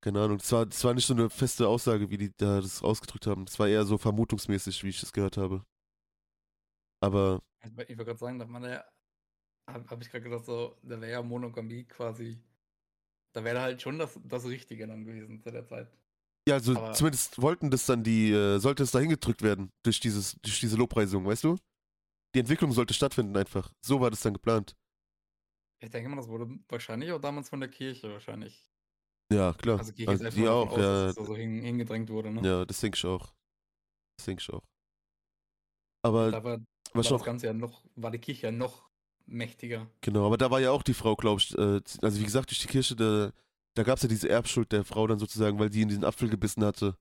keine 0.03 0.21
Ahnung. 0.21 0.39
Das 0.39 0.51
war, 0.53 0.67
das 0.67 0.83
war 0.85 0.95
nicht 0.95 1.07
so 1.07 1.15
eine 1.15 1.31
feste 1.31 1.69
Aussage, 1.69 2.11
wie 2.11 2.19
die 2.19 2.33
da 2.37 2.61
das 2.61 2.83
ausgedrückt 2.83 3.27
haben. 3.27 3.45
Das 3.47 3.59
war 3.59 3.69
eher 3.69 3.85
so 3.85 3.97
vermutungsmäßig, 3.97 4.83
wie 4.83 4.89
ich 4.89 5.01
das 5.01 5.13
gehört 5.13 5.37
habe. 5.37 5.65
Aber 7.01 7.41
Ich 7.65 7.77
wollte 7.77 7.97
gerade 7.97 8.19
sagen, 8.19 8.39
dass 8.39 8.49
man 8.49 8.65
ja, 8.65 8.85
habe 9.69 9.89
hab 9.89 10.03
ich 10.03 10.11
gerade 10.11 10.25
gedacht, 10.25 10.45
so, 10.45 10.79
da 10.83 11.01
wäre 11.01 11.13
ja 11.13 11.23
Monogamie 11.23 11.85
quasi, 11.85 12.43
da 13.35 13.45
wäre 13.45 13.61
halt 13.61 13.83
schon 13.83 13.99
das, 13.99 14.19
das 14.25 14.45
Richtige 14.47 14.87
dann 14.87 15.05
gewesen 15.05 15.41
zu 15.41 15.51
der 15.51 15.67
Zeit. 15.67 15.91
ja, 16.49 16.55
also 16.55 16.75
Aber- 16.77 16.93
zumindest 16.93 17.41
wollten 17.41 17.71
das 17.71 17.87
dann 17.87 18.03
die, 18.05 18.31
äh, 18.33 18.59
sollte 18.59 18.83
es 18.83 18.91
da 18.91 18.99
hingedrückt 19.01 19.43
werden 19.43 19.71
durch 19.85 20.01
dieses, 20.01 20.35
durch 20.43 20.61
diese 20.61 20.77
Lobpreisung, 20.77 21.25
weißt 21.27 21.45
du? 21.45 21.57
Die 22.35 22.41
Entwicklung 22.41 22.73
sollte 22.73 22.95
stattfinden 22.95 23.37
einfach. 23.37 23.73
So 23.85 24.01
war 24.01 24.11
das 24.11 24.21
dann 24.21 24.33
geplant. 24.35 24.75
Ich 25.83 25.91
denke 25.91 26.09
mal, 26.09 26.17
das 26.17 26.29
wurde 26.29 26.59
wahrscheinlich 26.69 27.13
auch 27.13 27.21
damals 27.21 27.49
von 27.49 27.61
der 27.61 27.69
Kirche 27.69 28.11
wahrscheinlich. 28.11 28.71
Ja, 29.33 29.53
klar. 29.55 29.79
Also 29.79 29.93
ich 29.97 30.09
Also 30.09 30.25
jetzt 30.25 30.37
die 30.37 30.49
auch, 30.49 30.71
aus, 30.71 30.79
ja. 30.79 31.07
dass 31.07 31.15
das 31.17 31.27
so 31.27 31.37
hin, 31.37 31.63
hingedrängt 31.63 32.09
wurde, 32.11 32.31
ne? 32.31 32.41
Ja, 32.47 32.65
das 32.65 32.81
denke 32.81 32.97
ich 32.97 33.05
auch. 33.05 33.33
Das 34.19 34.27
denke 34.27 34.41
ich 34.43 34.51
auch. 34.53 34.63
Aber 36.05 36.31
Da 36.31 36.43
war, 36.45 36.59
war 36.59 36.67
was 36.95 37.07
das 37.07 37.13
noch, 37.13 37.25
Ganze 37.25 37.47
ja 37.47 37.53
noch, 37.53 37.85
war 37.97 38.11
die 38.11 38.19
Kirche 38.19 38.47
ja 38.47 38.53
noch 38.53 38.91
mächtiger. 39.27 39.89
genau, 40.01 40.27
aber 40.27 40.37
da 40.37 40.51
war 40.51 40.61
ja 40.61 40.71
auch 40.71 40.83
die 40.83 40.95
Frau, 40.95 41.17
glaube 41.17 41.41
ich, 41.41 41.57
äh, 41.57 41.81
also 42.03 42.21
wie 42.21 42.25
gesagt, 42.25 42.51
durch 42.51 42.61
die 42.61 42.69
Kirche, 42.69 42.97
da, 42.97 43.33
da 43.75 43.83
gab 43.83 43.97
es 43.97 44.03
ja 44.03 44.09
diese 44.09 44.29
Erbschuld 44.29 44.73
der 44.73 44.85
Frau 44.85 45.07
dann 45.07 45.19
sozusagen, 45.19 45.59
weil 45.59 45.71
die 45.71 45.83
in 45.83 45.89
diesen 45.89 46.05
Apfel 46.05 46.29
gebissen 46.29 46.65
hatte, 46.65 46.97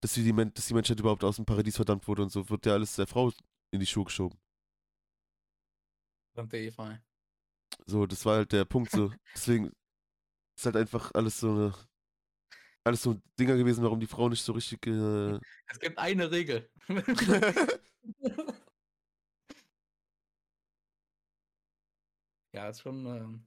dass, 0.00 0.14
die, 0.14 0.32
dass 0.32 0.66
die 0.66 0.74
Menschheit 0.74 1.00
überhaupt 1.00 1.24
aus 1.24 1.36
dem 1.36 1.44
Paradies 1.44 1.76
verdammt 1.76 2.06
wurde 2.08 2.22
und 2.22 2.30
so, 2.30 2.48
wird 2.48 2.66
ja 2.66 2.72
alles 2.72 2.96
der 2.96 3.06
Frau 3.06 3.32
in 3.70 3.80
die 3.80 3.86
Schuhe 3.86 4.04
geschoben. 4.04 4.38
Verdammte 6.32 6.58
Eva. 6.58 6.98
So, 7.86 8.06
das 8.06 8.24
war 8.24 8.36
halt 8.36 8.52
der 8.52 8.64
Punkt 8.64 8.90
so. 8.90 9.12
Deswegen 9.34 9.72
ist 10.56 10.66
halt 10.66 10.76
einfach 10.76 11.12
alles 11.14 11.40
so 11.40 11.50
eine, 11.50 11.74
alles 12.84 13.02
so 13.02 13.20
Dinger 13.38 13.56
gewesen, 13.56 13.82
warum 13.82 14.00
die 14.00 14.06
Frau 14.06 14.28
nicht 14.28 14.42
so 14.42 14.52
richtig, 14.52 14.86
äh, 14.86 15.38
Es 15.66 15.80
gibt 15.80 15.98
eine 15.98 16.30
Regel. 16.30 16.70
ja, 22.58 22.68
ist 22.68 22.80
schon. 22.80 23.06
Ähm, 23.06 23.46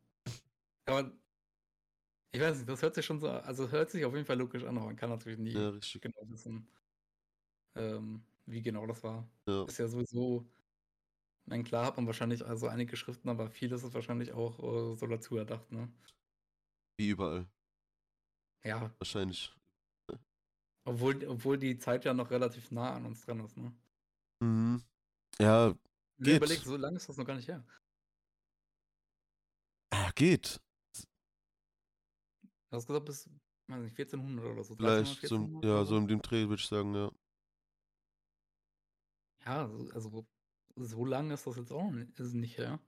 aber 0.85 1.13
ich 2.31 2.39
weiß 2.41 2.57
nicht, 2.57 2.69
das 2.69 2.81
hört 2.81 2.95
sich 2.95 3.05
schon 3.05 3.19
so, 3.19 3.29
also 3.29 3.69
hört 3.71 3.91
sich 3.91 4.05
auf 4.05 4.13
jeden 4.13 4.25
Fall 4.25 4.37
logisch 4.37 4.63
an, 4.63 4.77
aber 4.77 4.87
man 4.87 4.95
kann 4.95 5.09
natürlich 5.09 5.39
nie 5.39 5.69
ja, 5.71 5.71
genau 6.01 6.19
wissen, 6.29 6.67
ähm, 7.75 8.25
wie 8.45 8.61
genau 8.61 8.85
das 8.87 9.03
war. 9.03 9.29
ja. 9.47 9.67
Ist 9.67 9.77
ja 9.79 9.87
sowieso, 9.87 10.45
meine, 11.45 11.63
klar 11.63 11.85
hat 11.85 11.97
man 11.97 12.07
wahrscheinlich 12.07 12.45
also 12.45 12.67
einige 12.67 12.97
Schriften, 12.97 13.29
aber 13.29 13.49
vieles 13.51 13.83
ist 13.83 13.93
wahrscheinlich 13.93 14.33
auch 14.33 14.59
äh, 14.93 14.95
so 14.95 15.07
dazu 15.07 15.37
erdacht, 15.37 15.71
ne? 15.71 15.91
Wie 16.97 17.09
überall, 17.09 17.47
Ja, 18.63 18.95
wahrscheinlich. 18.99 19.53
obwohl, 20.85 21.25
obwohl 21.27 21.57
die 21.57 21.77
Zeit 21.79 22.05
ja 22.05 22.13
noch 22.13 22.29
relativ 22.31 22.69
nah 22.71 22.93
an 22.93 23.05
uns 23.07 23.25
dran 23.25 23.39
ist, 23.43 23.57
ne? 23.57 23.73
Mhm. 24.41 24.81
Ja, 25.39 25.75
Geht. 26.19 26.37
überlegst, 26.37 26.65
so 26.65 26.77
lange 26.77 26.97
ist 26.97 27.09
das 27.09 27.17
noch 27.17 27.25
gar 27.25 27.35
nicht 27.35 27.47
her. 27.47 27.63
Geht. 30.21 30.61
Du 32.69 32.77
hast 32.77 32.85
gesagt, 32.87 33.05
bis, 33.05 33.29
weiß 33.67 33.81
nicht, 33.81 33.95
1400 33.95 34.45
oder 34.45 34.63
so. 34.63 34.75
1300, 34.75 34.77
Vielleicht 34.77 35.27
so, 35.27 35.35
im- 35.35 35.41
1400 35.41 35.63
ja, 35.65 35.85
so 35.85 35.97
in 35.97 36.07
dem 36.07 36.21
Dreh 36.21 36.47
würde 36.47 36.61
ich 36.61 36.67
sagen, 36.67 36.93
ja. 36.95 37.11
Ja, 39.45 39.67
so- 39.67 39.89
also 39.93 40.25
so 40.77 41.05
lange 41.05 41.33
ist 41.33 41.47
das 41.47 41.57
jetzt 41.57 41.71
auch 41.71 41.89
nicht, 41.91 42.19
ist 42.19 42.33
nicht 42.33 42.57
her. 42.57 42.79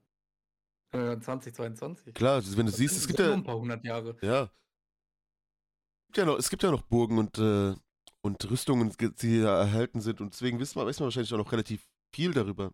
Äh, 0.91 1.19
2022. 1.19 2.13
Klar, 2.13 2.43
wenn 2.45 2.65
du 2.67 2.71
Das 2.71 2.77
siehst, 2.77 2.97
es 2.97 3.07
gibt 3.07 3.19
ja, 3.19 3.33
ein 3.33 3.43
paar 3.43 3.57
hundert 3.57 3.83
Jahre. 3.83 4.15
ja. 4.21 4.43
Es 4.43 6.07
gibt 6.07 6.17
ja 6.17 6.25
noch, 6.25 6.37
es 6.37 6.49
gibt 6.51 6.61
ja 6.61 6.69
noch 6.69 6.83
Burgen 6.83 7.17
und, 7.17 7.39
äh, 7.39 7.73
und 8.21 8.51
Rüstungen, 8.51 8.91
ge- 8.91 9.11
die 9.19 9.41
da 9.41 9.59
erhalten 9.61 9.99
sind 10.01 10.21
und 10.21 10.33
deswegen 10.33 10.59
wissen 10.59 10.79
wir, 10.79 10.85
weiß 10.85 10.99
man 10.99 11.07
wahrscheinlich 11.07 11.33
auch 11.33 11.39
noch 11.39 11.51
relativ 11.51 11.83
viel 12.13 12.31
darüber. 12.31 12.71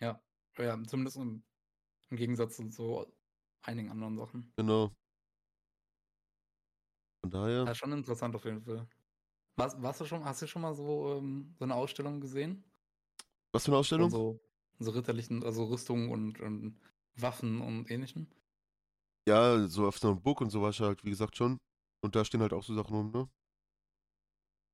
Ja, 0.00 0.22
ja 0.58 0.80
zumindest 0.84 1.16
im, 1.16 1.42
im 2.10 2.16
Gegensatz 2.16 2.54
zu 2.56 2.70
so 2.70 3.12
einigen 3.64 3.90
anderen 3.90 4.16
Sachen. 4.16 4.54
Genau. 4.56 4.94
Von 7.22 7.30
daher, 7.30 7.66
Ja, 7.66 7.74
schon 7.74 7.92
interessant 7.92 8.34
auf 8.34 8.44
jeden 8.44 8.62
Fall. 8.62 8.88
Was, 9.56 9.80
warst 9.82 10.00
du 10.00 10.06
schon, 10.06 10.24
hast 10.24 10.42
du 10.42 10.46
schon 10.48 10.62
mal 10.62 10.74
so, 10.74 11.16
ähm, 11.18 11.54
so 11.58 11.64
eine 11.64 11.74
Ausstellung 11.76 12.20
gesehen? 12.20 12.64
was 13.52 13.64
für 13.64 13.70
eine 13.70 13.78
Ausstellung? 13.78 14.10
so, 14.10 14.40
so 14.78 14.90
ritterlichen, 14.92 15.42
also 15.44 15.64
Rüstungen 15.64 16.10
und, 16.10 16.40
und 16.40 16.80
Waffen 17.16 17.60
und 17.60 17.90
ähnlichem? 17.90 18.28
Ja, 19.28 19.66
so 19.68 19.86
auf 19.86 19.98
so 19.98 20.08
einem 20.10 20.22
Burg 20.22 20.40
und 20.40 20.50
so 20.50 20.60
war 20.62 20.70
ich 20.70 20.80
halt, 20.80 21.04
wie 21.04 21.10
gesagt, 21.10 21.36
schon. 21.36 21.58
Und 22.02 22.14
da 22.16 22.24
stehen 22.24 22.40
halt 22.42 22.52
auch 22.52 22.62
so 22.64 22.74
Sachen 22.74 22.94
rum, 22.96 23.10
ne? 23.10 23.28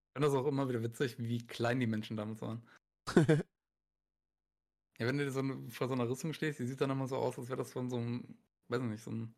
Ich 0.08 0.12
finde 0.12 0.28
das 0.28 0.34
auch 0.36 0.46
immer 0.46 0.68
wieder 0.68 0.82
witzig, 0.84 1.18
wie 1.18 1.44
klein 1.46 1.80
die 1.80 1.86
Menschen 1.88 2.16
damals 2.16 2.40
waren. 2.42 2.62
Ja, 4.98 5.06
wenn 5.06 5.18
du 5.18 5.30
so 5.30 5.38
eine, 5.40 5.68
vor 5.70 5.88
so 5.88 5.94
einer 5.94 6.08
Rüstung 6.08 6.32
stehst, 6.32 6.58
die 6.58 6.66
sieht 6.66 6.80
dann 6.80 6.90
immer 6.90 7.06
so 7.08 7.16
aus, 7.16 7.38
als 7.38 7.48
wäre 7.48 7.56
das 7.56 7.72
von 7.72 7.88
so 7.88 7.96
einem, 7.96 8.38
weiß 8.70 8.80
nicht, 8.82 9.02
so 9.02 9.10
einem 9.10 9.34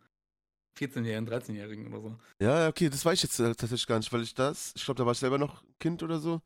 14-Jährigen, 0.79 1.29
13-Jährigen 1.29 1.93
oder 1.93 2.01
so. 2.01 2.19
Ja, 2.41 2.69
okay, 2.69 2.89
das 2.89 3.05
weiß 3.05 3.19
ich 3.19 3.23
jetzt 3.25 3.39
äh, 3.41 3.55
tatsächlich 3.55 3.87
gar 3.87 3.99
nicht, 3.99 4.13
weil 4.13 4.23
ich 4.23 4.35
das, 4.35 4.73
ich 4.77 4.85
glaube, 4.85 4.99
da 4.99 5.07
war 5.07 5.13
ich 5.13 5.19
selber 5.19 5.39
noch 5.39 5.63
Kind 5.79 6.03
oder 6.03 6.19
so. 6.19 6.41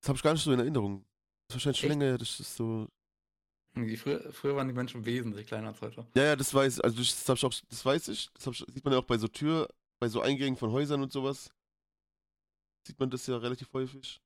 Das 0.00 0.08
habe 0.08 0.16
ich 0.16 0.22
gar 0.22 0.32
nicht 0.32 0.42
so 0.42 0.52
in 0.52 0.60
Erinnerung. 0.60 1.04
Das 1.48 1.56
ist 1.56 1.66
wahrscheinlich 1.66 1.80
schon 1.80 1.88
länger 1.90 2.04
her, 2.06 2.18
das 2.18 2.40
ist 2.40 2.54
so. 2.54 2.88
Früher, 3.74 4.32
früher 4.32 4.56
waren 4.56 4.68
die 4.68 4.74
Menschen 4.74 5.04
wesentlich 5.04 5.46
kleiner 5.46 5.68
als 5.68 5.80
heute. 5.80 6.06
Ja, 6.14 6.24
ja, 6.24 6.36
das 6.36 6.52
weiß, 6.52 6.80
also 6.80 6.98
das, 6.98 7.28
ich 7.28 7.44
auch, 7.44 7.54
das 7.68 7.84
weiß 7.84 8.08
ich. 8.08 8.30
Das 8.32 8.46
ich, 8.46 8.66
sieht 8.72 8.84
man 8.84 8.92
ja 8.92 9.00
auch 9.00 9.04
bei 9.04 9.18
so 9.18 9.28
Tür, 9.28 9.68
bei 10.00 10.08
so 10.08 10.20
Eingängen 10.20 10.56
von 10.56 10.72
Häusern 10.72 11.02
und 11.02 11.12
sowas. 11.12 11.50
Sieht 12.86 12.98
man 12.98 13.10
das 13.10 13.26
ja 13.26 13.36
relativ 13.36 13.72
häufig. 13.72 14.20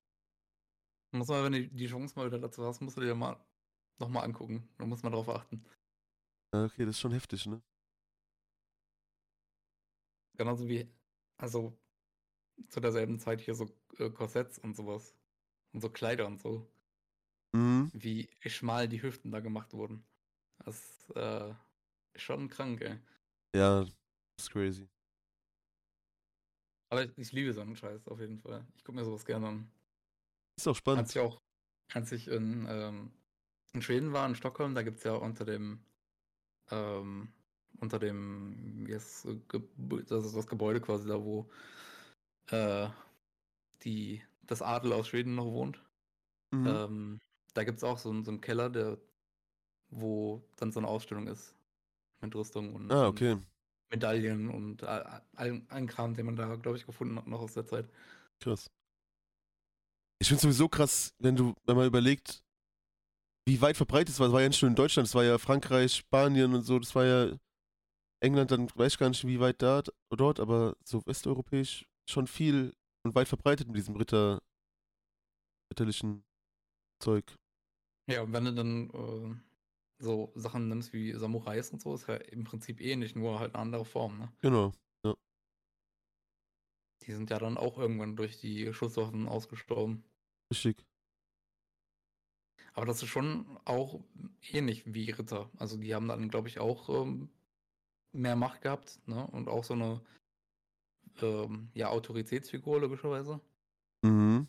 Muss 1.12 1.28
man, 1.28 1.44
wenn 1.44 1.52
du 1.52 1.68
die 1.68 1.86
Chance 1.86 2.14
mal 2.16 2.26
wieder 2.26 2.38
dazu 2.38 2.64
hast, 2.64 2.80
musst 2.80 2.96
du 2.96 3.02
dir 3.02 3.14
mal 3.14 3.36
nochmal 3.98 4.24
angucken. 4.24 4.68
Da 4.78 4.86
muss 4.86 5.02
man 5.02 5.12
drauf 5.12 5.28
achten. 5.28 5.64
Okay, 6.54 6.84
das 6.84 6.96
ist 6.96 7.00
schon 7.00 7.12
heftig, 7.12 7.46
ne? 7.46 7.62
Genauso 10.36 10.68
wie, 10.68 10.88
also 11.36 11.78
zu 12.68 12.80
derselben 12.80 13.18
Zeit 13.18 13.40
hier 13.40 13.54
so 13.54 13.68
äh, 13.98 14.10
Korsetts 14.10 14.58
und 14.58 14.74
sowas. 14.76 15.14
Und 15.72 15.80
so 15.80 15.90
Kleider 15.90 16.26
und 16.26 16.38
so. 16.40 16.70
Mhm. 17.52 17.90
Wie 17.94 18.28
schmal 18.46 18.88
die 18.88 19.02
Hüften 19.02 19.30
da 19.30 19.40
gemacht 19.40 19.72
wurden. 19.74 20.04
Das 20.64 21.10
äh, 21.14 21.50
ist 22.14 22.22
schon 22.22 22.48
krank, 22.48 22.80
ey. 22.82 22.98
Ja, 23.54 23.80
das 23.80 23.92
ist 24.38 24.50
crazy. 24.50 24.88
Aber 26.90 27.04
ich, 27.04 27.16
ich 27.16 27.32
liebe 27.32 27.52
so 27.52 27.60
einen 27.62 27.76
Scheiß 27.76 28.06
auf 28.08 28.20
jeden 28.20 28.38
Fall. 28.38 28.66
Ich 28.76 28.84
gucke 28.84 28.96
mir 28.96 29.04
sowas 29.04 29.24
gerne 29.24 29.48
an. 29.48 29.70
Ist 30.56 30.68
auch 30.68 30.70
Als 30.72 30.78
spannend. 30.78 31.10
ich 31.10 31.18
auch, 31.18 31.40
als 31.94 32.12
ich 32.12 32.28
in, 32.28 32.66
ähm, 32.68 33.12
in 33.72 33.82
Schweden 33.82 34.12
war, 34.12 34.26
in 34.28 34.34
Stockholm, 34.34 34.74
da 34.74 34.82
gibt 34.82 34.98
es 34.98 35.04
ja 35.04 35.14
unter 35.14 35.44
dem, 35.44 35.84
ähm, 36.70 37.32
unter 37.82 37.98
dem, 37.98 38.86
es, 38.88 39.26
Gebä- 39.48 40.04
das 40.08 40.24
ist 40.24 40.36
das 40.36 40.46
Gebäude 40.46 40.80
quasi 40.80 41.08
da, 41.08 41.22
wo 41.22 41.50
äh, 42.50 42.88
die, 43.82 44.22
das 44.46 44.62
Adel 44.62 44.92
aus 44.92 45.08
Schweden 45.08 45.34
noch 45.34 45.46
wohnt. 45.46 45.82
Mhm. 46.52 46.66
Ähm, 46.66 47.18
da 47.54 47.64
gibt 47.64 47.78
es 47.78 47.84
auch 47.84 47.98
so, 47.98 48.10
einen- 48.10 48.24
so 48.24 48.30
einen 48.30 48.40
Keller, 48.40 48.70
der, 48.70 48.98
wo 49.90 50.42
dann 50.56 50.72
so 50.72 50.80
eine 50.80 50.88
Ausstellung 50.88 51.26
ist. 51.26 51.54
Mit 52.20 52.34
Rüstung 52.36 52.74
und, 52.74 52.92
ah, 52.92 53.08
und 53.08 53.16
okay. 53.16 53.36
Medaillen 53.90 54.48
und 54.48 54.84
all- 54.84 55.22
allen 55.34 55.66
allen 55.70 55.86
Kram, 55.88 56.14
den 56.14 56.26
man 56.26 56.36
da, 56.36 56.54
glaube 56.54 56.78
ich, 56.78 56.86
gefunden 56.86 57.16
hat, 57.16 57.26
noch 57.26 57.40
aus 57.40 57.54
der 57.54 57.66
Zeit. 57.66 57.86
Krass. 58.40 58.70
Ich 60.20 60.28
finde 60.28 60.42
sowieso 60.42 60.68
krass, 60.68 61.12
wenn 61.18 61.34
du, 61.34 61.52
wenn 61.66 61.76
man 61.76 61.86
überlegt, 61.86 62.44
wie 63.44 63.60
weit 63.60 63.76
verbreitet 63.76 64.10
es 64.10 64.20
war. 64.20 64.28
Das 64.28 64.34
war 64.34 64.40
ja 64.42 64.48
nicht 64.48 64.62
nur 64.62 64.68
in 64.68 64.76
Deutschland, 64.76 65.08
das 65.08 65.14
war 65.16 65.24
ja 65.24 65.36
Frankreich, 65.36 65.96
Spanien 65.96 66.54
und 66.54 66.62
so, 66.62 66.78
das 66.78 66.94
war 66.94 67.04
ja 67.04 67.36
England, 68.22 68.50
dann 68.50 68.68
weiß 68.74 68.92
ich 68.92 68.98
gar 68.98 69.08
nicht, 69.08 69.26
wie 69.26 69.40
weit 69.40 69.62
da, 69.62 69.82
dort, 70.10 70.40
aber 70.40 70.76
so 70.84 71.04
westeuropäisch 71.06 71.86
schon 72.08 72.26
viel 72.26 72.74
und 73.04 73.14
weit 73.14 73.28
verbreitet 73.28 73.66
mit 73.66 73.76
diesem 73.76 73.96
Ritter, 73.96 74.40
ritterlichen 75.70 76.24
Zeug. 77.00 77.36
Ja, 78.08 78.22
und 78.22 78.32
wenn 78.32 78.44
du 78.44 78.54
dann 78.54 78.90
äh, 78.90 79.34
so 79.98 80.32
Sachen 80.34 80.68
nimmst 80.68 80.92
wie 80.92 81.12
Samurais 81.12 81.70
und 81.70 81.80
so, 81.80 81.94
ist 81.94 82.08
ja 82.08 82.16
im 82.16 82.44
Prinzip 82.44 82.80
ähnlich, 82.80 83.14
nur 83.14 83.38
halt 83.40 83.54
eine 83.54 83.62
andere 83.62 83.84
Form, 83.84 84.18
ne? 84.18 84.32
Genau. 84.40 84.72
Die 87.04 87.12
sind 87.12 87.30
ja 87.30 87.38
dann 87.40 87.58
auch 87.58 87.78
irgendwann 87.78 88.14
durch 88.14 88.38
die 88.38 88.72
Schusswaffen 88.72 89.26
ausgestorben. 89.26 90.04
Richtig. 90.52 90.86
Aber 92.74 92.86
das 92.86 93.02
ist 93.02 93.08
schon 93.08 93.58
auch 93.64 94.04
ähnlich 94.50 94.84
wie 94.86 95.10
Ritter. 95.10 95.50
Also 95.58 95.76
die 95.76 95.94
haben 95.94 96.08
dann, 96.08 96.28
glaube 96.28 96.48
ich, 96.48 96.60
auch 96.60 96.88
ähm, 96.88 97.28
mehr 98.12 98.36
Macht 98.36 98.62
gehabt, 98.62 99.00
ne? 99.06 99.26
Und 99.28 99.48
auch 99.48 99.64
so 99.64 99.74
eine 99.74 100.00
ähm, 101.20 101.70
ja, 101.74 101.88
Autoritätsfigur, 101.88 102.80
logischerweise. 102.80 103.40
Mhm. 104.02 104.48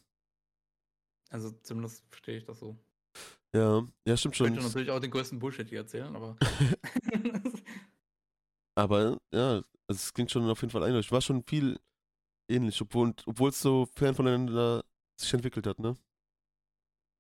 Also 1.30 1.52
zumindest 1.64 2.06
verstehe 2.10 2.38
ich 2.38 2.46
das 2.46 2.60
so. 2.60 2.78
Ja, 3.56 3.88
ja, 4.08 4.18
stimmt 4.18 4.36
Ich 4.36 4.38
schon. 4.38 4.48
könnte 4.48 4.64
natürlich 4.64 4.90
auch 4.90 5.00
den 5.00 5.12
größten 5.12 5.40
Bullshit 5.40 5.70
hier 5.70 5.80
erzählen, 5.80 6.16
aber. 6.16 6.36
Aber 8.76 9.20
ja, 9.32 9.58
also 9.58 9.66
es 9.88 10.14
klingt 10.14 10.32
schon 10.32 10.50
auf 10.50 10.62
jeden 10.62 10.72
Fall 10.72 10.84
eindeutig. 10.84 11.12
War 11.12 11.22
schon 11.22 11.44
viel, 11.44 11.80
ähnlich, 12.50 12.82
obwohl 12.82 13.14
es 13.50 13.62
so 13.62 13.86
fern 13.86 14.16
voneinander 14.16 14.84
sich 15.20 15.34
entwickelt 15.34 15.68
hat, 15.68 15.80
ne? 15.80 15.96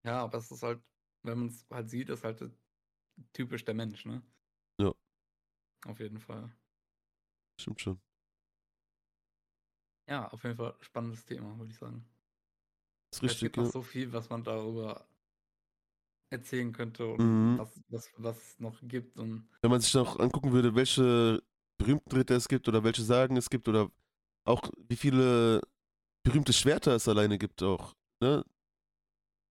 Ja, 0.03 0.23
aber 0.23 0.39
es 0.39 0.51
ist 0.51 0.63
halt, 0.63 0.81
wenn 1.23 1.37
man 1.37 1.47
es 1.49 1.65
halt 1.69 1.89
sieht, 1.89 2.09
ist 2.09 2.23
halt 2.23 2.43
typisch 3.33 3.63
der 3.63 3.75
Mensch, 3.75 4.05
ne? 4.05 4.21
Auf 5.85 5.99
jeden 5.99 6.19
Fall. 6.19 6.51
Stimmt 7.59 7.81
schon. 7.81 7.99
Ja, 10.07 10.29
auf 10.29 10.43
jeden 10.45 10.55
Fall 10.55 10.75
spannendes 10.79 11.25
Thema, 11.25 11.57
würde 11.57 11.71
ich 11.73 11.77
sagen. 11.77 12.05
Ist 13.11 13.21
Es 13.23 13.31
richtig, 13.31 13.41
gibt 13.41 13.57
noch 13.57 13.65
ja. 13.65 13.71
so 13.71 13.81
viel, 13.81 14.13
was 14.13 14.29
man 14.29 14.43
darüber 14.45 15.05
erzählen 16.31 16.73
könnte 16.73 17.07
und 17.07 17.23
Mhm. 17.23 17.57
was, 17.57 17.81
was, 17.89 18.11
was 18.17 18.37
es 18.37 18.59
noch 18.59 18.79
gibt 18.83 19.17
und 19.17 19.47
Wenn 19.61 19.71
man 19.71 19.81
sich 19.81 19.93
noch 19.93 20.19
angucken 20.19 20.51
würde, 20.51 20.75
welche 20.75 21.41
berühmten 21.77 22.11
Ritter 22.15 22.35
es 22.35 22.47
gibt 22.47 22.67
oder 22.67 22.83
welche 22.83 23.01
Sagen 23.01 23.37
es 23.37 23.49
gibt 23.49 23.67
oder 23.67 23.89
auch 24.45 24.61
wie 24.89 24.95
viele 24.97 25.61
berühmte 26.23 26.53
Schwerter 26.53 26.95
es 26.95 27.07
alleine 27.07 27.37
gibt 27.39 27.63
auch, 27.63 27.95
ne? 28.21 28.45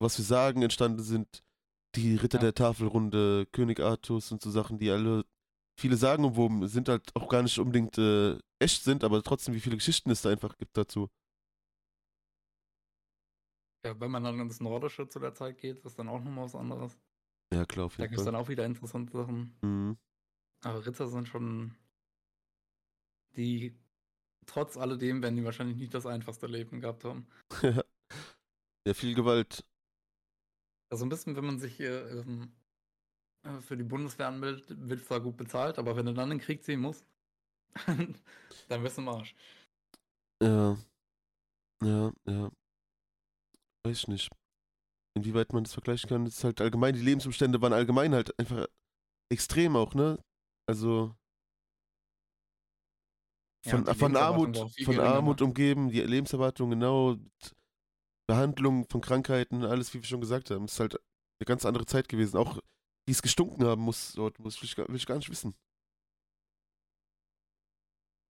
Was 0.01 0.16
für 0.16 0.22
Sagen 0.22 0.62
entstanden 0.62 1.03
sind, 1.03 1.43
die 1.95 2.16
Ritter 2.16 2.39
Ja. 2.39 2.43
der 2.43 2.55
Tafelrunde, 2.55 3.47
König 3.53 3.80
Artus 3.80 4.33
und 4.33 4.43
so 4.43 4.51
Sachen, 4.51 4.78
die 4.78 4.91
alle 4.91 5.24
viele 5.79 5.97
Sagen 5.97 6.25
umwoben 6.25 6.66
sind, 6.68 6.89
halt 6.89 7.14
auch 7.16 7.29
gar 7.29 7.43
nicht 7.43 7.59
unbedingt 7.59 7.99
äh, 7.99 8.39
echt 8.61 8.85
sind, 8.85 9.05
aber 9.05 9.23
trotzdem 9.23 9.55
wie 9.55 9.61
viele 9.61 9.77
Geschichten 9.77 10.11
es 10.11 10.23
da 10.23 10.31
einfach 10.31 10.57
gibt 10.57 10.77
dazu. 10.77 11.09
ja, 13.85 13.99
wenn 14.01 14.11
man 14.11 14.25
dann 14.25 14.41
ins 14.41 14.61
Nordische 14.61 15.09
zu 15.09 15.18
der 15.18 15.35
Zeit 15.35 15.59
geht, 15.59 15.85
ist 15.85 15.99
dann 15.99 16.09
auch 16.09 16.23
nochmal 16.23 16.45
was 16.45 16.55
anderes. 16.55 16.99
Ja, 17.53 17.64
klar, 17.66 17.87
auf 17.87 17.97
Da 17.97 18.05
jeden 18.05 18.12
gibt 18.12 18.20
es 18.20 18.25
dann 18.25 18.37
auch 18.37 18.49
wieder 18.49 18.64
interessante 18.64 19.12
Sachen. 19.12 19.57
Mhm. 19.62 19.99
Aber 20.62 20.87
Ritter 20.87 21.09
sind 21.09 21.29
schon 21.29 21.75
die, 23.37 23.77
trotz 24.47 24.77
alledem, 24.77 25.23
werden 25.23 25.37
die 25.37 25.45
wahrscheinlich 25.45 25.77
nicht 25.77 25.93
das 25.95 26.07
einfachste 26.07 26.47
Leben 26.47 26.81
gehabt 26.81 27.05
haben. 27.05 27.27
ja, 28.87 28.95
viel 28.95 29.14
Gewalt. 29.14 29.64
Also 30.91 31.05
ein 31.05 31.09
bisschen, 31.09 31.37
wenn 31.37 31.47
man 31.47 31.59
sich 31.59 31.75
hier 31.75 32.09
ähm, 32.11 32.43
äh, 32.43 32.62
für 33.61 33.76
die 33.76 33.82
Bundeswehr 33.84 34.28
anmeldet, 34.28 34.66
wird 34.88 35.05
zwar 35.05 35.20
gut 35.20 35.36
bezahlt, 35.36 35.78
aber 35.78 35.97
wenn 35.97 36.07
du 36.07 36.14
dann 36.14 36.30
in 36.30 36.38
den 36.38 36.45
Krieg 36.45 36.64
ziehen 36.64 36.80
musst, 36.80 37.07
dann 38.68 38.82
bist 38.82 38.99
du 38.99 39.03
im 39.03 39.09
Arsch. 39.09 39.34
Ja. 40.40 40.76
Ja, 41.82 42.12
ja. 42.26 42.51
Weiß 43.84 43.99
ich 43.99 44.09
nicht. 44.09 44.30
Inwieweit 45.16 45.53
man 45.53 45.64
das 45.64 45.74
vergleichen 45.74 46.09
kann, 46.09 46.26
ist 46.26 46.45
halt 46.45 46.61
allgemein, 46.61 46.95
die 46.95 47.03
Lebensumstände 47.03 47.61
waren 47.62 47.72
allgemein 47.72 48.14
halt 48.14 48.38
einfach 48.38 48.66
extrem 49.30 49.76
auch, 49.76 49.95
ne? 49.95 50.18
Also 50.68 51.14
Ja, 53.64 53.72
von, 53.72 53.84
die 53.84 53.95
von 53.95 54.16
Armut, 54.16 54.57
von 54.84 54.97
ne? 54.97 55.03
Armut 55.03 55.43
umgeben, 55.43 55.90
die 55.90 56.01
Lebenserwartung 56.01 56.70
genau, 56.70 57.16
Behandlung 58.26 58.86
von 58.88 59.01
Krankheiten, 59.01 59.64
alles, 59.64 59.93
wie 59.95 59.99
wir 59.99 60.05
schon 60.07 60.20
gesagt 60.20 60.51
haben, 60.51 60.64
ist 60.64 60.80
halt 60.80 60.95
eine 60.95 61.47
ganz 61.47 61.64
andere 61.64 61.86
Zeit 61.86 62.09
gewesen. 62.09 62.36
Auch 62.36 62.59
wie 63.07 63.13
es 63.13 63.23
gestunken 63.23 63.65
haben 63.65 63.83
muss 63.83 64.13
dort, 64.13 64.39
muss 64.39 64.61
will 64.61 64.67
ich, 64.67 64.77
gar- 64.77 64.89
will 64.89 64.97
ich 64.97 65.07
gar 65.07 65.17
nicht 65.17 65.31
wissen. 65.31 65.55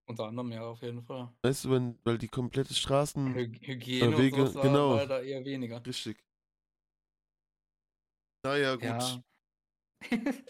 Unter 0.08 0.24
anderem 0.26 0.50
ja 0.52 0.62
auf 0.62 0.82
jeden 0.82 1.02
Fall. 1.02 1.32
Weißt 1.42 1.64
du, 1.64 1.70
wenn, 1.70 1.98
weil 2.04 2.18
die 2.18 2.28
komplette 2.28 2.74
Straßen, 2.74 3.34
Hy 3.34 3.52
Hygiene 3.62 4.18
Wege, 4.18 4.42
und 4.44 4.52
genau. 4.60 4.90
war 4.96 5.06
da 5.06 5.20
eher 5.20 5.44
weniger. 5.44 5.84
richtig. 5.86 6.22
Naja, 8.44 8.74
gut. 8.74 8.84
Ja. 8.84 9.22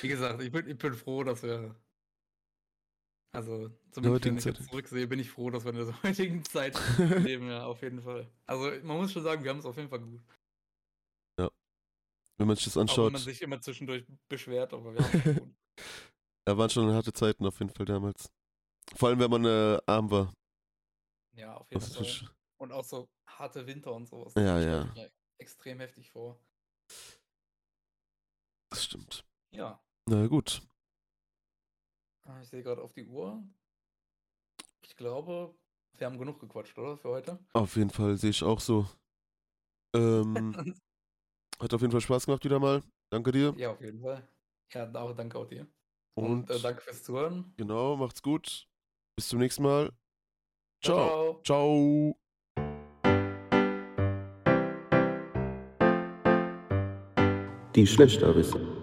Wie 0.00 0.08
gesagt, 0.08 0.40
ich 0.42 0.50
bin, 0.50 0.66
ich 0.68 0.78
bin 0.78 0.94
froh, 0.94 1.22
dass 1.24 1.42
wir. 1.42 1.74
Also, 3.34 3.68
zumindest 3.90 4.24
wenn 4.24 4.38
ich 4.38 4.44
jetzt 4.44 4.58
Zeit. 4.58 4.68
zurücksehe, 4.68 5.06
bin 5.06 5.20
ich 5.20 5.28
froh, 5.30 5.50
dass 5.50 5.64
wir 5.64 5.72
in 5.72 5.76
der 5.86 6.02
heutigen 6.02 6.42
Zeit 6.44 6.78
leben, 6.98 7.48
ja, 7.48 7.66
auf 7.66 7.82
jeden 7.82 8.00
Fall. 8.00 8.30
Also, 8.46 8.70
man 8.86 8.96
muss 8.96 9.12
schon 9.12 9.22
sagen, 9.22 9.44
wir 9.44 9.50
haben 9.50 9.58
es 9.58 9.66
auf 9.66 9.76
jeden 9.76 9.90
Fall 9.90 10.00
gut. 10.00 10.22
Wenn 12.38 12.46
man 12.46 12.56
sich 12.56 12.64
das 12.66 12.76
Auch 12.76 12.80
wenn 12.80 12.88
anschaut. 12.88 13.12
man 13.12 13.20
sich 13.22 13.42
immer 13.42 13.60
zwischendurch 13.60 14.06
beschwert, 14.28 14.72
aber 14.72 14.94
wir 14.94 15.00
haben. 15.04 15.56
Da 16.46 16.56
waren 16.56 16.70
schon 16.70 16.90
harte 16.92 17.12
Zeiten 17.12 17.44
auf 17.46 17.58
jeden 17.60 17.72
Fall 17.72 17.86
damals. 17.86 18.32
Vor 18.96 19.08
allem, 19.10 19.18
wenn 19.18 19.30
man 19.30 19.44
äh, 19.44 19.78
arm 19.86 20.10
war. 20.10 20.32
Ja, 21.36 21.56
auf 21.56 21.70
jeden 21.70 21.80
Das 21.84 21.94
Fall. 21.94 22.30
Und 22.58 22.72
auch 22.72 22.84
so 22.84 23.08
harte 23.28 23.66
Winter 23.66 23.92
und 23.92 24.06
sowas. 24.08 24.32
Ja, 24.34 24.54
das 24.58 24.96
ja. 24.96 25.06
Extrem 25.38 25.78
heftig 25.80 26.10
vor. 26.10 26.40
Das 28.70 28.84
stimmt. 28.84 29.24
Ja, 29.52 29.80
Na 30.06 30.26
gut. 30.26 30.62
äh, 32.26 32.42
ich 32.42 32.48
sehe 32.48 32.62
gerade 32.62 32.82
auf 32.82 32.92
die 32.92 33.04
Uhr. 33.04 33.42
Ich 34.82 34.96
glaube, 34.96 35.54
wir 35.92 36.06
haben 36.06 36.18
genug 36.18 36.40
gequatscht, 36.40 36.78
oder? 36.78 36.96
Für 36.96 37.10
heute? 37.10 37.38
Auf 37.52 37.76
jeden 37.76 37.90
Fall 37.90 38.16
sehe 38.16 38.30
ich 38.30 38.42
auch 38.42 38.60
so. 38.60 38.88
Ähm, 39.94 40.54
hat 41.60 41.74
auf 41.74 41.80
jeden 41.80 41.90
Fall 41.92 42.00
Spaß 42.00 42.26
gemacht 42.26 42.44
wieder 42.44 42.58
mal. 42.58 42.82
Danke 43.10 43.32
dir. 43.32 43.54
ja, 43.56 43.70
auf 43.70 43.80
jeden 43.80 44.00
Fall. 44.00 44.26
Ja, 44.72 44.90
auch 44.94 45.14
danke 45.14 45.38
auch 45.38 45.46
dir. 45.46 45.66
Und, 46.14 46.50
Und 46.50 46.50
äh, 46.50 46.60
danke 46.60 46.80
fürs 46.82 47.02
Zuhören. 47.02 47.52
genau, 47.56 47.96
macht's 47.96 48.22
gut. 48.22 48.66
Bis 49.16 49.28
zum 49.28 49.38
nächsten 49.38 49.62
Mal. 49.62 49.90
Ciao. 50.82 51.40
ciao. 51.44 52.14
Ciao. 52.14 52.16
Die 57.74 57.86
Schlechterbisse. 57.86 58.77